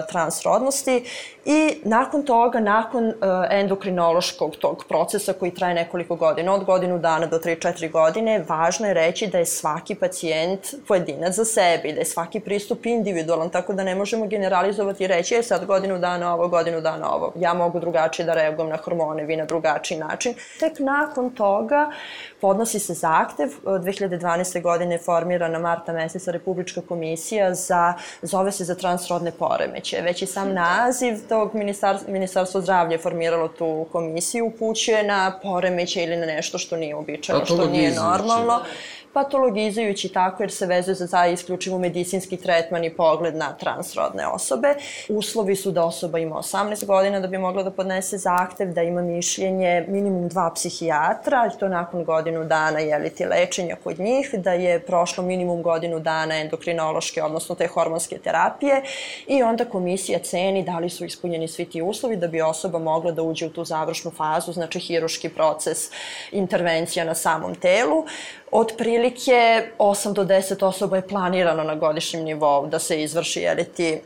transrodnosti 0.09 1.05
I 1.45 1.81
nakon 1.85 2.23
toga, 2.23 2.61
nakon 2.61 3.07
uh, 3.07 3.15
endokrinološkog 3.51 4.57
tog 4.57 4.85
procesa 4.89 5.33
koji 5.33 5.55
traje 5.55 5.75
nekoliko 5.75 6.17
godina, 6.17 6.55
od 6.55 6.65
godinu 6.65 6.99
dana 6.99 7.27
do 7.27 7.39
3-4 7.39 7.91
godine, 7.91 8.45
važno 8.49 8.87
je 8.87 8.95
reći 8.95 9.27
da 9.27 9.39
je 9.39 9.47
svaki 9.47 9.95
pacijent 9.95 10.61
pojedinac 10.89 11.35
za 11.35 11.45
sebe 11.45 11.89
i 11.89 11.93
da 11.93 12.01
je 12.01 12.05
svaki 12.05 12.41
pristup 12.41 12.87
individualan, 12.87 13.51
tako 13.51 13.73
da 13.73 13.85
ne 13.85 13.95
možemo 13.95 14.27
generalizovati 14.27 15.05
i 15.05 15.07
reći 15.07 15.35
je 15.35 15.43
sad 15.43 15.65
godinu 15.65 15.99
dana 15.99 16.35
ovo, 16.35 16.49
godinu 16.49 16.81
dana 16.81 17.15
ovo. 17.15 17.33
Ja 17.37 17.55
mogu 17.55 17.81
drugačije 17.81 18.27
da 18.27 18.35
reagujem 18.35 18.71
na 18.71 18.77
hormone, 18.77 19.25
vi 19.25 19.37
na 19.37 19.45
drugačiji 19.45 19.99
način. 19.99 20.35
Tek 20.61 20.79
nakon 20.79 21.31
toga 21.31 21.91
podnosi 22.45 22.79
se 22.79 22.95
zahtev. 22.95 23.49
2012. 23.65 24.63
godine 24.63 24.95
je 24.95 24.99
formirana 24.99 25.59
marta 25.59 25.93
meseca 25.93 26.31
Republička 26.31 26.81
komisija 26.81 27.55
za, 27.55 27.95
zove 28.23 28.53
se 28.53 28.65
za 28.65 28.75
transrodne 28.75 29.33
poremeće. 29.33 30.01
Već 30.03 30.23
i 30.23 30.27
sam 30.27 30.53
naziv 30.53 31.15
tog 31.29 31.55
ministarstva, 31.55 32.13
ministarstvo 32.13 32.61
zdravlja 32.61 32.93
je 32.93 32.99
formiralo 32.99 33.49
tu 33.49 33.87
komisiju, 33.93 34.47
upućuje 34.47 35.03
na 35.03 35.39
poremeće 35.43 36.03
ili 36.03 36.17
na 36.17 36.27
nešto 36.27 36.59
što 36.59 36.77
nije 36.77 36.97
običajno, 36.97 37.45
što 37.45 37.67
nije 37.67 37.95
normalno 37.95 38.61
patologizujući 39.15 40.09
tako 40.09 40.43
jer 40.43 40.53
se 40.53 40.67
vezuje 40.67 40.95
za 40.95 41.09
taj 41.09 41.33
isključivo 41.33 41.79
medicinski 41.79 42.37
tretman 42.37 42.85
i 42.85 42.95
pogled 42.95 43.37
na 43.37 43.53
transrodne 43.53 44.27
osobe. 44.27 44.75
Uslovi 45.09 45.57
su 45.57 45.71
da 45.71 45.85
osoba 45.85 46.19
ima 46.19 46.37
18 46.37 46.87
godina 46.87 47.21
da 47.21 47.27
bi 47.29 47.39
mogla 47.39 47.63
da 47.63 47.71
podnese 47.71 48.19
zahtev, 48.19 48.73
da 48.73 48.83
ima 48.83 49.03
mišljenje 49.03 49.85
minimum 49.89 50.29
dva 50.29 50.51
psihijatra, 50.55 51.51
i 51.55 51.59
to 51.59 51.69
nakon 51.69 52.05
godinu 52.05 52.45
dana 52.45 52.79
jeliti 52.79 53.25
lečenja 53.25 53.77
kod 53.85 53.99
njih, 53.99 54.35
da 54.35 54.53
je 54.53 54.81
prošlo 54.81 55.25
minimum 55.25 55.63
godinu 55.63 56.01
dana 56.01 56.41
endokrinološke, 56.41 57.23
odnosno 57.23 57.55
te 57.55 57.67
hormonske 57.67 58.19
terapije 58.19 58.83
i 59.27 59.43
onda 59.43 59.65
komisija 59.65 60.19
ceni 60.19 60.63
da 60.63 60.79
li 60.79 60.91
su 60.91 61.05
ispunjeni 61.05 61.49
svi 61.49 61.65
ti 61.65 61.83
uslovi 61.83 62.17
da 62.17 62.29
bi 62.29 62.43
osoba 62.43 62.79
mogla 62.79 63.13
da 63.13 63.23
uđe 63.23 63.47
u 63.47 63.51
tu 63.51 63.65
završnu 63.65 64.11
fazu, 64.11 64.53
znači 64.53 64.79
hiruški 64.79 65.29
proces 65.29 65.79
intervencija 66.33 67.05
na 67.05 67.15
samom 67.15 67.55
telu. 67.55 68.05
Otprilike 68.51 69.04
8 69.11 70.13
do 70.13 70.25
10 70.25 70.65
osoba 70.65 70.97
je 70.97 71.09
planirano 71.09 71.65
na 71.65 71.75
godišnjem 71.75 72.25
nivou 72.25 72.67
da 72.67 72.79
se 72.79 73.03
izvrši 73.03 73.41
jeliti, 73.41 73.89
e, 73.89 73.99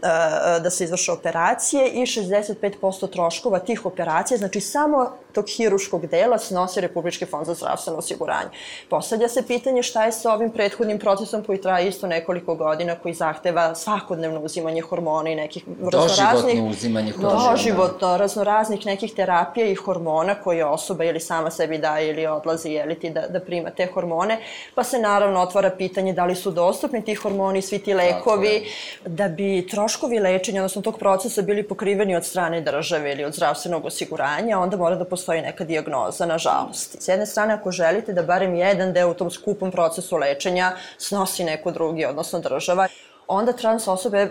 e, 0.57 0.61
da 0.61 0.71
se 0.71 0.85
izvrše 0.85 1.13
operacije 1.13 1.89
i 1.89 2.01
65% 2.01 3.11
troškova 3.11 3.59
tih 3.59 3.87
operacija, 3.87 4.39
znači 4.39 4.61
samo 4.61 5.11
tog 5.33 5.45
hiruškog 5.57 6.07
dela 6.07 6.39
snosi 6.39 6.81
Republički 6.81 7.27
fond 7.27 7.47
za 7.47 7.55
zdravstveno 7.55 7.99
osiguranje. 7.99 8.51
Postavlja 8.89 9.29
se 9.29 9.47
pitanje 9.47 9.83
šta 9.83 10.05
je 10.05 10.13
sa 10.13 10.33
ovim 10.33 10.51
prethodnim 10.51 10.99
procesom 10.99 11.45
koji 11.45 11.61
traje 11.61 11.89
isto 11.89 12.07
nekoliko 12.07 12.55
godina, 12.55 12.95
koji 12.95 13.15
zahteva 13.15 13.75
svakodnevno 13.75 14.41
uzimanje 14.41 14.81
hormona 14.83 15.31
i 15.31 15.35
nekih 15.35 15.65
raznoraznih... 15.93 16.45
Doživotno 16.45 16.71
uzimanje 16.71 17.13
hormona. 17.13 17.51
Doživotno, 17.51 18.17
raznoraznih 18.17 18.87
nekih 18.87 19.15
terapija 19.15 19.67
i 19.67 19.75
hormona 19.75 20.35
koje 20.35 20.65
osoba 20.65 21.05
ili 21.05 21.21
sama 21.21 21.51
sebi 21.51 21.79
daje 21.79 22.09
ili 22.09 22.27
odlazi 22.27 22.71
jeliti 22.71 23.11
da, 23.11 23.29
da 23.29 23.41
prima 23.41 23.71
te 23.71 23.87
hormone, 23.95 24.41
pa 24.75 24.85
se 24.89 24.99
naravno 24.99 25.41
otvara 25.41 25.71
pitanje 25.71 26.13
da 26.13 26.25
li 26.25 26.35
su 26.35 26.51
dostupni 26.51 27.05
ti 27.05 27.15
hormoni, 27.15 27.63
svi 27.63 27.79
ti 27.79 27.95
lekovi, 27.95 28.65
da 29.07 29.29
bi 29.29 29.67
troškovi 29.71 30.19
lečenja, 30.19 30.63
odnosno 30.63 30.83
tog 30.83 30.99
procesa 30.99 31.43
bili 31.43 31.63
pokriveni 31.63 32.17
od 32.17 32.25
strane 32.25 32.61
države 32.61 33.13
ili 33.13 33.25
od 33.25 33.35
zdravstvenog 33.35 33.85
osiguranja, 33.85 34.59
onda 34.59 34.77
mora 34.77 34.97
da 34.97 35.05
postoji 35.05 35.43
neka 35.43 35.65
diagnoza, 35.65 36.27
nažalost. 36.27 36.97
S 37.01 37.09
jedne 37.09 37.27
strane, 37.27 37.55
ako 37.55 37.71
želite 37.71 38.13
da 38.13 38.23
barem 38.23 38.55
jedan 38.55 38.93
deo 38.93 39.11
u 39.11 39.15
tom 39.15 39.31
skupom 39.31 39.71
procesu 39.71 40.17
lečenja 40.17 40.73
snosi 40.99 41.45
neko 41.45 41.71
drugi, 41.71 42.05
odnosno 42.05 42.41
država, 42.41 42.89
onda 43.27 43.53
trans 43.53 43.89
osobe 43.89 44.31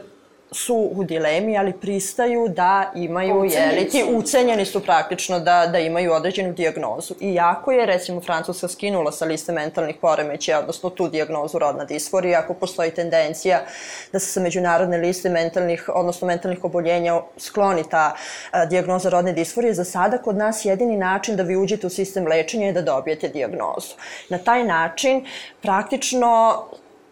su 0.52 0.90
u 0.92 1.04
dilemi, 1.04 1.58
ali 1.58 1.74
pristaju 1.74 2.48
da 2.48 2.92
imaju, 2.96 3.44
jeli, 3.44 3.90
ti 3.90 4.04
ucenjeni 4.14 4.66
su 4.66 4.84
praktično 4.84 5.40
da, 5.40 5.68
da 5.72 5.80
imaju 5.80 6.14
određenu 6.14 6.54
diagnozu. 6.54 7.14
Iako 7.22 7.72
je, 7.72 7.86
recimo, 7.86 8.22
Francuska 8.22 8.68
skinula 8.68 9.12
sa 9.12 9.26
liste 9.26 9.52
mentalnih 9.52 9.96
poremeća, 10.02 10.60
odnosno 10.60 10.90
tu 10.90 11.10
diagnozu 11.10 11.60
rodna 11.60 11.86
disforija, 11.86 12.40
ako 12.40 12.54
postoji 12.54 12.92
tendencija 12.92 13.62
da 14.12 14.20
se 14.20 14.32
sa 14.32 14.40
međunarodne 14.40 14.98
liste 14.98 15.30
mentalnih, 15.30 15.90
odnosno 15.94 16.28
mentalnih 16.28 16.64
oboljenja 16.64 17.22
skloni 17.38 17.84
ta 17.90 18.16
a, 18.52 18.66
diagnoza 18.66 19.10
rodne 19.10 19.34
disforije, 19.34 19.74
za 19.74 19.84
sada 19.84 20.18
kod 20.18 20.38
nas 20.38 20.66
jedini 20.66 20.98
način 20.98 21.36
da 21.36 21.44
vi 21.44 21.58
uđete 21.58 21.88
u 21.88 21.90
sistem 21.90 22.28
lečenja 22.28 22.66
je 22.66 22.74
da 22.74 22.82
dobijete 22.82 23.28
diagnozu. 23.28 23.96
Na 24.30 24.38
taj 24.38 24.64
način, 24.64 25.26
praktično, 25.62 26.64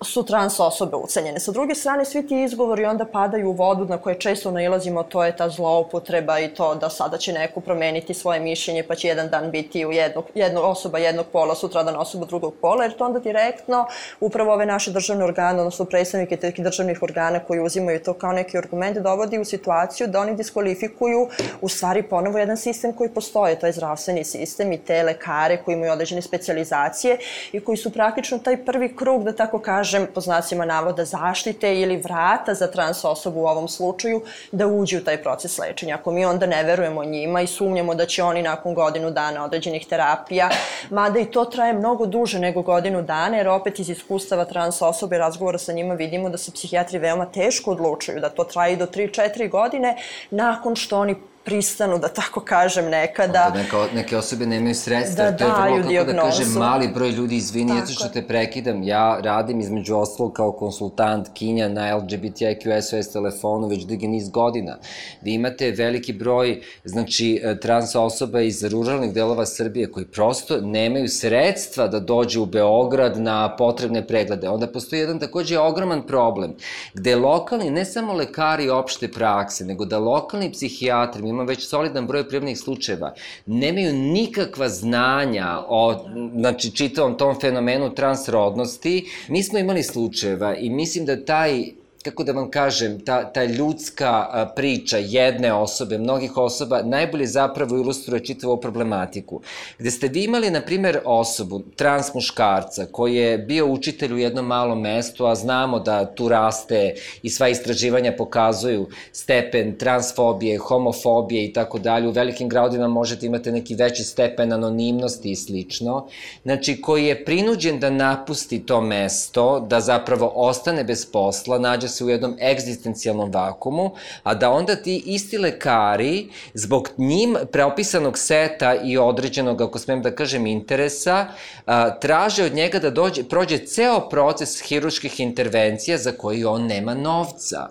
su 0.01 0.23
trans 0.23 0.59
osobe 0.59 0.95
ucenjene. 0.95 1.39
Sa 1.39 1.51
druge 1.51 1.75
strane, 1.75 2.05
svi 2.05 2.27
ti 2.27 2.43
izgovori 2.43 2.85
onda 2.85 3.05
padaju 3.05 3.49
u 3.49 3.53
vodu 3.53 3.85
na 3.85 3.97
koje 3.97 4.19
često 4.19 4.51
nailazimo, 4.51 5.03
to 5.03 5.23
je 5.23 5.37
ta 5.37 5.49
zloupotreba 5.49 6.39
i 6.39 6.53
to 6.53 6.75
da 6.75 6.89
sada 6.89 7.17
će 7.17 7.33
neko 7.33 7.59
promeniti 7.59 8.13
svoje 8.13 8.39
mišljenje 8.39 8.83
pa 8.83 8.95
će 8.95 9.07
jedan 9.07 9.29
dan 9.29 9.51
biti 9.51 9.85
u 9.85 9.91
jednog, 9.91 10.25
jedno 10.35 10.61
osoba 10.61 10.97
jednog 10.97 11.25
pola, 11.31 11.55
sutradan 11.55 11.95
osoba 11.95 12.25
drugog 12.25 12.53
pola, 12.61 12.83
jer 12.83 12.97
to 12.97 13.05
onda 13.05 13.19
direktno 13.19 13.85
upravo 14.19 14.53
ove 14.53 14.65
naše 14.65 14.91
državne 14.91 15.23
organe, 15.23 15.59
odnosno 15.59 15.85
predstavnike 15.85 16.37
tih 16.37 16.63
državnih 16.63 17.03
organa 17.03 17.39
koji 17.39 17.59
uzimaju 17.59 18.03
to 18.03 18.13
kao 18.13 18.31
neki 18.31 18.57
argument, 18.57 18.97
dovodi 18.97 19.39
u 19.39 19.45
situaciju 19.45 20.07
da 20.07 20.19
oni 20.19 20.35
diskvalifikuju 20.35 21.29
u 21.61 21.69
stvari 21.69 22.03
ponovo 22.03 22.37
jedan 22.37 22.57
sistem 22.57 22.93
koji 22.93 23.09
postoje, 23.09 23.59
to 23.59 23.65
je 23.65 23.73
zdravstveni 23.73 24.23
sistem 24.23 24.71
i 24.71 24.77
te 24.77 25.03
lekare 25.03 25.57
koji 25.57 25.75
imaju 25.75 25.91
određene 25.91 26.21
specializacije 26.21 27.17
i 27.51 27.59
koji 27.59 27.77
su 27.77 27.93
praktično 27.93 28.39
taj 28.39 28.65
prvi 28.65 28.95
krug, 28.95 29.23
da 29.23 29.35
tako 29.35 29.59
kažem, 29.59 29.84
kažem, 29.85 30.07
po 30.13 30.21
znacima 30.21 30.65
navoda 30.65 31.05
zaštite 31.05 31.75
ili 31.81 31.97
vrata 31.97 32.53
za 32.53 32.67
trans 32.67 33.05
osobu 33.05 33.39
u 33.39 33.47
ovom 33.47 33.67
slučaju 33.67 34.21
da 34.51 34.67
uđe 34.67 34.97
u 34.97 35.03
taj 35.03 35.21
proces 35.23 35.57
lečenja. 35.57 35.95
Ako 35.95 36.11
mi 36.11 36.25
onda 36.25 36.45
ne 36.45 36.63
verujemo 36.63 37.03
njima 37.03 37.41
i 37.41 37.47
sumnjamo 37.47 37.95
da 37.95 38.05
će 38.05 38.23
oni 38.23 38.41
nakon 38.41 38.73
godinu 38.73 39.11
dana 39.11 39.43
određenih 39.45 39.85
terapija, 39.85 40.49
mada 40.89 41.19
i 41.19 41.25
to 41.25 41.45
traje 41.45 41.73
mnogo 41.73 42.05
duže 42.05 42.39
nego 42.39 42.61
godinu 42.61 43.01
dana, 43.01 43.37
jer 43.37 43.47
opet 43.47 43.79
iz 43.79 43.89
iskustava 43.89 44.45
trans 44.45 44.81
osobe 44.81 45.17
razgovora 45.17 45.57
sa 45.57 45.73
njima 45.73 45.93
vidimo 45.93 46.29
da 46.29 46.37
se 46.37 46.51
psihijatri 46.51 46.97
veoma 46.97 47.25
teško 47.25 47.71
odlučuju, 47.71 48.19
da 48.19 48.29
to 48.29 48.43
traje 48.43 48.75
do 48.75 48.85
3-4 48.85 49.49
godine 49.49 49.95
nakon 50.31 50.75
što 50.75 50.99
oni 50.99 51.15
pristanu, 51.45 51.97
da 51.99 52.07
tako 52.07 52.39
kažem, 52.39 52.89
nekada. 52.89 53.51
Da 53.53 53.59
neka, 53.63 53.87
neke 53.95 54.17
osobe 54.17 54.45
nemaju 54.45 54.75
sredstva, 54.75 55.31
da 55.31 55.37
to 55.37 55.43
je 55.43 55.51
vrlo, 55.51 55.77
kako 55.77 55.89
diagnozu. 55.89 56.15
da 56.15 56.23
kažem, 56.23 56.53
mali 56.57 56.87
broj 56.87 57.09
ljudi, 57.09 57.35
izvini, 57.35 57.79
tako. 57.79 57.91
što 57.91 58.07
te 58.07 58.27
prekidam, 58.27 58.83
ja 58.83 59.19
radim 59.21 59.59
između 59.59 59.95
ostalog 59.95 60.33
kao 60.33 60.51
konsultant 60.51 61.27
kinja 61.33 61.67
na 61.69 61.97
LGBTIQ 61.97 62.81
SOS 62.81 63.11
telefonu 63.11 63.67
već 63.67 63.83
dugi 63.83 64.07
niz 64.07 64.29
godina. 64.29 64.77
Vi 65.21 65.33
imate 65.33 65.71
veliki 65.71 66.13
broj, 66.13 66.61
znači, 66.83 67.41
e, 67.43 67.59
trans 67.59 67.95
osoba 67.95 68.41
iz 68.41 68.63
ruralnih 68.63 69.13
delova 69.13 69.45
Srbije 69.45 69.91
koji 69.91 70.05
prosto 70.05 70.61
nemaju 70.61 71.07
sredstva 71.07 71.87
da 71.87 71.99
dođe 71.99 72.39
u 72.39 72.45
Beograd 72.45 73.21
na 73.21 73.55
potrebne 73.55 74.07
preglede. 74.07 74.49
Onda 74.49 74.67
postoji 74.67 74.99
jedan 74.99 75.19
takođe 75.19 75.59
ogroman 75.59 76.01
problem, 76.07 76.55
gde 76.93 77.15
lokalni, 77.15 77.69
ne 77.69 77.85
samo 77.85 78.13
lekari 78.13 78.69
opšte 78.69 79.11
prakse, 79.11 79.65
nego 79.65 79.85
da 79.85 79.99
lokalni 79.99 80.51
psihijatri, 80.51 81.34
ima 81.35 81.43
već 81.43 81.67
solidan 81.67 82.07
broj 82.07 82.27
prijavnih 82.27 82.59
slučajeva, 82.59 83.13
nemaju 83.45 83.93
nikakva 83.93 84.69
znanja 84.69 85.59
o, 85.67 86.05
znači, 86.35 86.71
čitavom 86.71 87.17
tom 87.17 87.39
fenomenu 87.39 87.95
transrodnosti. 87.95 89.05
Mi 89.27 89.43
smo 89.43 89.59
imali 89.59 89.83
slučajeva 89.83 90.55
i 90.55 90.69
mislim 90.69 91.05
da 91.05 91.25
taj 91.25 91.65
kako 92.05 92.23
da 92.23 92.31
vam 92.31 92.51
kažem, 92.51 92.99
ta, 93.05 93.33
ta 93.33 93.43
ljudska 93.43 94.51
priča 94.55 94.97
jedne 94.97 95.53
osobe, 95.53 95.97
mnogih 95.97 96.37
osoba, 96.37 96.81
najbolje 96.83 97.27
zapravo 97.27 97.77
ilustruje 97.77 98.25
čitavu 98.25 98.57
problematiku. 98.61 99.41
Gde 99.79 99.91
ste 99.91 100.07
vi 100.07 100.23
imali, 100.23 100.51
na 100.51 100.61
primer, 100.61 100.99
osobu, 101.05 101.61
trans 101.75 102.13
muškarca, 102.13 102.85
koji 102.91 103.15
je 103.15 103.37
bio 103.37 103.65
učitelj 103.67 104.13
u 104.13 104.17
jednom 104.17 104.45
malom 104.45 104.81
mestu, 104.81 105.25
a 105.25 105.35
znamo 105.35 105.79
da 105.79 106.05
tu 106.05 106.29
raste 106.29 106.93
i 107.23 107.29
sva 107.29 107.49
istraživanja 107.49 108.13
pokazuju 108.17 108.87
stepen 109.11 109.77
transfobije, 109.77 110.57
homofobije 110.57 111.45
i 111.45 111.53
tako 111.53 111.79
dalje. 111.79 112.07
U 112.07 112.11
velikim 112.11 112.49
gradovima 112.49 112.87
možete 112.87 113.25
imati 113.25 113.51
neki 113.51 113.75
veći 113.75 114.03
stepen 114.03 114.53
anonimnosti 114.53 115.31
i 115.31 115.35
slično. 115.35 116.07
Znači, 116.43 116.81
koji 116.81 117.05
je 117.05 117.25
prinuđen 117.25 117.79
da 117.79 117.89
napusti 117.89 118.59
to 118.65 118.81
mesto, 118.81 119.59
da 119.59 119.79
zapravo 119.79 120.31
ostane 120.35 120.83
bez 120.83 121.05
posla, 121.11 121.59
nađe 121.59 121.94
se 121.95 122.05
u 122.05 122.09
jednom 122.09 122.35
egzistencijalnom 122.41 123.31
vakumu, 123.31 123.91
a 124.23 124.33
da 124.33 124.51
onda 124.51 124.75
ti 124.75 125.03
isti 125.05 125.37
lekari, 125.37 126.29
zbog 126.53 126.89
njim 126.97 127.35
preopisanog 127.51 128.17
seta 128.17 128.75
i 128.75 128.97
određenog, 128.97 129.61
ako 129.61 129.79
smem 129.79 130.01
da 130.01 130.11
kažem, 130.15 130.47
interesa, 130.47 131.27
a, 131.65 131.99
traže 131.99 132.43
od 132.43 132.53
njega 132.53 132.79
da 132.79 132.89
dođe, 132.89 133.23
prođe 133.23 133.57
ceo 133.57 134.09
proces 134.09 134.61
hiruških 134.61 135.19
intervencija 135.19 135.97
za 135.97 136.11
koji 136.11 136.45
on 136.45 136.67
nema 136.67 136.93
novca. 136.93 137.67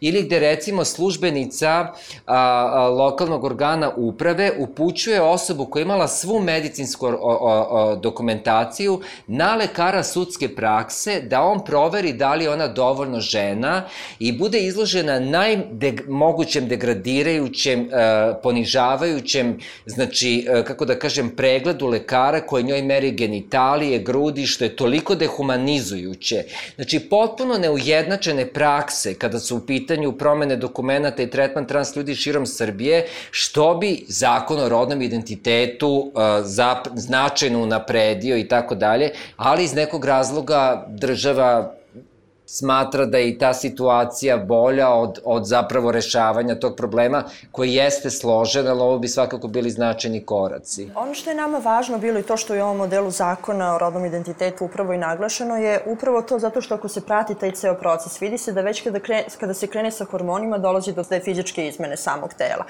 Ili 0.00 0.22
gde 0.22 0.38
recimo 0.38 0.84
službenica 0.84 1.70
a, 1.70 1.92
a, 2.26 2.88
lokalnog 2.88 3.44
organa 3.44 3.90
uprave 3.96 4.52
upućuje 4.58 5.22
osobu 5.22 5.66
koja 5.66 5.80
je 5.80 5.84
imala 5.84 6.08
svu 6.08 6.40
medicinsku 6.40 7.06
o, 7.06 7.10
o, 7.20 7.66
o, 7.70 7.96
dokumentaciju 7.96 9.00
na 9.26 9.54
lekara 9.54 10.02
sudske 10.02 10.54
prakse 10.54 11.20
da 11.20 11.42
on 11.42 11.64
proveri 11.64 12.12
da 12.12 12.34
li 12.34 12.44
je 12.44 12.50
ona 12.50 12.68
dovoljno 12.68 13.20
žena 13.20 13.63
i 14.18 14.32
bude 14.32 14.60
izložena 14.60 15.20
najmogućem 15.20 16.68
degradirajućem, 16.68 17.80
e, 17.80 17.86
ponižavajućem, 18.42 19.58
znači, 19.86 20.46
e, 20.48 20.64
kako 20.64 20.84
da 20.84 20.98
kažem, 20.98 21.30
pregledu 21.36 21.86
lekara 21.86 22.40
koji 22.40 22.64
njoj 22.64 22.82
meri 22.82 23.10
genitalije, 23.10 23.98
grudi, 23.98 24.46
što 24.46 24.64
je 24.64 24.76
toliko 24.76 25.14
dehumanizujuće. 25.14 26.44
Znači, 26.74 27.00
potpuno 27.00 27.58
neujednačene 27.58 28.46
prakse 28.46 29.14
kada 29.14 29.38
su 29.38 29.56
u 29.56 29.66
pitanju 29.66 30.12
promene 30.12 30.56
dokumenta 30.56 31.22
i 31.22 31.30
tretman 31.30 31.66
trans 31.66 31.96
ljudi 31.96 32.14
širom 32.14 32.46
Srbije, 32.46 33.06
što 33.30 33.74
bi 33.74 34.04
zakon 34.08 34.60
o 34.60 34.68
rodnom 34.68 35.02
identitetu 35.02 36.12
zap, 36.42 36.86
značajno 36.94 37.62
unapredio 37.62 38.36
i 38.36 38.48
tako 38.48 38.74
dalje, 38.74 39.10
ali 39.36 39.64
iz 39.64 39.74
nekog 39.74 40.04
razloga 40.04 40.86
država 40.88 41.74
smatra 42.46 43.06
da 43.06 43.18
je 43.18 43.28
i 43.28 43.38
ta 43.38 43.54
situacija 43.54 44.36
bolja 44.36 44.88
od, 44.88 45.18
od 45.24 45.46
zapravo 45.46 45.92
rešavanja 45.92 46.54
tog 46.54 46.76
problema 46.76 47.24
koji 47.52 47.74
jeste 47.74 48.10
složen, 48.10 48.68
ali 48.68 48.80
ovo 48.80 48.98
bi 48.98 49.08
svakako 49.08 49.48
bili 49.48 49.70
značajni 49.70 50.24
koraci. 50.24 50.90
Ono 50.94 51.14
što 51.14 51.30
je 51.30 51.36
nama 51.36 51.58
važno 51.58 51.98
bilo 51.98 52.18
i 52.18 52.22
to 52.22 52.36
što 52.36 52.54
je 52.54 52.62
u 52.62 52.66
ovom 52.66 52.76
modelu 52.76 53.10
zakona 53.10 53.74
o 53.74 53.78
rodnom 53.78 54.04
identitetu 54.04 54.64
upravo 54.64 54.92
i 54.92 54.98
naglašeno 54.98 55.56
je 55.56 55.82
upravo 55.86 56.22
to 56.22 56.38
zato 56.38 56.60
što 56.60 56.74
ako 56.74 56.88
se 56.88 57.00
prati 57.00 57.34
taj 57.34 57.52
ceo 57.52 57.74
proces, 57.74 58.22
vidi 58.22 58.38
se 58.38 58.52
da 58.52 58.60
već 58.60 58.82
kada, 58.82 59.00
krene, 59.00 59.24
kada 59.40 59.54
se 59.54 59.66
krene 59.66 59.90
sa 59.90 60.04
hormonima 60.04 60.58
dolazi 60.58 60.92
do 60.92 61.04
te 61.04 61.20
fizičke 61.20 61.68
izmene 61.68 61.96
samog 61.96 62.34
tela. 62.34 62.64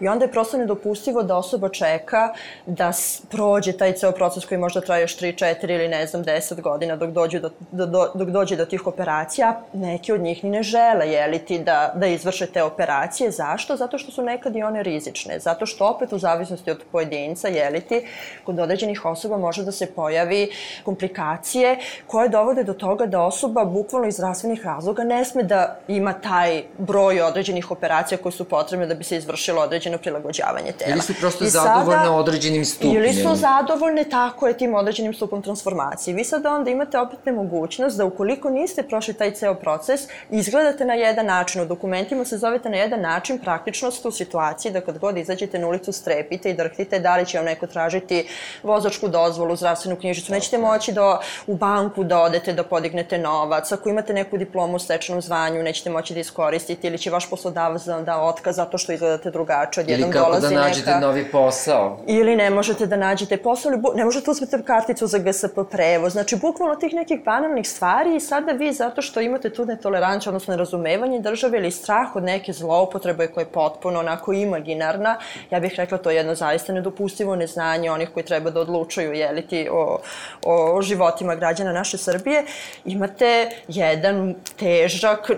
I 0.00 0.08
onda 0.08 0.24
je 0.24 0.32
prosto 0.32 0.56
nedopustivo 0.56 1.22
da 1.22 1.36
osoba 1.36 1.68
čeka 1.68 2.32
da 2.66 2.92
prođe 3.30 3.72
taj 3.72 3.92
ceo 3.92 4.12
proces 4.12 4.44
koji 4.44 4.58
možda 4.58 4.80
traje 4.80 5.02
još 5.02 5.18
3, 5.18 5.34
4 5.62 5.74
ili 5.74 5.88
ne 5.88 6.06
znam 6.06 6.24
10 6.24 6.60
godina 6.60 6.96
dok 6.96 7.10
dođe 7.10 7.40
do, 7.40 7.50
do, 7.70 7.86
do, 7.86 8.10
dok 8.14 8.28
dođe 8.28 8.56
do 8.56 8.64
tih 8.64 8.86
operacija 8.86 9.19
operacija, 9.20 9.60
neki 9.72 10.12
od 10.12 10.20
njih 10.20 10.44
ni 10.44 10.50
ne 10.50 10.62
žele, 10.62 11.08
jeliti, 11.08 11.58
da, 11.58 11.92
da 11.94 12.06
izvrše 12.06 12.46
te 12.46 12.62
operacije. 12.62 13.30
Zašto? 13.30 13.76
Zato 13.76 13.98
što 13.98 14.12
su 14.12 14.22
nekad 14.22 14.56
i 14.56 14.62
one 14.62 14.82
rizične. 14.82 15.38
Zato 15.38 15.66
što 15.66 15.86
opet 15.86 16.12
u 16.12 16.18
zavisnosti 16.18 16.70
od 16.70 16.82
pojedinca, 16.92 17.48
jeliti, 17.48 18.06
kod 18.44 18.58
određenih 18.58 19.04
osoba 19.04 19.36
može 19.36 19.64
da 19.64 19.72
se 19.72 19.86
pojavi 19.86 20.50
komplikacije 20.84 21.78
koje 22.06 22.28
dovode 22.28 22.64
do 22.64 22.74
toga 22.74 23.06
da 23.06 23.20
osoba 23.20 23.64
bukvalno 23.64 24.08
iz 24.08 24.14
zdravstvenih 24.14 24.64
razloga 24.64 25.04
ne 25.04 25.24
sme 25.24 25.42
da 25.42 25.78
ima 25.88 26.12
taj 26.12 26.62
broj 26.78 27.22
određenih 27.22 27.70
operacija 27.70 28.18
koje 28.18 28.32
su 28.32 28.44
potrebne 28.44 28.86
da 28.86 28.94
bi 28.94 29.04
se 29.04 29.16
izvršilo 29.16 29.62
određeno 29.62 29.98
prilagođavanje 29.98 30.72
tela. 30.72 30.92
Ili 30.92 31.02
su 31.02 31.14
prosto 31.20 31.44
I 31.44 31.48
zadovoljne 31.48 32.04
sada, 32.04 32.12
određenim 32.12 32.64
stupnjem. 32.64 32.96
Ili 32.96 33.12
su 33.12 33.34
zadovoljne 33.34 34.04
tako 34.04 34.48
je 34.48 34.58
tim 34.58 34.74
određenim 34.74 35.14
stupom 35.14 35.42
transformacije. 35.42 36.14
Vi 36.14 36.24
sada 36.24 36.52
onda 36.52 36.70
imate 36.70 36.98
opet 36.98 37.26
nemogućnost 37.26 37.96
da 37.96 38.04
ukoliko 38.04 38.50
niste 38.50 38.82
prošli 38.82 39.09
taj 39.14 39.30
ceo 39.30 39.54
proces, 39.54 40.00
izgledate 40.30 40.84
na 40.84 40.94
jedan 40.94 41.26
način, 41.26 41.62
u 41.62 41.66
dokumentima 41.66 42.24
se 42.24 42.38
zovete 42.38 42.70
na 42.70 42.76
jedan 42.76 43.00
način, 43.00 43.38
praktično 43.38 43.90
ste 43.90 44.08
u 44.08 44.12
situaciji 44.12 44.72
da 44.72 44.80
kad 44.80 44.98
god 44.98 45.16
izađete 45.16 45.58
na 45.58 45.66
ulicu 45.66 45.92
strepite 45.92 46.50
i 46.50 46.54
drhtite 46.54 46.98
da 46.98 47.16
li 47.16 47.26
će 47.26 47.38
vam 47.38 47.44
neko 47.46 47.66
tražiti 47.66 48.28
vozačku 48.62 49.08
dozvolu, 49.08 49.56
zdravstvenu 49.56 49.96
knjižicu, 49.96 50.32
nećete 50.32 50.58
moći 50.58 50.92
da 50.92 51.20
u 51.46 51.56
banku 51.56 52.04
da 52.04 52.20
odete 52.20 52.52
da 52.52 52.64
podignete 52.64 53.18
novac, 53.18 53.72
ako 53.72 53.88
imate 53.88 54.12
neku 54.12 54.36
diplomu 54.36 54.76
u 54.76 54.78
stečenom 54.78 55.22
zvanju, 55.22 55.62
nećete 55.62 55.90
moći 55.90 56.14
da 56.14 56.20
iskoristite 56.20 56.86
ili 56.86 56.98
će 56.98 57.10
vaš 57.10 57.30
poslodavac 57.30 57.84
da 57.84 58.00
da 58.10 58.22
otkaz 58.22 58.56
zato 58.56 58.78
što 58.78 58.92
izgledate 58.92 59.30
drugačije, 59.30 59.84
odjednom 59.84 60.10
dolazi 60.10 60.46
neka... 60.46 60.46
Ili 60.46 60.52
kako 60.52 60.54
da 60.54 60.68
nađete 60.68 60.90
neka... 60.90 61.00
novi 61.00 61.24
posao. 61.32 62.00
Ili 62.06 62.36
ne 62.36 62.50
možete 62.50 62.86
da 62.86 62.96
nađete 62.96 63.36
posao, 63.36 63.72
ili 63.72 63.82
ne 63.94 64.04
možete 64.04 64.24
da 64.24 64.30
uzmete 64.30 64.62
karticu 64.66 65.06
za 65.06 65.18
GSP 65.18 65.58
prevoz, 65.70 66.12
znači 66.12 66.36
bukvalno 66.36 66.74
tih 66.76 66.94
nekih 66.94 67.24
banalnih 67.24 67.68
stvari 67.68 68.16
i 68.16 68.20
sada 68.20 68.52
vi 68.52 68.72
zato 68.72 68.99
što 69.02 69.20
što 69.20 69.26
imate 69.26 69.50
tu 69.50 69.66
netoleranciju, 69.66 70.30
odnosno 70.30 70.52
nerazumevanje 70.52 71.20
države 71.20 71.58
ili 71.58 71.70
strah 71.70 72.16
od 72.16 72.22
neke 72.22 72.52
zloupotrebe 72.52 73.26
koja 73.26 73.42
je 73.42 73.52
potpuno 73.52 73.98
onako 73.98 74.32
imaginarna, 74.32 75.18
ja 75.50 75.60
bih 75.60 75.74
rekla 75.76 75.98
to 75.98 76.10
je 76.10 76.16
jedno 76.16 76.34
zaista 76.34 76.72
nedopustivo 76.72 77.36
neznanje 77.36 77.90
onih 77.90 78.08
koji 78.14 78.24
treba 78.24 78.50
da 78.50 78.60
odlučuju 78.60 79.12
jeliti 79.12 79.68
o, 79.72 80.00
o 80.44 80.82
životima 80.82 81.34
građana 81.34 81.72
naše 81.72 81.98
Srbije, 81.98 82.44
imate 82.84 83.50
jedan 83.68 84.34
težak, 84.56 85.30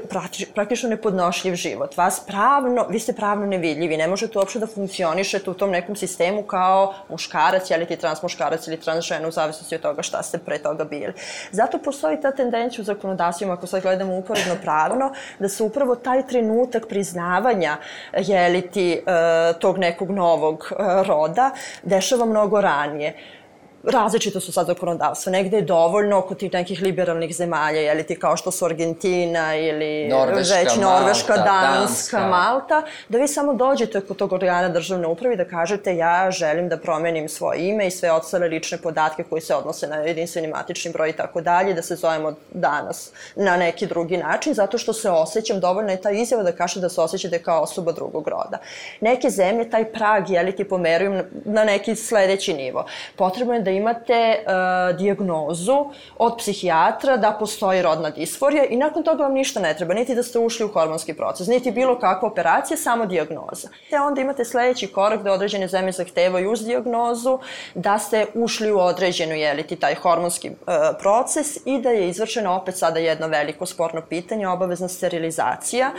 praktično 0.55 0.89
nepodnošljiv 0.89 1.55
život. 1.55 1.97
Vas 1.97 2.21
pravno, 2.27 2.87
vi 2.89 2.99
ste 2.99 3.13
pravno 3.13 3.47
nevidljivi, 3.47 3.97
ne 3.97 4.09
možete 4.09 4.39
uopšte 4.39 4.59
da 4.59 4.67
funkcionišete 4.67 5.51
u 5.51 5.55
tom 5.55 5.71
nekom 5.71 5.97
sistemu 5.97 6.43
kao 6.43 6.95
muškarac, 7.09 7.71
jeliti 7.71 7.97
trans 7.97 8.23
muškarac 8.23 8.67
ili 8.69 8.81
trans 8.81 9.05
žena, 9.05 9.29
u 9.29 9.31
zavisnosti 9.31 9.75
od 9.75 9.83
toga 9.83 10.03
šta 10.03 10.23
ste 10.23 10.39
pre 10.39 10.59
toga 10.59 10.85
bili. 10.85 11.13
Zato 11.51 11.79
postoji 11.79 12.21
ta 12.21 12.31
tendencija 12.33 12.83
u 12.83 12.85
zakonodavstvima 12.85 13.52
ako 13.53 13.67
sad 13.67 13.83
gledamo 13.83 14.17
uporedno 14.17 14.57
pravno, 14.63 15.13
da 15.39 15.49
se 15.49 15.63
upravo 15.63 15.97
taj 15.97 16.27
trenutak 16.27 16.89
priznavanja 16.89 17.77
jeliti 18.13 18.93
e, 18.93 19.01
tog 19.59 19.79
nekog 19.79 20.11
novog 20.11 20.69
e, 20.71 20.75
roda 21.07 21.51
dešava 21.83 22.25
mnogo 22.25 22.61
ranije 22.61 23.15
različito 23.85 24.41
su 24.41 24.53
sad 24.53 24.67
zakonodavstva. 24.67 25.33
Negde 25.33 25.57
je 25.57 25.63
dovoljno 25.63 26.19
oko 26.19 26.35
tih 26.35 26.53
nekih 26.53 26.83
liberalnih 26.83 27.37
zemalja, 27.37 27.81
je 27.81 27.95
li 27.95 28.03
ti 28.07 28.19
kao 28.19 28.37
što 28.37 28.51
su 28.51 28.65
Argentina 28.65 29.57
ili 29.57 30.09
Norveška, 30.09 30.55
već 30.55 30.77
Norveška, 30.77 31.33
Malta, 31.37 31.53
Danska, 31.53 32.19
Danska, 32.19 32.27
Malta, 32.27 32.83
da 33.09 33.19
vi 33.19 33.29
samo 33.29 33.55
dođete 33.55 34.01
kod 34.01 34.17
tog 34.17 34.33
organa 34.33 34.69
državne 34.69 35.07
uprave 35.07 35.37
da 35.37 35.45
kažete 35.45 35.97
ja 35.97 36.31
želim 36.31 36.69
da 36.69 36.77
promenim 36.77 37.29
svoje 37.29 37.69
ime 37.69 37.87
i 37.87 37.91
sve 37.91 38.13
ostale 38.13 38.49
lične 38.49 38.79
podatke 38.79 39.25
koji 39.25 39.43
se 39.43 39.55
odnose 39.55 39.89
na 39.89 39.97
jedinstveni 39.97 40.49
matični 40.49 40.93
broj 40.93 41.11
i 41.11 41.13
tako 41.13 41.41
dalje, 41.41 41.75
da 41.75 41.83
se 41.83 41.97
zovemo 41.97 42.35
danas 42.51 43.11
na 43.37 43.57
neki 43.57 43.87
drugi 43.87 44.17
način, 44.17 44.55
zato 44.55 44.79
što 44.79 44.93
se 44.93 45.11
osjećam, 45.11 45.61
dovoljno 45.61 45.91
je 45.91 46.01
ta 46.01 46.11
izjava 46.11 46.43
da 46.43 46.53
kažete 46.53 46.81
da 46.81 46.89
se 46.89 47.01
osjećate 47.01 47.43
kao 47.43 47.63
osoba 47.63 47.93
drugog 47.93 48.29
roda. 48.29 48.59
Neke 49.01 49.31
zemlje 49.31 49.71
taj 49.71 49.93
prag, 49.93 50.31
je 50.31 50.43
li 50.43 50.57
ti 50.57 50.65
pomeruju 50.65 51.25
na 51.45 51.65
neki 51.65 51.97
sledeći 51.97 52.55
nivo. 52.55 52.87
Potrebno 53.17 53.55
je 53.55 53.61
da 53.61 53.72
imate 53.77 54.45
uh, 54.47 54.97
dijagnozu 54.97 55.85
od 56.19 56.35
psihijatra 56.39 57.17
da 57.17 57.37
postoji 57.39 57.83
rodna 57.83 58.11
disforija 58.11 58.65
i 58.65 58.77
nakon 58.77 59.03
toga 59.03 59.23
vam 59.23 59.33
ništa 59.33 59.61
ne 59.61 59.77
treba, 59.77 59.95
niti 59.95 60.15
da 60.15 60.23
ste 60.23 60.39
ušli 60.39 60.67
u 60.67 60.69
hormonski 60.69 61.15
proces, 61.15 61.47
niti 61.47 61.71
bilo 61.71 61.99
kakva 61.99 62.29
operacija, 62.29 62.77
samo 62.77 63.07
dijagnoza. 63.07 63.69
Te 63.91 64.01
onda 64.01 64.21
imate 64.21 64.45
sledeći 64.45 64.87
korak 64.87 65.23
da 65.23 65.33
određene 65.33 65.69
zemlje 65.69 65.93
zahtevaju 65.93 66.53
uz 66.53 66.65
dijagnozu 66.65 67.39
da 67.75 67.99
ste 67.99 68.27
ušli 68.35 68.73
u 68.73 68.79
određenu, 68.79 69.35
jeliti, 69.35 69.77
taj 69.77 69.95
hormonski 69.95 70.51
uh, 70.51 70.57
proces 71.01 71.57
i 71.65 71.79
da 71.81 71.91
je 71.91 72.09
izvršeno 72.09 72.55
opet 72.55 72.79
sada 72.79 72.99
jedno 72.99 73.27
veliko 73.27 73.67
sporno 73.67 74.03
pitanje, 74.09 74.49
obavezna 74.49 74.89
sterilizacija, 74.89 75.91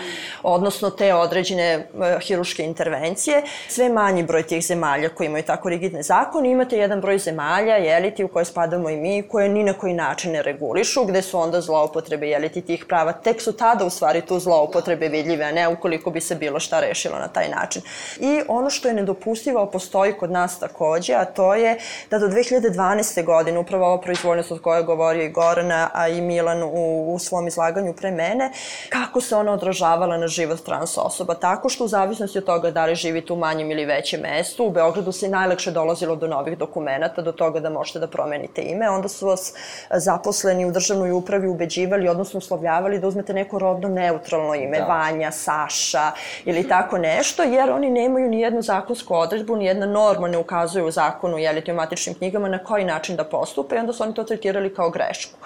odnosno 0.44 0.90
te 0.90 1.14
određene 1.14 1.88
uh, 1.94 2.22
hiruške 2.22 2.64
intervencije. 2.64 3.44
Sve 3.68 3.90
manji 3.90 4.24
broj 4.24 4.44
tih 4.44 4.66
zemalja 4.66 5.10
koji 5.10 5.28
imaju 5.28 5.44
tako 5.44 5.70
rigidne 5.70 6.04
zakone, 6.04 6.52
imate 6.52 6.78
jedan 6.78 7.02
broj 7.02 7.18
zemalja 7.18 7.63
zemalja, 7.64 7.76
jeliti, 7.76 8.24
u 8.24 8.28
koje 8.28 8.46
spadamo 8.46 8.90
i 8.90 8.98
mi, 8.98 9.24
koje 9.28 9.50
ni 9.50 9.64
na 9.64 9.74
koji 9.74 9.94
način 9.94 10.32
ne 10.32 10.42
regulišu, 10.42 11.06
gde 11.06 11.22
su 11.22 11.40
onda 11.40 11.62
zloupotrebe, 11.62 12.28
jeliti, 12.28 12.62
tih 12.62 12.86
prava. 12.86 13.14
Tek 13.14 13.42
su 13.42 13.54
tada, 13.54 13.86
u 13.86 13.90
stvari, 13.90 14.22
tu 14.22 14.40
zloupotrebe 14.40 15.08
vidljive, 15.08 15.46
a 15.46 15.52
ne 15.52 15.68
ukoliko 15.68 16.12
bi 16.12 16.22
se 16.22 16.36
bilo 16.36 16.60
šta 16.60 16.80
rešilo 16.80 17.20
na 17.20 17.28
taj 17.28 17.50
način. 17.50 17.82
I 18.20 18.42
ono 18.48 18.70
što 18.70 18.88
je 18.88 18.94
nedopustivo, 18.94 19.66
postoji 19.66 20.14
kod 20.14 20.32
nas 20.32 20.60
takođe, 20.60 21.14
a 21.14 21.26
to 21.26 21.56
je 21.56 21.78
da 22.12 22.20
do 22.20 22.28
2012. 22.28 23.24
godine, 23.24 23.60
upravo 23.60 23.86
ova 23.86 24.02
proizvoljnost 24.02 24.52
od 24.52 24.62
koje 24.62 24.80
je 24.80 24.84
govorio 24.84 25.24
i 25.24 25.30
Gorana, 25.30 25.90
a 25.94 26.08
i 26.08 26.22
Milan 26.22 26.64
u, 26.64 27.14
u 27.14 27.20
svom 27.20 27.48
izlaganju 27.48 27.94
pre 27.94 28.12
mene, 28.12 28.52
kako 28.90 29.22
se 29.22 29.36
ona 29.36 29.52
odražavala 29.52 30.18
na 30.18 30.28
život 30.28 30.60
trans 30.66 30.98
osoba. 30.98 31.34
Tako 31.34 31.70
što 31.70 31.86
u 31.86 31.88
zavisnosti 31.88 32.38
od 32.38 32.46
toga 32.46 32.72
da 32.72 32.86
li 32.86 32.96
živite 32.96 33.34
u 33.34 33.36
manjem 33.36 33.72
ili 33.72 33.86
većem 33.86 34.22
mestu, 34.22 34.66
u 34.66 34.72
Beogradu 34.72 35.12
se 35.12 35.30
najlakše 35.30 35.72
dolazilo 35.72 36.16
do 36.16 36.28
novih 36.28 36.58
dokumenta, 36.58 37.22
do 37.22 37.32
toga 37.32 37.53
toga 37.54 37.60
da 37.60 37.70
možete 37.70 38.00
da 38.00 38.08
promenite 38.08 38.62
ime. 38.62 38.90
Onda 38.90 39.08
su 39.08 39.28
vas 39.28 39.54
zaposleni 39.92 40.66
u 40.66 40.72
državnoj 40.72 41.12
upravi 41.12 41.48
ubeđivali, 41.48 42.10
odnosno 42.10 42.38
uslovljavali 42.38 43.00
da 43.00 43.08
uzmete 43.08 43.34
neko 43.34 43.60
rodno 43.60 43.90
neutralno 43.90 44.56
ime, 44.56 44.80
da. 44.80 44.86
Vanja, 44.86 45.32
Saša 45.32 46.12
ili 46.46 46.68
tako 46.68 46.98
nešto, 46.98 47.44
jer 47.44 47.72
oni 47.72 47.90
nemaju 47.90 48.30
ni 48.30 48.42
jednu 48.42 48.62
zakonsku 48.62 49.16
odredbu, 49.16 49.56
ni 49.56 49.66
jedna 49.66 49.86
norma 49.86 50.28
ne 50.28 50.38
ukazuje 50.38 50.84
u 50.86 50.92
zakonu, 50.92 51.38
jeli, 51.38 51.64
o 51.72 51.74
matičnim 51.74 52.16
knjigama 52.16 52.48
na 52.48 52.64
koji 52.64 52.86
način 52.86 53.16
da 53.16 53.24
postupe 53.24 53.76
i 53.76 53.80
onda 53.80 53.94
su 53.94 54.04
oni 54.04 54.14
to 54.14 54.24
tretirali 54.24 54.74
kao 54.74 54.90
grešku 54.90 55.38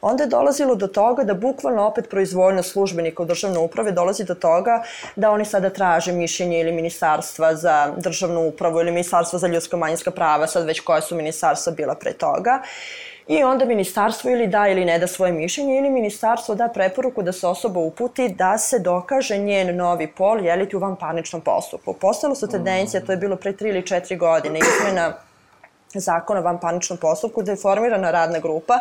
onda 0.00 0.22
je 0.22 0.28
dolazilo 0.28 0.74
do 0.74 0.86
toga 0.86 1.24
da 1.24 1.34
bukvalno 1.34 1.86
opet 1.86 2.08
proizvoljno 2.10 2.62
službenika 2.62 3.22
u 3.22 3.26
državnoj 3.26 3.64
uprave 3.64 3.92
dolazi 3.92 4.24
do 4.24 4.34
toga 4.34 4.82
da 5.16 5.30
oni 5.30 5.44
sada 5.44 5.70
traže 5.70 6.12
mišljenje 6.12 6.60
ili 6.60 6.72
ministarstva 6.72 7.54
za 7.54 7.92
državnu 7.96 8.48
upravu 8.48 8.80
ili 8.80 8.90
ministarstva 8.90 9.38
za 9.38 9.46
ljudska 9.46 9.76
manjinska 9.76 10.10
prava, 10.10 10.46
sad 10.46 10.64
već 10.64 10.80
koja 10.80 11.00
su 11.00 11.16
ministarstva 11.16 11.72
bila 11.72 11.94
pre 11.94 12.12
toga. 12.12 12.62
I 13.28 13.44
onda 13.44 13.64
ministarstvo 13.64 14.30
ili 14.30 14.46
da 14.46 14.68
ili 14.68 14.84
ne 14.84 14.98
da 14.98 15.06
svoje 15.06 15.32
mišljenje 15.32 15.78
ili 15.78 15.90
ministarstvo 15.90 16.54
da 16.54 16.68
preporuku 16.68 17.22
da 17.22 17.32
se 17.32 17.46
osoba 17.46 17.80
uputi 17.80 18.28
da 18.28 18.58
se 18.58 18.78
dokaže 18.78 19.38
njen 19.38 19.76
novi 19.76 20.06
pol 20.06 20.44
jeliti 20.44 20.76
u 20.76 20.78
vanparničnom 20.78 21.42
postupku. 21.42 21.92
Postalo 21.92 22.34
su 22.34 22.48
tendencija, 22.48 23.04
to 23.04 23.12
je 23.12 23.16
bilo 23.16 23.36
pre 23.36 23.52
3 23.52 23.68
ili 23.68 23.82
4 23.82 24.18
godine, 24.18 24.58
izmena 24.58 25.12
zakona 25.94 26.40
o 26.40 26.42
vanparničnom 26.42 26.98
postupku, 26.98 27.42
da 27.42 27.52
je 27.52 27.56
formirana 27.56 28.10
radna 28.10 28.38
grupa 28.38 28.80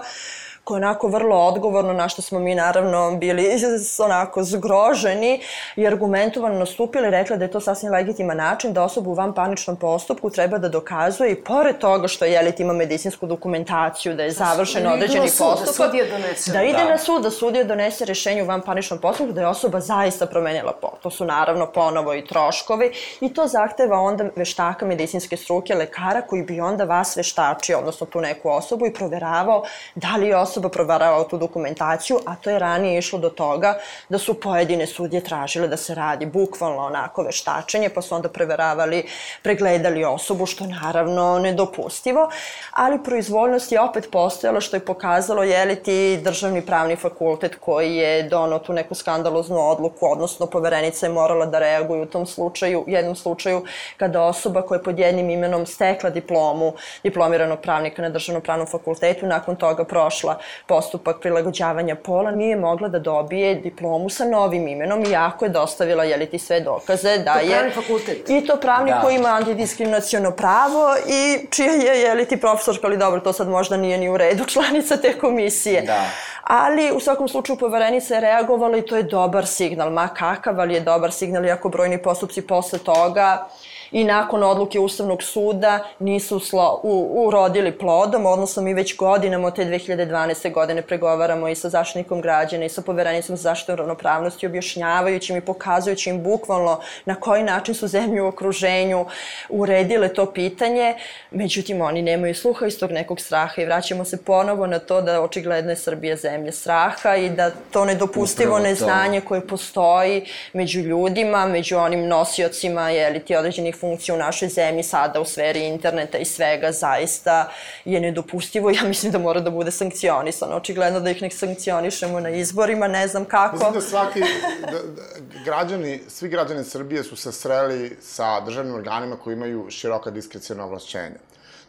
koje 0.67 0.77
je 0.77 0.85
onako 0.85 1.07
vrlo 1.07 1.35
odgovorno, 1.35 1.93
na 1.93 2.09
što 2.09 2.21
smo 2.21 2.39
mi 2.39 2.55
naravno 2.55 3.17
bili 3.17 3.45
onako 4.05 4.43
zgroženi 4.43 5.41
i 5.75 5.87
argumentovano 5.87 6.59
nastupili, 6.59 7.09
rekla 7.09 7.37
da 7.37 7.45
je 7.45 7.51
to 7.51 7.59
sasvim 7.59 7.91
legitiman 7.91 8.37
način 8.37 8.73
da 8.73 8.83
osoba 8.83 9.09
u 9.09 9.13
van 9.13 9.33
paničnom 9.33 9.75
postupku 9.75 10.29
treba 10.29 10.57
da 10.57 10.69
dokazuje 10.69 11.31
i 11.31 11.35
pored 11.43 11.77
toga 11.77 12.07
što 12.07 12.25
je 12.25 12.53
ima 12.57 12.73
medicinsku 12.73 13.25
dokumentaciju, 13.27 14.15
da 14.15 14.23
je 14.23 14.31
završen 14.31 14.83
da 14.83 14.93
određeni 14.93 15.29
sud, 15.29 15.47
postupak, 15.47 15.91
da, 15.91 16.17
donese, 16.17 16.51
da 16.51 16.63
ide 16.63 16.83
da. 16.83 16.89
na 16.89 16.97
sud, 16.97 17.23
da 17.23 17.31
sudija 17.31 17.63
donese 17.63 18.05
rešenje 18.05 18.43
u 18.43 18.45
van 18.45 18.61
paničnom 18.61 18.99
postupku, 18.99 19.33
da 19.33 19.41
je 19.41 19.47
osoba 19.47 19.79
zaista 19.79 20.25
promenila 20.25 20.73
pol. 20.81 20.91
To 21.01 21.09
su 21.09 21.25
naravno 21.25 21.71
ponovo 21.71 22.13
i 22.13 22.25
troškovi 22.25 22.91
i 23.21 23.33
to 23.33 23.47
zahteva 23.47 23.99
onda 23.99 24.25
veštaka 24.35 24.85
medicinske 24.85 25.37
struke, 25.37 25.75
lekara 25.75 26.21
koji 26.21 26.43
bi 26.43 26.59
onda 26.59 26.83
vas 26.83 27.17
veštačio, 27.17 27.79
odnosno 27.79 28.07
tu 28.07 28.21
neku 28.21 28.49
osobu 28.49 28.85
i 28.85 28.93
proveravao 28.93 29.63
da 29.95 30.15
li 30.15 30.27
je 30.27 30.37
osoba 30.37 30.56
osoba 30.57 30.69
provarala 30.69 31.23
tu 31.27 31.37
dokumentaciju, 31.37 32.17
a 32.25 32.35
to 32.35 32.49
je 32.49 32.59
ranije 32.59 32.97
išlo 32.97 33.19
do 33.19 33.29
toga 33.29 33.77
da 34.09 34.17
su 34.17 34.33
pojedine 34.41 34.87
sudje 34.87 35.21
tražile 35.23 35.67
da 35.67 35.77
se 35.77 35.95
radi 35.95 36.25
bukvalno 36.25 36.85
onako 36.85 37.23
veštačenje, 37.23 37.89
pa 37.89 38.01
su 38.01 38.15
onda 38.15 38.29
preveravali, 38.29 39.03
pregledali 39.43 40.05
osobu, 40.05 40.45
što 40.45 40.63
je 40.63 40.73
naravno 40.81 41.39
nedopustivo, 41.39 42.29
ali 42.71 43.03
proizvoljnost 43.03 43.71
je 43.71 43.81
opet 43.81 44.09
postojala, 44.11 44.61
što 44.61 44.75
je 44.75 44.85
pokazalo, 44.85 45.43
je 45.43 45.65
li 45.65 45.75
ti 45.75 46.17
državni 46.23 46.65
pravni 46.65 46.95
fakultet 46.95 47.55
koji 47.55 47.95
je 47.95 48.23
donao 48.23 48.59
tu 48.59 48.73
neku 48.73 48.95
skandaloznu 48.95 49.59
odluku, 49.59 50.11
odnosno 50.11 50.45
poverenica 50.45 51.05
je 51.05 51.13
morala 51.13 51.45
da 51.45 51.59
reaguje 51.59 52.01
u 52.01 52.05
tom 52.05 52.25
slučaju, 52.25 52.83
u 52.87 52.89
jednom 52.89 53.15
slučaju 53.15 53.65
kada 53.97 54.23
osoba 54.23 54.61
koja 54.61 54.77
je 54.77 54.83
pod 54.83 54.99
jednim 54.99 55.29
imenom 55.29 55.65
stekla 55.65 56.09
diplomu 56.09 56.73
diplomiranog 57.03 57.59
pravnika 57.61 58.01
na 58.01 58.09
državnom 58.09 58.41
pravnom 58.41 58.67
fakultetu, 58.67 59.25
nakon 59.25 59.55
toga 59.55 59.85
prošla 59.85 60.39
postupak 60.67 61.19
prilagođavanja 61.21 61.95
pola, 61.95 62.31
nije 62.31 62.55
mogla 62.55 62.87
da 62.87 62.99
dobije 62.99 63.55
diplomu 63.55 64.09
sa 64.09 64.25
novim 64.25 64.67
imenom, 64.67 65.05
iako 65.05 65.45
je 65.45 65.49
dostavila 65.49 66.03
jeli 66.03 66.25
ti 66.25 66.39
sve 66.39 66.59
dokaze 66.59 67.17
da 67.17 67.33
je... 67.33 67.47
To 67.47 67.53
pravni 67.53 67.71
fakultet. 67.71 68.29
I 68.29 68.45
to 68.45 68.55
pravnik 68.55 68.93
da. 68.93 69.01
koji 69.01 69.15
ima 69.15 69.29
antidiskriminacijono 69.29 70.31
pravo 70.31 70.95
i 71.07 71.47
čija 71.51 71.71
je, 71.71 72.01
jeli 72.01 72.25
ti 72.25 72.37
profesorka, 72.37 72.87
ali 72.87 72.97
dobro, 72.97 73.19
to 73.19 73.33
sad 73.33 73.47
možda 73.47 73.77
nije 73.77 73.97
ni 73.97 74.09
u 74.09 74.17
redu, 74.17 74.45
članica 74.53 74.97
te 74.97 75.17
komisije. 75.19 75.81
Da. 75.81 76.03
Ali 76.43 76.91
u 76.91 76.99
svakom 76.99 77.27
slučaju 77.27 77.59
poverenica 77.59 78.15
je 78.15 78.21
reagovala 78.21 78.77
i 78.77 78.85
to 78.85 78.95
je 78.97 79.03
dobar 79.03 79.45
signal, 79.47 79.89
ma 79.89 80.07
kakav, 80.07 80.59
ali 80.59 80.73
je 80.73 80.79
dobar 80.79 81.11
signal, 81.11 81.45
iako 81.45 81.69
brojni 81.69 82.01
postupci 82.01 82.41
posle 82.41 82.79
toga 82.79 83.47
i 83.91 84.03
nakon 84.03 84.43
odluke 84.43 84.79
Ustavnog 84.79 85.23
suda 85.23 85.79
nisu 85.99 86.39
slo, 86.39 86.79
u, 86.83 87.25
urodili 87.27 87.77
plodom, 87.77 88.25
odnosno 88.25 88.63
mi 88.63 88.73
već 88.73 88.97
godinama 88.97 89.47
od 89.47 89.55
te 89.55 89.65
2012. 89.65 90.53
godine 90.53 90.81
pregovaramo 90.81 91.47
i 91.47 91.55
sa 91.55 91.69
zaštitnikom 91.69 92.21
građana 92.21 92.65
i 92.65 92.69
sa 92.69 92.81
poverenicom 92.81 93.37
za 93.37 93.41
zaštitu 93.41 93.75
ravnopravnosti, 93.75 94.45
objašnjavajući 94.45 95.33
im 95.33 95.37
i 95.37 95.45
pokazujući 95.45 96.09
im 96.09 96.23
bukvalno 96.23 96.79
na 97.05 97.15
koji 97.15 97.43
način 97.43 97.75
su 97.75 97.87
zemlje 97.87 98.21
u 98.21 98.27
okruženju 98.27 99.05
uredile 99.49 100.13
to 100.13 100.25
pitanje, 100.33 100.95
međutim 101.31 101.81
oni 101.81 102.01
nemaju 102.01 102.35
sluha 102.35 102.67
iz 102.67 102.79
tog 102.79 102.91
nekog 102.91 103.19
straha 103.19 103.61
i 103.61 103.65
vraćamo 103.65 104.05
se 104.05 104.23
ponovo 104.23 104.67
na 104.67 104.79
to 104.79 105.01
da 105.01 105.21
očigledno 105.21 105.71
je 105.71 105.75
Srbija 105.75 106.15
zemlja 106.15 106.51
straha 106.51 107.15
i 107.15 107.29
da 107.29 107.51
to 107.71 107.85
nedopustivo 107.85 108.59
neznanje 108.59 109.21
koje 109.21 109.47
postoji 109.47 110.25
među 110.53 110.79
ljudima, 110.79 111.45
među 111.45 111.77
onim 111.77 112.07
nosiocima, 112.07 112.89
jeli 112.89 113.19
ti 113.19 113.35
određenih 113.35 113.76
funkcija 113.79 114.15
u 114.15 114.17
našoj 114.17 114.49
zemlji 114.49 114.83
sada 114.83 115.21
u 115.21 115.25
sferi 115.25 115.65
interneta 115.67 116.17
i 116.17 116.25
svega 116.25 116.71
zaista 116.71 117.51
je 117.85 117.99
nedopustivo. 117.99 118.71
Ja 118.77 118.83
mislim 118.83 119.11
da 119.11 119.17
mora 119.17 119.39
da 119.39 119.49
bude 119.49 119.71
sankcionisano. 119.71 120.55
Očigledno 120.55 120.99
da 120.99 121.09
ih 121.09 121.21
nek 121.21 121.33
sankcionišemo 121.33 122.19
na 122.19 122.29
izborima, 122.29 122.87
ne 122.87 123.07
znam 123.07 123.25
kako. 123.25 123.55
Mislim 123.55 123.73
da 123.73 123.81
svaki, 123.81 124.19
da, 124.61 124.71
da, 124.71 125.03
građani, 125.45 126.01
svi 126.07 126.29
građani 126.29 126.63
Srbije 126.63 127.03
su 127.03 127.15
se 127.15 127.31
sreli 127.31 127.97
sa 128.01 128.41
državnim 128.41 128.75
organima 128.75 129.15
koji 129.15 129.33
imaju 129.33 129.65
široka 129.69 130.11
diskrecijona 130.11 130.65
ovlašćenja. 130.65 131.17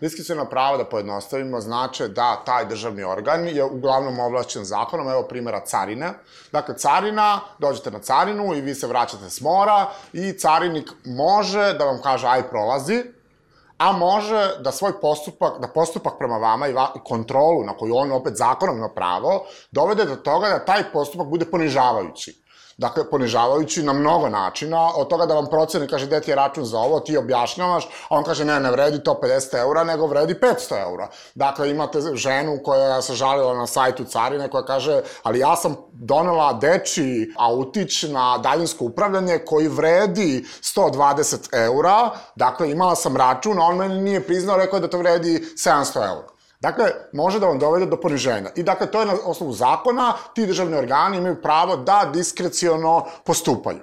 Diskreciona 0.01 0.45
prava, 0.45 0.77
da 0.77 0.85
pojednostavimo, 0.85 1.61
znače 1.61 2.09
da 2.09 2.43
taj 2.47 2.65
državni 2.65 3.03
organ 3.03 3.49
je 3.49 3.65
uglavnom 3.65 4.19
ovlašćen 4.21 4.65
zakonom, 4.65 5.09
evo 5.09 5.23
primjera 5.23 5.61
carina. 5.67 6.13
Dakle, 6.53 6.79
carina, 6.79 7.41
dođete 7.59 7.91
na 7.91 7.99
carinu 7.99 8.55
i 8.55 8.61
vi 8.61 8.75
se 8.75 8.87
vraćate 8.87 9.31
s 9.31 9.41
mora 9.41 9.87
i 10.13 10.33
carinik 10.33 10.93
može 11.05 11.73
da 11.73 11.85
vam 11.85 12.03
kaže 12.03 12.29
aj 12.29 12.43
prolazi, 12.49 13.05
a 13.79 13.93
može 13.93 14.57
da 14.61 14.73
svoj 14.73 15.01
postupak, 15.01 15.61
da 15.61 15.69
postupak 15.69 16.15
prema 16.19 16.37
vama 16.37 16.69
i 16.69 16.73
va, 16.73 16.93
kontrolu 17.05 17.65
na 17.65 17.77
koju 17.77 17.97
on 17.97 18.13
opet 18.13 18.37
zakonom 18.37 18.77
ima 18.77 18.89
pravo, 18.89 19.45
dovede 19.71 20.05
do 20.05 20.17
toga 20.17 20.49
da 20.49 20.65
taj 20.65 20.93
postupak 20.93 21.27
bude 21.27 21.45
ponižavajući. 21.45 22.48
Dakle, 22.79 23.11
ponižavajući 23.11 23.83
na 23.83 23.93
mnogo 23.93 24.29
načina, 24.29 24.91
od 24.97 25.09
toga 25.09 25.27
da 25.27 25.35
vam 25.35 25.47
proceni, 25.47 25.89
kaže, 25.89 26.07
gde 26.07 26.21
ti 26.21 26.31
je 26.31 26.37
račun 26.37 26.65
za 26.65 26.79
ovo, 26.79 27.01
ti 27.01 27.17
objašnjavaš, 27.17 27.85
a 27.85 28.17
on 28.17 28.25
kaže, 28.25 28.45
ne, 28.45 28.61
ne 28.61 28.71
vredi 28.71 29.03
to 29.05 29.21
50 29.23 29.59
eura, 29.59 29.85
nego 29.85 30.07
vredi 30.07 30.35
500 30.35 30.83
eura. 30.83 31.09
Dakle, 31.35 31.71
imate 31.71 32.01
ženu 32.15 32.59
koja 32.65 33.03
se 33.03 33.15
žalila 33.15 33.55
na 33.55 33.67
sajtu 33.67 34.05
carine, 34.05 34.49
koja 34.51 34.65
kaže, 34.65 35.01
ali 35.23 35.39
ja 35.39 35.57
sam 35.57 35.77
donela 35.93 36.53
deči 36.53 37.33
autić 37.39 38.03
na 38.03 38.39
daljinsko 38.39 38.85
upravljanje 38.85 39.39
koji 39.39 39.69
vredi 39.69 40.47
120 40.63 41.49
eura, 41.53 42.11
dakle, 42.37 42.71
imala 42.71 42.95
sam 42.95 43.17
račun, 43.17 43.59
a 43.59 43.63
on 43.63 43.77
meni 43.77 44.01
nije 44.01 44.27
priznao, 44.27 44.57
rekao 44.57 44.77
je 44.77 44.81
da 44.81 44.89
to 44.89 44.99
vredi 44.99 45.45
700 45.57 46.09
eura. 46.09 46.38
Dakle, 46.61 46.91
može 47.13 47.41
da 47.41 47.47
vam 47.47 47.59
dovede 47.59 47.87
do 47.87 48.01
poniženja. 48.01 48.51
I 48.57 48.63
dakle, 48.63 48.87
to 48.87 49.01
je 49.01 49.07
na 49.07 49.15
osnovu 49.25 49.53
zakona, 49.53 50.13
ti 50.35 50.47
državni 50.47 50.77
organi 50.77 51.17
imaju 51.17 51.43
pravo 51.43 51.77
da 51.77 52.11
diskreciono 52.13 53.05
postupaju. 53.25 53.79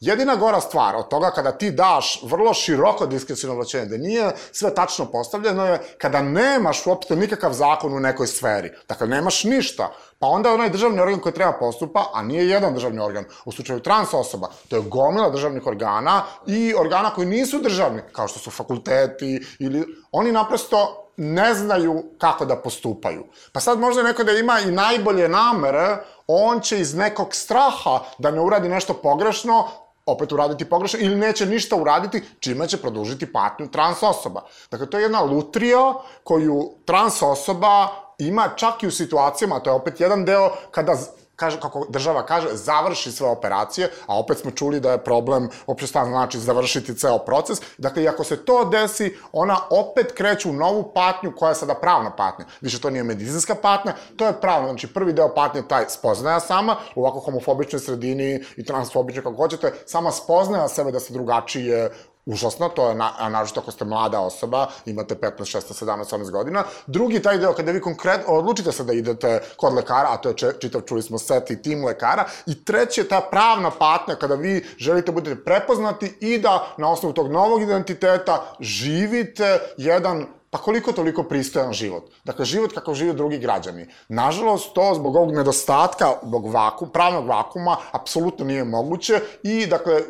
Jedina 0.00 0.36
gora 0.36 0.60
stvar 0.60 0.96
od 0.96 1.08
toga 1.08 1.30
kada 1.30 1.52
ti 1.52 1.70
daš 1.70 2.22
vrlo 2.22 2.54
široko 2.54 3.06
diskrecijno 3.06 3.52
ovlačenje, 3.52 3.86
da 3.86 3.96
nije 3.96 4.32
sve 4.52 4.74
tačno 4.74 5.06
postavljeno 5.06 5.66
je 5.66 5.78
kada 5.98 6.22
nemaš 6.22 6.86
uopšte 6.86 7.16
nikakav 7.16 7.52
zakon 7.52 7.94
u 7.94 8.00
nekoj 8.00 8.26
sferi. 8.26 8.70
Dakle, 8.88 9.06
nemaš 9.06 9.44
ništa. 9.44 9.92
Pa 10.18 10.26
onda 10.26 10.52
onaj 10.52 10.70
državni 10.70 11.00
organ 11.00 11.20
koji 11.20 11.34
treba 11.34 11.52
postupa, 11.52 12.10
a 12.14 12.22
nije 12.22 12.48
jedan 12.48 12.74
državni 12.74 13.00
organ, 13.00 13.24
u 13.44 13.52
slučaju 13.52 13.80
trans 13.80 14.14
osoba, 14.14 14.48
to 14.68 14.76
je 14.76 14.82
gomila 14.82 15.30
državnih 15.30 15.66
organa 15.66 16.22
i 16.46 16.74
organa 16.74 17.14
koji 17.14 17.26
nisu 17.26 17.58
državni, 17.58 18.02
kao 18.12 18.28
što 18.28 18.38
su 18.38 18.50
fakulteti 18.50 19.46
ili 19.58 19.84
oni 20.12 20.32
naprosto 20.32 21.05
ne 21.16 21.54
znaju 21.54 22.04
kako 22.18 22.44
da 22.44 22.56
postupaju. 22.56 23.24
Pa 23.52 23.60
sad 23.60 23.78
možda 23.78 24.02
neko 24.02 24.24
da 24.24 24.32
ima 24.32 24.60
i 24.60 24.70
najbolje 24.70 25.28
namere, 25.28 25.96
on 26.26 26.60
će 26.60 26.80
iz 26.80 26.94
nekog 26.94 27.34
straha 27.34 28.00
da 28.18 28.30
ne 28.30 28.40
uradi 28.40 28.68
nešto 28.68 28.94
pogrešno, 28.94 29.68
opet 30.06 30.32
uraditi 30.32 30.64
pogrešno 30.64 30.98
ili 31.02 31.16
neće 31.16 31.46
ništa 31.46 31.76
uraditi, 31.76 32.22
čime 32.40 32.68
će 32.68 32.76
produžiti 32.76 33.32
patnju 33.32 33.68
trans 33.70 34.02
osoba. 34.02 34.42
Dakle, 34.70 34.90
to 34.90 34.98
je 34.98 35.02
jedna 35.02 35.22
lutrija 35.22 35.94
koju 36.24 36.70
trans 36.84 37.22
osoba 37.22 37.88
ima 38.18 38.48
čak 38.56 38.82
i 38.82 38.86
u 38.86 38.90
situacijama, 38.90 39.60
to 39.60 39.70
je 39.70 39.74
opet 39.74 40.00
jedan 40.00 40.24
deo 40.24 40.50
kada 40.70 40.96
kaže, 41.36 41.60
kako 41.60 41.86
država 41.88 42.26
kaže, 42.26 42.48
završi 42.52 43.12
sve 43.12 43.28
operacije, 43.28 43.90
a 44.06 44.18
opet 44.18 44.38
smo 44.38 44.50
čuli 44.50 44.80
da 44.80 44.92
je 44.92 45.04
problem 45.04 45.48
uopšte 45.66 45.86
šta 45.86 46.04
znači 46.04 46.38
završiti 46.38 46.98
ceo 46.98 47.18
proces. 47.18 47.60
Dakle, 47.78 48.02
i 48.02 48.08
ako 48.08 48.24
se 48.24 48.44
to 48.44 48.64
desi, 48.64 49.16
ona 49.32 49.56
opet 49.70 50.12
kreće 50.12 50.48
u 50.48 50.52
novu 50.52 50.92
patnju 50.94 51.32
koja 51.36 51.48
je 51.48 51.54
sada 51.54 51.74
pravna 51.74 52.16
patnja. 52.16 52.44
Više 52.60 52.80
to 52.80 52.90
nije 52.90 53.04
medicinska 53.04 53.54
patnja, 53.54 53.94
to 54.16 54.26
je 54.26 54.40
pravna. 54.40 54.68
Znači, 54.68 54.86
prvi 54.86 55.12
deo 55.12 55.34
patnje 55.34 55.62
taj 55.68 55.84
spoznaja 55.88 56.40
sama, 56.40 56.76
u 56.94 57.00
ovako 57.00 57.20
homofobičnoj 57.20 57.80
sredini 57.80 58.44
i 58.56 58.64
transfobičnoj, 58.64 59.24
kako 59.24 59.36
hoćete, 59.36 59.72
sama 59.86 60.12
spoznaja 60.12 60.68
sebe 60.68 60.92
da 60.92 61.00
se 61.00 61.12
drugačije 61.12 61.90
užasno, 62.26 62.68
to 62.68 62.88
je, 62.88 62.94
na, 62.94 63.12
naravno 63.18 63.52
ako 63.56 63.70
ste 63.70 63.84
mlada 63.84 64.20
osoba, 64.20 64.66
imate 64.86 65.14
15, 65.14 65.58
16, 65.58 65.84
17, 65.84 66.16
18 66.16 66.30
godina. 66.30 66.64
Drugi 66.86 67.22
taj 67.22 67.38
deo, 67.38 67.52
kada 67.52 67.72
vi 67.72 67.80
konkretno 67.80 68.34
odlučite 68.34 68.72
se 68.72 68.84
da 68.84 68.92
idete 68.92 69.40
kod 69.56 69.74
lekara, 69.74 70.08
a 70.10 70.16
to 70.16 70.28
je 70.28 70.58
čitav, 70.60 70.80
čuli 70.80 71.02
smo 71.02 71.18
set 71.18 71.50
i 71.50 71.62
tim 71.62 71.84
lekara. 71.84 72.24
I 72.46 72.64
treće, 72.64 73.08
ta 73.08 73.20
pravna 73.30 73.70
patnja, 73.70 74.14
kada 74.14 74.34
vi 74.34 74.64
želite 74.78 75.12
budete 75.12 75.44
prepoznati 75.44 76.14
i 76.20 76.38
da 76.38 76.74
na 76.78 76.90
osnovu 76.90 77.14
tog 77.14 77.32
novog 77.32 77.62
identiteta 77.62 78.44
živite 78.60 79.60
jedan 79.76 80.26
pa 80.50 80.58
koliko 80.58 80.92
toliko 80.92 81.22
pristojan 81.22 81.72
život. 81.72 82.10
Dakle, 82.24 82.44
život 82.44 82.72
kako 82.72 82.94
žive 82.94 83.12
drugi 83.12 83.38
građani. 83.38 83.88
Nažalost, 84.08 84.74
to 84.74 84.92
zbog 84.94 85.16
ovog 85.16 85.34
nedostatka, 85.34 86.12
zbog 86.22 86.52
vaku, 86.52 86.86
pravnog 86.86 87.26
vakuma, 87.26 87.76
apsolutno 87.92 88.44
nije 88.44 88.64
moguće 88.64 89.20
i, 89.42 89.66
dakle, 89.66 89.94
e, 89.94 90.02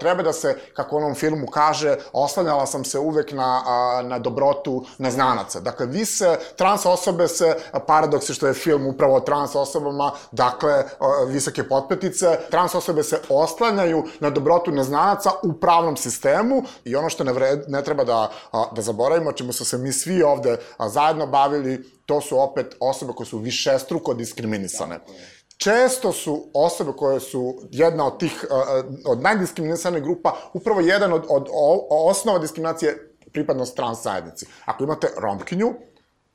treba 0.00 0.22
da 0.22 0.32
se, 0.32 0.58
kako 0.74 0.96
onom 0.96 1.14
filmu 1.14 1.46
kaže, 1.46 1.96
oslanjala 2.12 2.66
sam 2.66 2.84
se 2.84 2.98
uvek 2.98 3.32
na, 3.32 3.62
na 4.04 4.18
dobrotu 4.18 4.84
neznanaca. 4.98 5.60
Dakle, 5.60 5.86
vi 5.86 6.04
se, 6.04 6.38
trans 6.56 6.86
osobe 6.86 7.28
se, 7.28 7.56
paradoks 7.86 8.28
je 8.28 8.34
što 8.34 8.46
je 8.46 8.54
film 8.54 8.86
upravo 8.86 9.16
o 9.16 9.20
trans 9.20 9.54
osobama, 9.54 10.12
dakle, 10.32 10.84
visoke 11.26 11.68
potpetice, 11.68 12.38
trans 12.50 12.74
osobe 12.74 13.02
se 13.02 13.20
oslanjaju 13.28 14.04
na 14.20 14.30
dobrotu 14.30 14.70
neznanaca 14.70 15.30
u 15.42 15.52
pravnom 15.52 15.96
sistemu 15.96 16.62
i 16.84 16.96
ono 16.96 17.10
što 17.10 17.24
ne, 17.24 17.32
vred, 17.32 17.64
ne 17.68 17.84
treba 17.84 18.04
da, 18.04 18.30
da 18.72 18.82
zaboravimo, 18.82 19.32
čemu 19.32 19.52
su 19.52 19.64
se 19.64 19.78
mi 19.78 19.89
svi 19.92 20.22
ovde 20.22 20.56
zajedno 20.88 21.26
bavili, 21.26 21.84
to 22.06 22.20
su 22.20 22.40
opet 22.40 22.76
osobe 22.80 23.12
koje 23.16 23.26
su 23.26 23.38
višestruko 23.38 24.14
diskriminisane. 24.14 25.00
Često 25.56 26.12
su 26.12 26.50
osobe 26.54 26.92
koje 26.96 27.20
su 27.20 27.54
jedna 27.70 28.06
od 28.06 28.18
tih, 28.18 28.44
od 29.06 29.20
najdiskriminisanih 29.20 30.02
grupa, 30.02 30.36
upravo 30.52 30.80
jedan 30.80 31.12
od, 31.12 31.26
od, 31.28 31.48
od 31.52 31.86
osnova 31.88 32.38
diskriminacije 32.38 33.16
pripadnost 33.32 33.76
trans 33.76 34.02
zajednici. 34.02 34.46
Ako 34.64 34.84
imate 34.84 35.08
romkinju, 35.16 35.74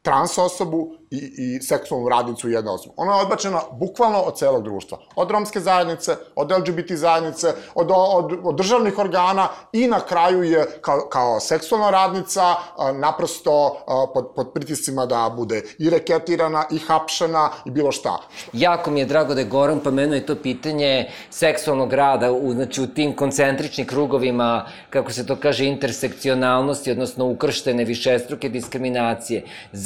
trans 0.06 0.38
osobu 0.38 0.96
i, 1.12 1.18
i 1.38 1.62
seksualnu 1.62 2.10
radnicu 2.10 2.50
jedna 2.50 2.74
osoba. 2.74 2.94
Ona 2.98 3.16
je 3.16 3.22
odbačena 3.22 3.62
bukvalno 3.72 4.20
od 4.20 4.38
celog 4.38 4.64
društva. 4.64 4.98
Od 5.16 5.32
romske 5.32 5.60
zajednice, 5.60 6.16
od 6.36 6.52
LGBT 6.52 6.92
zajednice, 6.92 7.54
od, 7.76 7.92
od, 7.92 8.40
od 8.44 8.56
državnih 8.56 8.98
organa 8.98 9.48
i 9.74 9.88
na 9.88 10.00
kraju 10.00 10.44
je 10.44 10.66
kao, 10.82 11.00
kao 11.10 11.40
seksualna 11.40 11.90
radnica 11.90 12.56
naprosto 12.94 13.78
pod, 14.14 14.32
pod 14.36 14.54
pritiscima 14.54 15.06
da 15.06 15.34
bude 15.36 15.62
i 15.80 15.90
reketirana 15.90 16.66
i 16.72 16.78
hapšena 16.78 17.50
i 17.66 17.72
bilo 17.72 17.92
šta. 17.92 18.18
Jako 18.54 18.92
mi 18.92 19.00
je 19.00 19.06
drago 19.06 19.34
da 19.34 19.40
je 19.40 19.48
Goran 19.48 19.80
pomenuo 19.80 20.18
i 20.18 20.26
to 20.26 20.36
pitanje 20.36 21.12
seksualnog 21.30 21.94
rada, 21.94 22.32
u, 22.32 22.54
znači 22.54 22.82
u 22.82 22.88
tim 22.88 23.16
koncentričnim 23.16 23.88
krugovima, 23.88 24.66
kako 24.90 25.12
se 25.12 25.26
to 25.26 25.36
kaže, 25.36 25.66
intersekcionalnosti, 25.66 26.92
odnosno 26.92 27.26
ukrštene 27.26 27.86
višestruke 27.86 28.50
diskriminacije. 28.50 29.44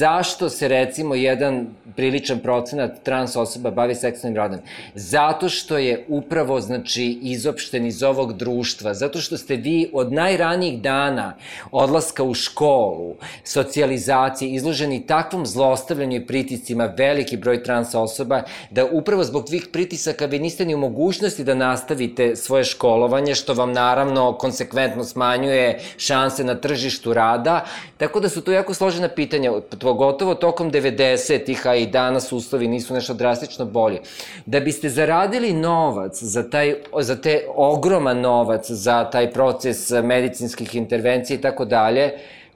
Zašto 0.10 0.50
se 0.50 0.68
recimo 0.68 1.16
jedan 1.16 1.68
priličan 1.96 2.40
procenat 2.40 3.04
trans 3.04 3.36
osoba 3.36 3.72
bavi 3.72 3.96
seksualnim 3.96 4.38
radom? 4.38 4.60
Zato 4.96 5.50
što 5.50 5.78
je 5.78 6.06
upravo, 6.08 6.62
znači, 6.62 7.20
izopšten 7.22 7.86
iz 7.86 8.04
ovog 8.04 8.34
društva, 8.34 8.94
zato 8.94 9.20
što 9.22 9.38
ste 9.38 9.56
vi 9.56 9.90
od 9.94 10.14
najranijih 10.14 10.82
dana 10.82 11.36
odlaska 11.72 12.24
u 12.24 12.34
školu, 12.34 13.16
socijalizacije, 13.44 14.52
izloženi 14.52 15.06
takvom 15.08 15.46
zlostavljanju 15.46 16.18
i 16.18 16.26
pritiscima 16.26 16.94
veliki 16.98 17.38
broj 17.38 17.64
trans 17.64 17.96
osoba, 17.96 18.42
da 18.72 18.86
upravo 18.86 19.24
zbog 19.24 19.46
tvih 19.46 19.68
pritisaka 19.72 20.26
vi 20.26 20.40
niste 20.40 20.66
ni 20.66 20.76
u 20.76 20.78
mogućnosti 20.78 21.44
da 21.44 21.56
nastavite 21.56 22.36
svoje 22.36 22.64
školovanje, 22.64 23.36
što 23.36 23.54
vam 23.54 23.72
naravno 23.72 24.34
konsekventno 24.38 25.04
smanjuje 25.04 25.80
šanse 25.98 26.44
na 26.44 26.56
tržištu 26.56 27.14
rada, 27.14 27.66
tako 27.98 28.20
da 28.20 28.30
su 28.30 28.42
to 28.42 28.52
jako 28.52 28.74
složena 28.74 29.10
pitanja, 29.10 29.52
pogotovo 30.00 30.36
tokom 30.36 30.72
90 30.72 31.20
90-ih, 31.30 31.68
a 31.68 31.76
i 31.76 31.86
danas 31.88 32.32
uslovi 32.32 32.68
nisu 32.68 32.94
nešto 32.94 33.14
drastično 33.14 33.66
bolje. 33.66 34.02
Da 34.46 34.60
biste 34.60 34.90
zaradili 34.90 35.54
novac 35.54 36.24
za, 36.24 36.50
taj, 36.50 36.76
za 37.00 37.16
te 37.16 37.46
ogroman 37.56 38.22
novac 38.22 38.72
za 38.72 39.10
taj 39.10 39.32
proces 39.32 39.90
medicinskih 40.04 40.76
intervencija 40.76 41.38
i 41.38 41.42
tako 41.42 41.66
dalje, 41.66 42.12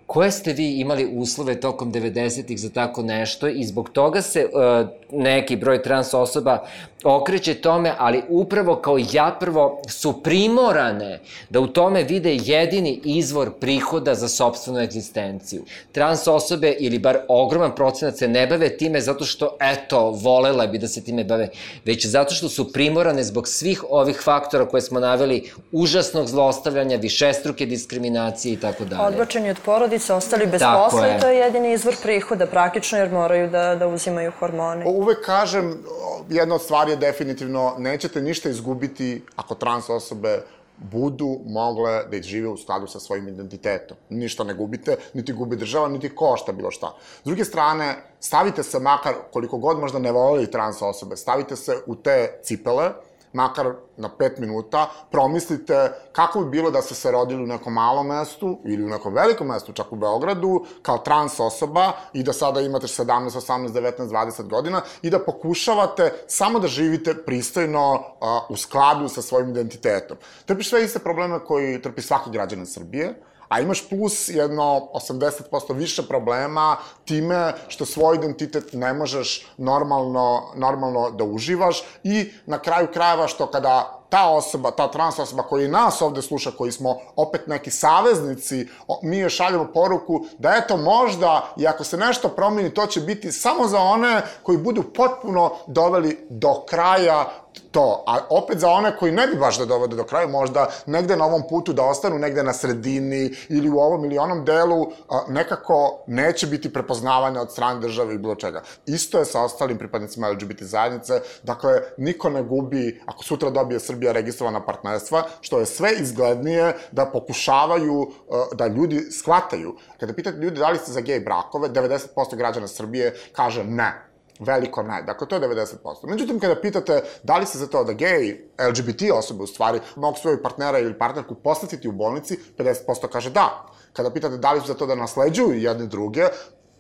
koje 0.05 0.31
ste 0.31 0.53
vi 0.53 0.79
imali 0.79 1.09
uslove 1.15 1.59
tokom 1.59 1.93
90-ih 1.93 2.59
za 2.59 2.69
tako 2.69 3.03
nešto 3.03 3.47
i 3.47 3.63
zbog 3.63 3.89
toga 3.89 4.21
se 4.21 4.45
uh, 4.45 4.87
neki 5.11 5.55
broj 5.55 5.81
trans 5.83 6.13
osoba 6.13 6.63
okreće 7.03 7.53
tome, 7.53 7.95
ali 7.97 8.23
upravo 8.29 8.75
kao 8.75 8.97
ja 9.11 9.37
prvo 9.39 9.81
su 9.89 10.23
primorane 10.23 11.19
da 11.49 11.59
u 11.59 11.67
tome 11.67 12.03
vide 12.03 12.35
jedini 12.35 13.01
izvor 13.03 13.51
prihoda 13.59 14.15
za 14.15 14.27
sobstvenu 14.27 14.79
egzistenciju. 14.79 15.63
Trans 15.91 16.27
osobe 16.27 16.75
ili 16.79 16.99
bar 16.99 17.17
ogroman 17.27 17.75
procenat 17.75 18.17
se 18.17 18.27
ne 18.27 18.47
bave 18.47 18.77
time 18.77 19.01
zato 19.01 19.25
što, 19.25 19.57
eto, 19.59 20.09
volela 20.09 20.67
bi 20.67 20.77
da 20.77 20.87
se 20.87 21.03
time 21.03 21.23
bave, 21.23 21.49
već 21.85 22.05
zato 22.05 22.33
što 22.33 22.49
su 22.49 22.73
primorane 22.73 23.23
zbog 23.23 23.47
svih 23.47 23.83
ovih 23.89 24.21
faktora 24.23 24.67
koje 24.67 24.81
smo 24.81 24.99
naveli, 24.99 25.51
užasnog 25.71 26.27
zlostavljanja, 26.27 26.97
višestruke 26.97 27.65
diskriminacije 27.65 28.53
i 28.53 28.57
tako 28.57 28.85
dalje. 28.85 29.01
Odbačeni 29.01 29.49
od 29.49 29.57
porodice, 29.65 30.13
ostali 30.13 30.47
bez 30.47 30.59
Tako 30.59 30.83
posla 30.83 31.07
je. 31.07 31.17
i 31.17 31.21
to 31.21 31.27
je 31.27 31.37
jedini 31.37 31.73
izvor 31.73 31.95
prihoda 32.03 32.47
praktično 32.47 32.97
jer 32.97 33.11
moraju 33.11 33.49
da, 33.49 33.75
da 33.75 33.87
uzimaju 33.87 34.31
hormone. 34.39 34.85
Uvek 34.85 35.25
kažem, 35.25 35.83
jedna 36.29 36.55
od 36.55 36.61
stvari 36.61 36.92
je 36.93 36.97
definitivno 36.97 37.75
nećete 37.77 38.21
ništa 38.21 38.49
izgubiti 38.49 39.21
ako 39.35 39.55
trans 39.55 39.89
osobe 39.89 40.43
budu 40.77 41.39
mogle 41.45 42.03
da 42.11 42.21
žive 42.21 42.47
u 42.47 42.57
skladu 42.57 42.87
sa 42.87 42.99
svojim 42.99 43.27
identitetom. 43.27 43.97
Ništa 44.09 44.43
ne 44.43 44.53
gubite, 44.53 44.97
niti 45.13 45.33
gubi 45.33 45.55
država, 45.55 45.87
niti 45.87 46.15
košta 46.15 46.51
bilo 46.51 46.71
šta. 46.71 46.95
S 47.23 47.25
druge 47.25 47.45
strane, 47.45 47.95
stavite 48.19 48.63
se 48.63 48.79
makar, 48.79 49.13
koliko 49.33 49.57
god 49.57 49.79
možda 49.79 49.99
ne 49.99 50.11
volili 50.11 50.51
trans 50.51 50.81
osobe, 50.81 51.15
stavite 51.15 51.55
se 51.55 51.75
u 51.85 51.95
te 51.95 52.39
cipele, 52.43 52.91
makar 53.33 53.73
na 53.97 54.09
pet 54.17 54.37
minuta, 54.37 54.89
promislite 55.11 55.91
kako 56.11 56.39
bi 56.39 56.49
bilo 56.49 56.71
da 56.71 56.81
ste 56.81 56.95
se 56.95 57.11
rodili 57.11 57.43
u 57.43 57.47
nekom 57.47 57.73
malom 57.73 58.07
mestu 58.07 58.59
ili 58.65 58.83
u 58.83 58.89
nekom 58.89 59.13
velikom 59.13 59.47
mestu, 59.47 59.73
čak 59.73 59.91
u 59.91 59.95
Beogradu, 59.95 60.65
kao 60.81 60.97
trans 60.97 61.39
osoba 61.39 61.91
i 62.13 62.23
da 62.23 62.33
sada 62.33 62.61
imate 62.61 62.87
17, 62.87 63.05
18, 63.05 63.67
19, 63.67 64.07
20 64.07 64.49
godina 64.49 64.81
i 65.01 65.09
da 65.09 65.19
pokušavate 65.19 66.13
samo 66.27 66.59
da 66.59 66.67
živite 66.67 67.13
pristojno 67.25 67.93
uh, 67.93 68.01
u 68.49 68.57
skladu 68.57 69.07
sa 69.09 69.21
svojim 69.21 69.49
identitetom. 69.49 70.17
Trpiš 70.45 70.69
sve 70.69 70.83
iste 70.83 70.99
probleme 70.99 71.39
koji 71.45 71.81
trpi 71.81 72.01
svaki 72.01 72.29
građanin 72.31 72.65
Srbije, 72.65 73.13
a 73.53 73.59
imaš 73.59 73.89
plus 73.89 74.29
jedno 74.29 74.89
80% 74.93 75.75
više 75.75 76.07
problema 76.07 76.77
time 77.05 77.53
što 77.67 77.85
svoj 77.85 78.15
identitet 78.15 78.73
ne 78.73 78.93
možeš 78.93 79.47
normalno, 79.57 80.41
normalno 80.55 81.11
da 81.11 81.23
uživaš 81.23 81.83
i 82.03 82.31
na 82.45 82.59
kraju 82.59 82.87
krajeva 82.93 83.27
što 83.27 83.47
kada 83.47 84.02
ta 84.13 84.29
osoba, 84.29 84.71
ta 84.71 84.91
trans 84.91 85.19
osoba 85.19 85.43
koji 85.43 85.67
nas 85.67 86.01
ovde 86.01 86.21
sluša, 86.21 86.51
koji 86.51 86.71
smo 86.71 86.97
opet 87.15 87.47
neki 87.47 87.71
saveznici, 87.71 88.67
mi 89.03 89.17
joj 89.17 89.29
šaljemo 89.29 89.67
poruku 89.73 90.25
da 90.37 90.53
eto 90.55 90.77
možda 90.77 91.53
i 91.57 91.67
ako 91.67 91.83
se 91.83 91.97
nešto 91.97 92.29
promeni, 92.29 92.73
to 92.73 92.85
će 92.85 93.01
biti 93.01 93.31
samo 93.31 93.67
za 93.67 93.79
one 93.79 94.21
koji 94.43 94.57
budu 94.57 94.83
potpuno 94.83 95.51
doveli 95.67 96.27
do 96.29 96.63
kraja 96.69 97.25
to. 97.71 98.03
A 98.07 98.17
opet 98.29 98.59
za 98.59 98.69
one 98.69 98.97
koji 98.97 99.11
ne 99.11 99.27
bi 99.27 99.35
baš 99.35 99.57
da 99.57 99.65
dovode 99.65 99.95
do 99.95 100.03
kraja, 100.03 100.27
možda 100.27 100.67
negde 100.85 101.15
na 101.15 101.25
ovom 101.25 101.43
putu 101.49 101.73
da 101.73 101.83
ostanu, 101.83 102.19
negde 102.19 102.43
na 102.43 102.53
sredini 102.53 103.35
ili 103.49 103.69
u 103.69 103.79
ovom 103.79 104.05
ili 104.05 104.17
onom 104.17 104.45
delu, 104.45 104.91
nekako 105.27 106.03
neće 106.07 106.47
biti 106.47 106.73
prepoznavanja 106.73 107.41
od 107.41 107.51
strane 107.51 107.79
države 107.79 108.15
i 108.15 108.17
bilo 108.17 108.35
čega. 108.35 108.61
Isto 108.85 109.19
je 109.19 109.25
sa 109.25 109.41
ostalim 109.41 109.77
pripadnicima 109.77 110.29
LGBT 110.29 110.63
zajednice, 110.63 111.21
dakle, 111.43 111.81
niko 111.97 112.29
ne 112.29 112.43
gubi, 112.43 113.01
ako 113.05 113.23
sutra 113.23 113.49
dobije 113.49 113.79
Srbija 113.79 114.02
registrovana 114.11 114.65
partnerstva, 114.65 115.23
što 115.41 115.59
je 115.59 115.65
sve 115.65 115.91
izglednije 115.99 116.73
da 116.91 117.05
pokušavaju 117.05 118.11
da 118.53 118.67
ljudi 118.67 119.01
shvataju. 119.11 119.75
Kada 119.99 120.13
pitate 120.13 120.37
ljudi 120.37 120.59
da 120.59 120.69
li 120.69 120.77
ste 120.77 120.91
za 120.91 121.01
gej 121.01 121.19
brakove, 121.19 121.69
90% 121.69 122.35
građana 122.35 122.67
Srbije 122.67 123.15
kaže 123.33 123.63
ne 123.63 124.13
Veliko 124.39 124.83
ne. 124.83 125.01
Dakle, 125.01 125.27
to 125.27 125.35
je 125.35 125.41
90%. 125.41 126.07
Međutim, 126.09 126.39
kada 126.39 126.55
pitate 126.55 127.01
da 127.23 127.37
li 127.37 127.45
se 127.45 127.57
za 127.57 127.67
to 127.67 127.83
da 127.83 127.93
gej, 127.93 128.37
LGBT 128.69 129.11
osobe 129.13 129.43
u 129.43 129.47
stvari, 129.47 129.79
mogu 129.95 130.17
svojoj 130.17 130.41
partnera 130.43 130.79
ili 130.79 130.97
partnerku 130.97 131.35
posletiti 131.35 131.87
u 131.87 131.91
bolnici, 131.91 132.39
50% 132.57 133.07
kaže 133.11 133.29
da. 133.29 133.65
Kada 133.93 134.11
pitate 134.11 134.37
da 134.37 134.51
li 134.51 134.61
su 134.61 134.67
za 134.67 134.73
to 134.73 134.85
da 134.85 134.95
nasleđuju 134.95 135.59
jedne 135.59 135.85
druge, 135.85 136.27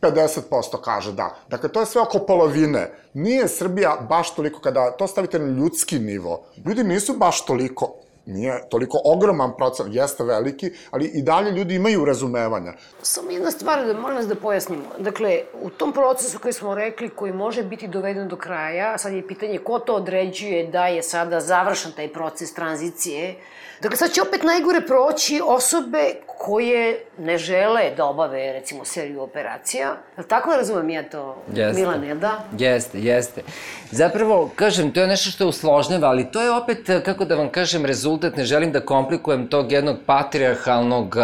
50% 0.03 0.81
kaže 0.83 1.11
da. 1.11 1.35
Dakle, 1.49 1.69
to 1.69 1.79
je 1.79 1.85
sve 1.85 2.01
oko 2.01 2.19
polovine. 2.19 2.91
Nije 3.13 3.47
Srbija 3.47 3.97
baš 4.09 4.35
toliko, 4.35 4.59
kada 4.59 4.91
to 4.91 5.07
stavite 5.07 5.39
na 5.39 5.47
ljudski 5.47 5.99
nivo, 5.99 6.45
ljudi 6.65 6.83
nisu 6.83 7.13
baš 7.17 7.45
toliko 7.45 8.03
nije 8.25 8.69
toliko 8.69 9.01
ogroman 9.03 9.51
procent, 9.57 9.95
jeste 9.95 10.23
veliki, 10.23 10.71
ali 10.91 11.05
i 11.05 11.21
dalje 11.21 11.51
ljudi 11.51 11.75
imaju 11.75 12.05
razumevanja. 12.05 12.73
Samo 13.01 13.31
jedna 13.31 13.51
stvar, 13.51 13.85
da 13.85 13.93
molim 13.93 14.17
vas 14.17 14.27
da 14.27 14.35
pojasnimo. 14.35 14.83
Dakle, 14.99 15.41
u 15.61 15.69
tom 15.69 15.93
procesu 15.93 16.39
koji 16.39 16.53
smo 16.53 16.75
rekli, 16.75 17.09
koji 17.09 17.33
može 17.33 17.63
biti 17.63 17.87
doveden 17.87 18.27
do 18.27 18.35
kraja, 18.35 18.97
sad 18.97 19.13
je 19.13 19.27
pitanje 19.27 19.57
ko 19.57 19.79
to 19.79 19.95
određuje 19.95 20.67
da 20.67 20.87
je 20.87 21.03
sada 21.03 21.39
završen 21.39 21.91
taj 21.91 22.13
proces 22.13 22.53
tranzicije, 22.53 23.35
Dakle, 23.83 23.97
sad 23.97 24.11
će 24.11 24.21
opet 24.21 24.43
najgore 24.43 24.81
proći 24.81 25.41
osobe 25.45 26.13
koje 26.37 27.05
ne 27.17 27.37
žele 27.37 27.91
da 27.97 28.05
obave, 28.05 28.53
recimo, 28.53 28.85
seriju 28.85 29.21
operacija. 29.21 29.95
Je 30.17 30.27
tako 30.27 30.49
da 30.49 30.57
razumem 30.57 30.89
ja 30.89 31.03
to, 31.09 31.43
jeste. 31.53 31.81
Milan, 31.81 32.03
jel 32.03 32.17
da? 32.17 32.43
Jeste, 32.57 32.99
jeste. 32.99 33.41
Zapravo, 33.91 34.51
kažem, 34.55 34.91
to 34.91 35.01
je 35.01 35.07
nešto 35.07 35.29
što 35.29 35.43
je 35.43 35.47
usložneva, 35.47 36.07
ali 36.07 36.31
to 36.31 36.41
je 36.41 36.51
opet, 36.51 36.89
kako 37.05 37.25
da 37.25 37.35
vam 37.35 37.49
kažem, 37.49 37.85
rezultat, 37.85 38.37
ne 38.37 38.45
želim 38.45 38.71
da 38.71 38.79
komplikujem 38.79 39.47
tog 39.47 39.71
jednog 39.71 39.97
patriarhalnog, 40.05 41.15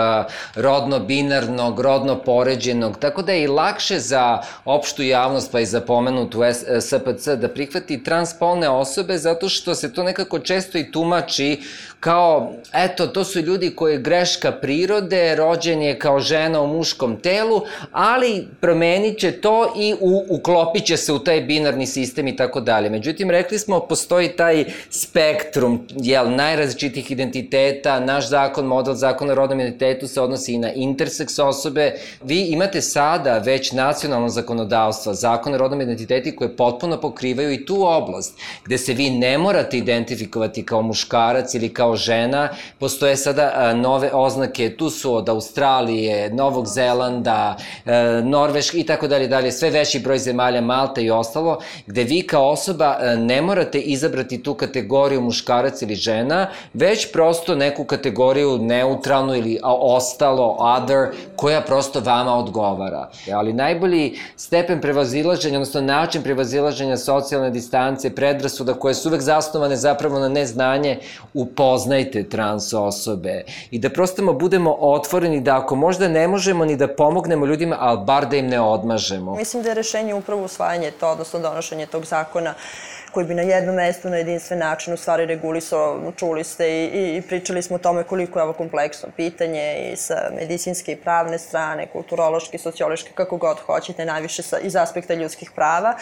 rodno-binarnog, 0.55 1.79
rodno-poređenog, 1.79 2.97
tako 2.97 3.21
da 3.21 3.31
je 3.31 3.43
i 3.43 3.47
lakše 3.47 3.99
za 3.99 4.41
opštu 4.65 5.03
javnost, 5.03 5.51
pa 5.51 5.59
i 5.59 5.65
za 5.65 5.81
pomenutu 5.81 6.41
SPC, 6.81 7.27
da 7.27 7.47
prihvati 7.47 8.03
transpolne 8.03 8.69
osobe, 8.69 9.17
zato 9.17 9.49
što 9.49 9.75
se 9.75 9.93
to 9.93 10.03
nekako 10.03 10.39
često 10.39 10.77
i 10.77 10.91
tumači 10.91 11.61
kao, 11.99 12.48
eto, 12.73 13.07
to 13.07 13.23
su 13.23 13.39
ljudi 13.39 13.69
koji 13.75 13.93
je 13.93 14.01
greška 14.01 14.51
prirode, 14.51 15.35
rođen 15.35 15.81
je 15.81 15.99
kao 15.99 16.19
žena 16.19 16.61
u 16.61 16.67
muškom 16.67 17.17
telu, 17.17 17.61
ali 17.91 18.47
promenit 18.61 19.19
će 19.19 19.31
to 19.31 19.73
i 19.77 19.95
u, 19.99 20.25
uklopit 20.29 20.85
će 20.85 20.97
se 20.97 21.13
u 21.13 21.19
taj 21.19 21.41
binarni 21.41 21.87
sistem 21.87 22.27
i 22.27 22.35
tako 22.35 22.61
dalje. 22.61 22.89
Međutim, 22.89 23.29
rekli 23.29 23.59
smo, 23.59 23.79
postoji 23.79 24.29
taj 24.29 24.65
spektrum, 24.89 25.87
jel, 25.95 26.35
najrazličitih 26.35 27.11
identiteta, 27.11 27.99
naš 27.99 28.29
zakon, 28.29 28.65
model 28.65 28.93
zakona 28.93 29.31
o 29.31 29.35
rodnom 29.35 29.59
identitetu 29.59 30.07
se 30.07 30.21
odnosi 30.21 30.53
i 30.53 30.57
na 30.57 30.71
interseks 30.73 31.39
osobe. 31.39 31.93
Vi 32.23 32.41
imate 32.41 32.81
sada 32.81 33.37
već 33.37 33.71
nacionalno 33.71 34.29
zakonodavstvo, 34.29 35.13
zakon 35.13 35.53
o 35.53 35.57
rodnom 35.57 35.81
identiteti 35.81 36.35
koje 36.35 36.55
potpuno 36.55 37.01
pokrivaju 37.01 37.51
i 37.51 37.65
tu 37.65 37.83
oblast, 37.85 38.39
gde 38.65 38.77
se 38.77 38.93
vi 38.93 39.09
ne 39.09 39.37
morate 39.37 39.77
identifikovati 39.77 40.65
kao 40.65 40.81
muškarac 40.81 41.53
ili 41.53 41.73
kao 41.73 41.89
kao 41.89 41.95
žena. 42.39 42.49
Postoje 42.79 43.15
sada 43.15 43.73
nove 43.73 44.09
oznake, 44.13 44.75
tu 44.77 44.89
su 44.89 45.15
od 45.15 45.29
Australije, 45.29 46.29
Novog 46.33 46.67
Zelanda, 46.67 47.55
e, 47.85 48.21
Norveška 48.23 48.77
i 48.77 48.83
tako 48.83 49.07
dalje, 49.07 49.27
dalje, 49.27 49.51
sve 49.51 49.69
veći 49.69 49.99
broj 49.99 50.17
zemalja, 50.17 50.61
Malta 50.61 51.01
i 51.01 51.11
ostalo, 51.11 51.59
gde 51.87 52.03
vi 52.03 52.21
kao 52.21 52.49
osoba 52.49 52.97
e, 52.99 53.17
ne 53.17 53.41
morate 53.41 53.79
izabrati 53.79 54.43
tu 54.43 54.53
kategoriju 54.53 55.21
muškarac 55.21 55.81
ili 55.81 55.95
žena, 55.95 56.47
već 56.73 57.11
prosto 57.11 57.55
neku 57.55 57.83
kategoriju 57.83 58.57
neutralnu 58.57 59.35
ili 59.35 59.59
ostalo, 59.63 60.55
other, 60.59 61.09
koja 61.35 61.61
prosto 61.61 61.99
vama 61.99 62.37
odgovara. 62.37 63.09
Ali 63.33 63.53
najbolji 63.53 64.19
stepen 64.35 64.81
prevazilaženja, 64.81 65.57
odnosno 65.57 65.81
način 65.81 66.23
prevazilaženja 66.23 66.97
socijalne 66.97 67.49
distance, 67.49 68.15
predrasuda 68.15 68.73
koje 68.73 68.93
su 68.93 69.09
uvek 69.09 69.21
zasnovane 69.21 69.75
zapravo 69.75 70.19
na 70.19 70.29
neznanje, 70.29 70.99
prepoznajte 71.59 72.28
trans 72.29 72.73
osobe 72.73 73.43
i 73.71 73.79
da 73.79 73.89
prostamo 73.89 74.33
budemo 74.33 74.75
otvoreni 74.79 75.41
da 75.41 75.57
ako 75.57 75.75
možda 75.75 76.07
ne 76.07 76.27
možemo 76.27 76.65
ni 76.65 76.75
da 76.75 76.87
pomognemo 76.87 77.45
ljudima, 77.45 77.77
ali 77.79 77.99
bar 78.05 78.27
da 78.27 78.37
im 78.37 78.47
ne 78.47 78.61
odmažemo. 78.61 79.35
Mislim 79.35 79.63
da 79.63 79.69
je 79.69 79.75
rešenje 79.75 80.13
upravo 80.13 80.43
usvajanje 80.43 80.91
to, 80.91 81.09
odnosno 81.09 81.39
donošenje 81.39 81.85
tog 81.85 82.05
zakona 82.05 82.53
koji 83.11 83.25
bi 83.25 83.33
na 83.33 83.41
jednom 83.41 83.75
mestu 83.75 84.09
na 84.09 84.17
jedinstven 84.17 84.59
način 84.59 84.93
u 84.93 84.97
stvari 84.97 85.25
regulisao, 85.25 86.11
čuli 86.15 86.43
ste 86.43 86.69
i, 86.69 87.17
i, 87.17 87.21
pričali 87.21 87.61
smo 87.61 87.75
o 87.75 87.79
tome 87.79 88.03
koliko 88.03 88.39
je 88.39 88.43
ovo 88.43 88.53
kompleksno 88.53 89.09
pitanje 89.15 89.91
i 89.93 89.95
sa 89.95 90.15
medicinske 90.35 90.91
i 90.91 90.95
pravne 90.95 91.39
strane, 91.39 91.87
kulturološke, 91.87 92.57
sociološke, 92.57 93.11
kako 93.13 93.37
god 93.37 93.59
hoćete, 93.59 94.05
najviše 94.05 94.43
sa, 94.43 94.59
iz 94.59 94.75
aspekta 94.75 95.13
ljudskih 95.13 95.51
prava. 95.55 95.95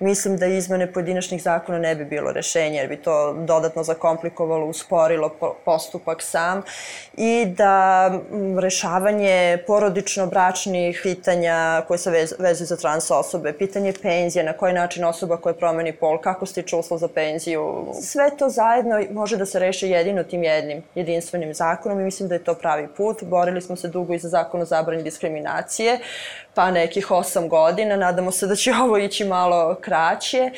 Mislim 0.00 0.36
da 0.36 0.46
izmene 0.46 0.92
pojedinačnih 0.92 1.42
zakona 1.42 1.78
ne 1.78 1.94
bi 1.94 2.04
bilo 2.04 2.32
rešenje, 2.32 2.78
jer 2.78 2.88
bi 2.88 2.96
to 2.96 3.32
dodatno 3.32 3.82
zakomplikovalo, 3.82 4.66
usporilo 4.66 5.30
postupak 5.64 6.22
sam 6.22 6.62
i 7.16 7.46
da 7.46 8.10
rešavanje 8.58 9.58
porodično-bračnih 9.66 11.00
pitanja 11.02 11.82
koje 11.88 11.98
se 11.98 12.10
vezuju 12.38 12.66
za 12.66 12.76
trans 12.76 13.10
osobe, 13.10 13.52
pitanje 13.52 13.92
penzije, 14.02 14.44
na 14.44 14.52
koji 14.52 14.72
način 14.72 15.04
osoba 15.04 15.36
koja 15.36 15.54
promeni 15.54 15.92
pol, 15.92 16.18
kako 16.20 16.41
stiče 16.46 16.76
uslov 16.76 16.98
za 16.98 17.08
penziju, 17.08 17.86
sve 18.02 18.30
to 18.38 18.48
zajedno 18.48 19.00
može 19.10 19.36
da 19.36 19.46
se 19.46 19.58
reši 19.58 19.88
jedino 19.88 20.22
tim 20.22 20.42
jednim 20.42 20.82
jedinstvenim 20.94 21.54
zakonom 21.54 22.00
i 22.00 22.04
mislim 22.04 22.28
da 22.28 22.34
je 22.34 22.44
to 22.44 22.54
pravi 22.54 22.88
put. 22.96 23.22
Borili 23.22 23.60
smo 23.60 23.76
se 23.76 23.88
dugo 23.88 24.14
i 24.14 24.18
za 24.18 24.28
zakon 24.28 24.60
o 24.60 24.64
zabrani 24.64 25.02
diskriminacije, 25.02 25.98
pa 26.54 26.70
nekih 26.70 27.10
osam 27.10 27.48
godina, 27.48 27.96
nadamo 27.96 28.30
se 28.30 28.46
da 28.46 28.56
će 28.56 28.72
ovo 28.84 28.98
ići 28.98 29.24
malo 29.24 29.76
kraće 29.80 30.50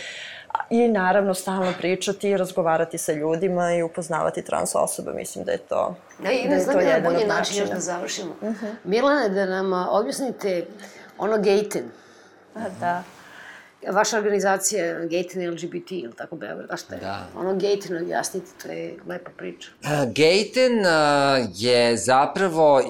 i 0.70 0.89
naravno 0.89 1.35
stalno 1.35 1.72
pričati 1.78 2.30
i 2.30 2.37
razgovarati 2.37 2.99
sa 2.99 3.12
ljudima 3.12 3.74
i 3.74 3.82
upoznavati 3.82 4.43
trans 4.43 4.74
osobe, 4.74 5.12
mislim 5.12 5.45
da 5.45 5.53
je 5.53 5.59
to 5.59 5.95
Da, 6.18 6.30
i 6.30 6.49
ne 6.49 6.61
znam 6.61 6.76
da 6.76 7.11
bolji 7.11 7.26
način 7.26 7.59
još 7.59 7.70
da 7.70 7.80
završimo. 7.80 8.35
Uh 8.41 8.49
mhm. 8.49 8.66
-huh. 8.66 8.74
Milane, 8.85 9.28
da 9.28 9.47
nam 9.47 9.72
objasnite 9.91 10.66
ono 11.18 11.39
gejten. 11.39 11.85
Da 12.80 13.03
vaša 13.93 14.18
organizacija 14.18 14.99
Gaten 15.01 15.51
LGBT, 15.51 15.91
ili 15.91 16.12
tako 16.16 16.37
Beograd, 16.37 16.70
a 16.70 16.76
šta 16.76 16.95
je? 16.95 17.01
Da. 17.01 17.28
Ono 17.37 17.53
Gaten, 17.53 17.97
objasnite, 18.03 18.47
to 18.62 18.68
je 18.68 18.97
lepa 19.09 19.30
priča. 19.37 19.70
Uh, 19.82 19.89
Gaten 19.91 20.78
uh, 20.78 21.49
je 21.57 21.97
zapravo, 21.97 22.76
uh, 22.76 22.82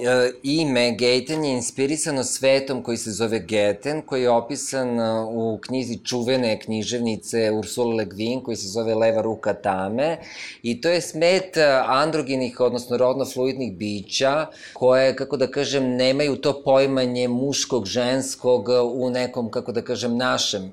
ime 0.42 0.90
Gaten 0.90 1.44
je 1.44 1.52
inspirisano 1.52 2.24
svetom 2.24 2.82
koji 2.82 2.96
se 2.96 3.10
zove 3.10 3.38
Geten, 3.38 4.02
koji 4.02 4.22
je 4.22 4.30
opisan 4.30 5.00
uh, 5.00 5.28
u 5.28 5.58
knjizi 5.66 5.98
čuvene 6.04 6.60
književnice 6.60 7.50
Ursula 7.50 7.94
Le 7.94 8.04
Guin, 8.04 8.40
koji 8.40 8.56
se 8.56 8.68
zove 8.68 8.94
Leva 8.94 9.22
ruka 9.22 9.54
tame, 9.54 10.16
i 10.62 10.80
to 10.80 10.88
je 10.88 11.00
smet 11.00 11.56
androgenih, 11.86 12.60
odnosno 12.60 12.96
rodno-fluidnih 12.96 13.72
bića, 13.76 14.46
koje, 14.72 15.16
kako 15.16 15.36
da 15.36 15.46
kažem, 15.46 15.96
nemaju 15.96 16.36
to 16.36 16.62
pojmanje 16.62 17.28
muškog, 17.28 17.86
ženskog 17.86 18.68
u 18.94 19.10
nekom, 19.10 19.50
kako 19.50 19.72
da 19.72 19.82
kažem, 19.82 20.16
našem 20.16 20.72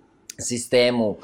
sistemu 0.41 1.17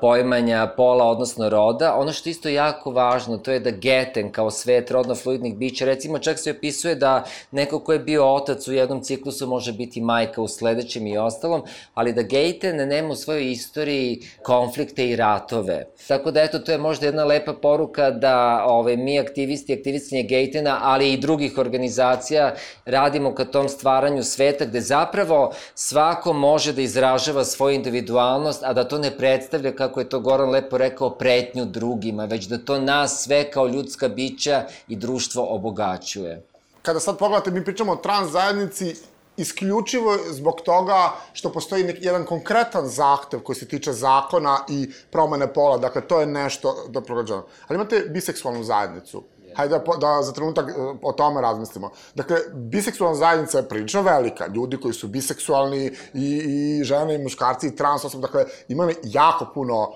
pojmanja 0.00 0.66
pola, 0.76 1.04
odnosno 1.04 1.48
roda. 1.48 1.94
Ono 1.94 2.12
što 2.12 2.28
isto 2.28 2.48
jako 2.48 2.90
važno, 2.90 3.38
to 3.38 3.50
je 3.50 3.60
da 3.60 3.70
geten 3.70 4.32
kao 4.32 4.50
svet 4.50 4.90
rodno-fluidnih 4.90 5.56
bića, 5.56 5.84
recimo 5.84 6.18
čak 6.18 6.38
se 6.38 6.50
opisuje 6.50 6.94
da 6.94 7.24
neko 7.50 7.80
ko 7.80 7.92
je 7.92 7.98
bio 7.98 8.34
otac 8.34 8.68
u 8.68 8.72
jednom 8.72 9.02
ciklusu 9.02 9.46
može 9.46 9.72
biti 9.72 10.00
majka 10.00 10.42
u 10.42 10.48
sledećem 10.48 11.06
i 11.06 11.18
ostalom, 11.18 11.62
ali 11.94 12.12
da 12.12 12.22
gejten 12.22 12.88
nema 12.88 13.08
u 13.08 13.16
svojoj 13.16 13.50
istoriji 13.50 14.22
konflikte 14.42 15.08
i 15.08 15.16
ratove. 15.16 15.84
Tako 16.08 16.30
da 16.30 16.42
eto, 16.42 16.58
to 16.58 16.72
je 16.72 16.78
možda 16.78 17.06
jedna 17.06 17.24
lepa 17.24 17.52
poruka 17.52 18.10
da 18.10 18.64
ove, 18.64 18.78
ovaj, 18.78 18.96
mi 18.96 19.18
aktivisti, 19.18 19.74
aktivistinje 19.74 20.22
gejtena, 20.22 20.78
ali 20.82 21.12
i 21.12 21.16
drugih 21.16 21.58
organizacija 21.58 22.54
radimo 22.84 23.34
ka 23.34 23.44
tom 23.44 23.68
stvaranju 23.68 24.22
sveta 24.22 24.64
gde 24.64 24.80
zapravo 24.80 25.52
svako 25.74 26.32
može 26.32 26.72
da 26.72 26.82
izražava 26.82 27.44
svoju 27.44 27.74
individualnost, 27.74 28.37
a 28.62 28.72
da 28.72 28.88
to 28.88 28.98
ne 28.98 29.10
predstavlja 29.18 29.72
kako 29.76 30.00
je 30.00 30.08
to 30.08 30.20
Goran 30.20 30.50
lepo 30.50 30.78
rekao, 30.78 31.10
pretnju 31.10 31.64
drugima, 31.64 32.24
već 32.24 32.46
da 32.46 32.58
to 32.58 32.80
nas 32.80 33.22
sve 33.22 33.50
kao 33.50 33.66
ljudska 33.66 34.08
bića 34.08 34.64
i 34.88 34.96
društvo 34.96 35.46
obogaćuje. 35.50 36.42
Kada 36.82 37.00
sad 37.00 37.18
pogledate, 37.18 37.50
mi 37.50 37.64
pričamo 37.64 37.92
o 37.92 37.96
trans 37.96 38.30
zajednici, 38.30 38.94
isključivo 39.36 40.18
zbog 40.30 40.60
toga 40.64 41.12
što 41.32 41.52
postoji 41.52 41.84
neki, 41.84 42.04
jedan 42.04 42.24
konkretan 42.24 42.88
zahtev 42.88 43.40
koji 43.40 43.56
se 43.56 43.68
tiče 43.68 43.92
zakona 43.92 44.58
i 44.68 44.90
promene 45.10 45.52
pola, 45.52 45.78
dakle 45.78 46.02
to 46.02 46.20
je 46.20 46.26
nešto 46.26 46.74
da 46.88 47.00
progađamo. 47.00 47.46
Ali 47.68 47.76
imate 47.76 48.00
biseksualnu 48.08 48.64
zajednicu 48.64 49.22
hajde 49.58 49.78
da, 49.78 49.96
da 50.00 50.22
za 50.22 50.32
trenutak 50.32 50.68
e, 50.68 50.72
o 51.02 51.12
tome 51.12 51.40
razmislimo. 51.40 51.90
Dakle, 52.14 52.36
biseksualna 52.54 53.16
zajednica 53.16 53.58
je 53.58 53.68
prilično 53.68 54.02
velika. 54.02 54.46
Ljudi 54.46 54.80
koji 54.80 54.94
su 54.94 55.08
biseksualni 55.08 55.90
i, 56.14 56.42
i 56.46 56.84
žene 56.84 57.14
i 57.14 57.22
muškarci 57.22 57.66
i 57.66 57.76
trans 57.76 58.04
osobe, 58.04 58.22
dakle, 58.22 58.44
imali 58.68 58.96
jako 59.02 59.46
puno, 59.54 59.92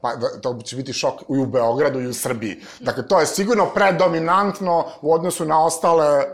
pa 0.00 0.16
da, 0.16 0.40
to 0.40 0.58
će 0.64 0.76
biti 0.76 0.92
šok 0.92 1.20
i 1.22 1.38
u 1.38 1.46
Beogradu 1.46 2.00
i 2.00 2.06
u 2.06 2.14
Srbiji. 2.14 2.60
Dakle, 2.80 3.08
to 3.08 3.20
je 3.20 3.26
sigurno 3.26 3.66
predominantno 3.74 4.84
u 5.02 5.12
odnosu 5.12 5.44
na 5.44 5.64
ostale 5.64 6.24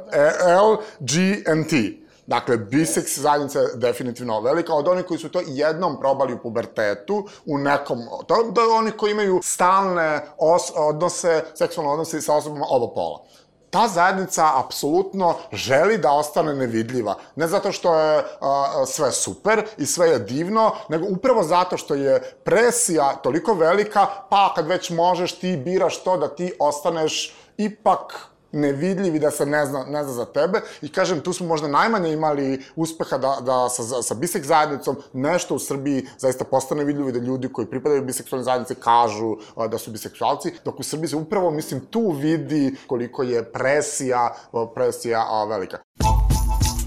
L, 0.46 0.76
G 1.00 1.42
and 1.46 1.66
T. 1.70 2.01
Dakle, 2.32 2.56
biseks 2.56 3.18
zajednica 3.18 3.60
je 3.60 3.68
definitivno 3.74 4.40
velika, 4.40 4.74
od 4.74 4.88
onih 4.88 5.04
koji 5.04 5.20
su 5.20 5.28
to 5.28 5.42
jednom 5.46 5.98
probali 6.00 6.34
u 6.34 6.38
pubertetu, 6.38 7.26
u 7.46 7.58
nekom, 7.58 7.98
to, 8.26 8.36
do 8.50 8.60
onih 8.74 8.94
koji 8.96 9.10
imaju 9.10 9.40
stalne 9.42 10.24
os, 10.38 10.72
odnose, 10.76 11.44
seksualne 11.54 11.92
odnose 11.92 12.20
sa 12.20 12.34
osobama 12.34 12.66
oba 12.70 12.94
pola. 12.94 13.18
ta 13.70 13.88
zajednica 13.88 14.60
apsolutno 14.64 15.34
želi 15.52 15.98
da 15.98 16.12
ostane 16.12 16.54
nevidljiva. 16.54 17.14
Ne 17.36 17.46
zato 17.46 17.72
što 17.72 17.94
je 18.00 18.24
a, 18.40 18.86
sve 18.86 19.12
super 19.12 19.64
i 19.78 19.86
sve 19.86 20.08
je 20.08 20.18
divno, 20.18 20.72
nego 20.88 21.06
upravo 21.08 21.42
zato 21.42 21.76
što 21.76 21.94
je 21.94 22.20
presija 22.44 23.14
toliko 23.22 23.54
velika, 23.54 24.06
pa 24.30 24.52
kad 24.54 24.66
već 24.66 24.90
možeš 24.90 25.32
ti 25.38 25.56
biraš 25.56 26.02
to 26.02 26.16
da 26.16 26.28
ti 26.28 26.52
ostaneš 26.58 27.34
ipak 27.56 28.31
nevidljiv 28.52 29.14
i 29.14 29.18
da 29.18 29.30
se 29.30 29.46
ne 29.46 29.66
zna, 29.66 29.84
ne 29.84 30.04
zna 30.04 30.12
za 30.12 30.24
tebe. 30.24 30.60
I 30.82 30.92
kažem, 30.92 31.20
tu 31.20 31.32
smo 31.32 31.46
možda 31.46 31.68
najmanje 31.68 32.12
imali 32.12 32.62
uspeha 32.76 33.18
da, 33.18 33.38
da 33.40 33.68
sa, 33.68 34.02
sa 34.02 34.14
bisek 34.14 34.44
zajednicom 34.44 34.96
nešto 35.12 35.54
u 35.54 35.58
Srbiji 35.58 36.06
zaista 36.18 36.44
postane 36.44 36.84
vidljivo 36.84 37.08
i 37.08 37.12
da 37.12 37.18
ljudi 37.18 37.52
koji 37.52 37.66
pripadaju 37.66 38.04
biseksualne 38.04 38.44
zajednice 38.44 38.74
kažu 38.74 39.36
a, 39.56 39.68
da 39.68 39.78
su 39.78 39.90
biseksualci, 39.90 40.52
dok 40.64 40.80
u 40.80 40.82
Srbiji 40.82 41.08
se 41.08 41.16
upravo, 41.16 41.50
mislim, 41.50 41.80
tu 41.80 42.10
vidi 42.10 42.76
koliko 42.86 43.22
je 43.22 43.52
presija, 43.52 44.34
presija 44.74 45.26
a, 45.28 45.44
velika. 45.44 45.78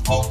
Oh. 0.10 0.26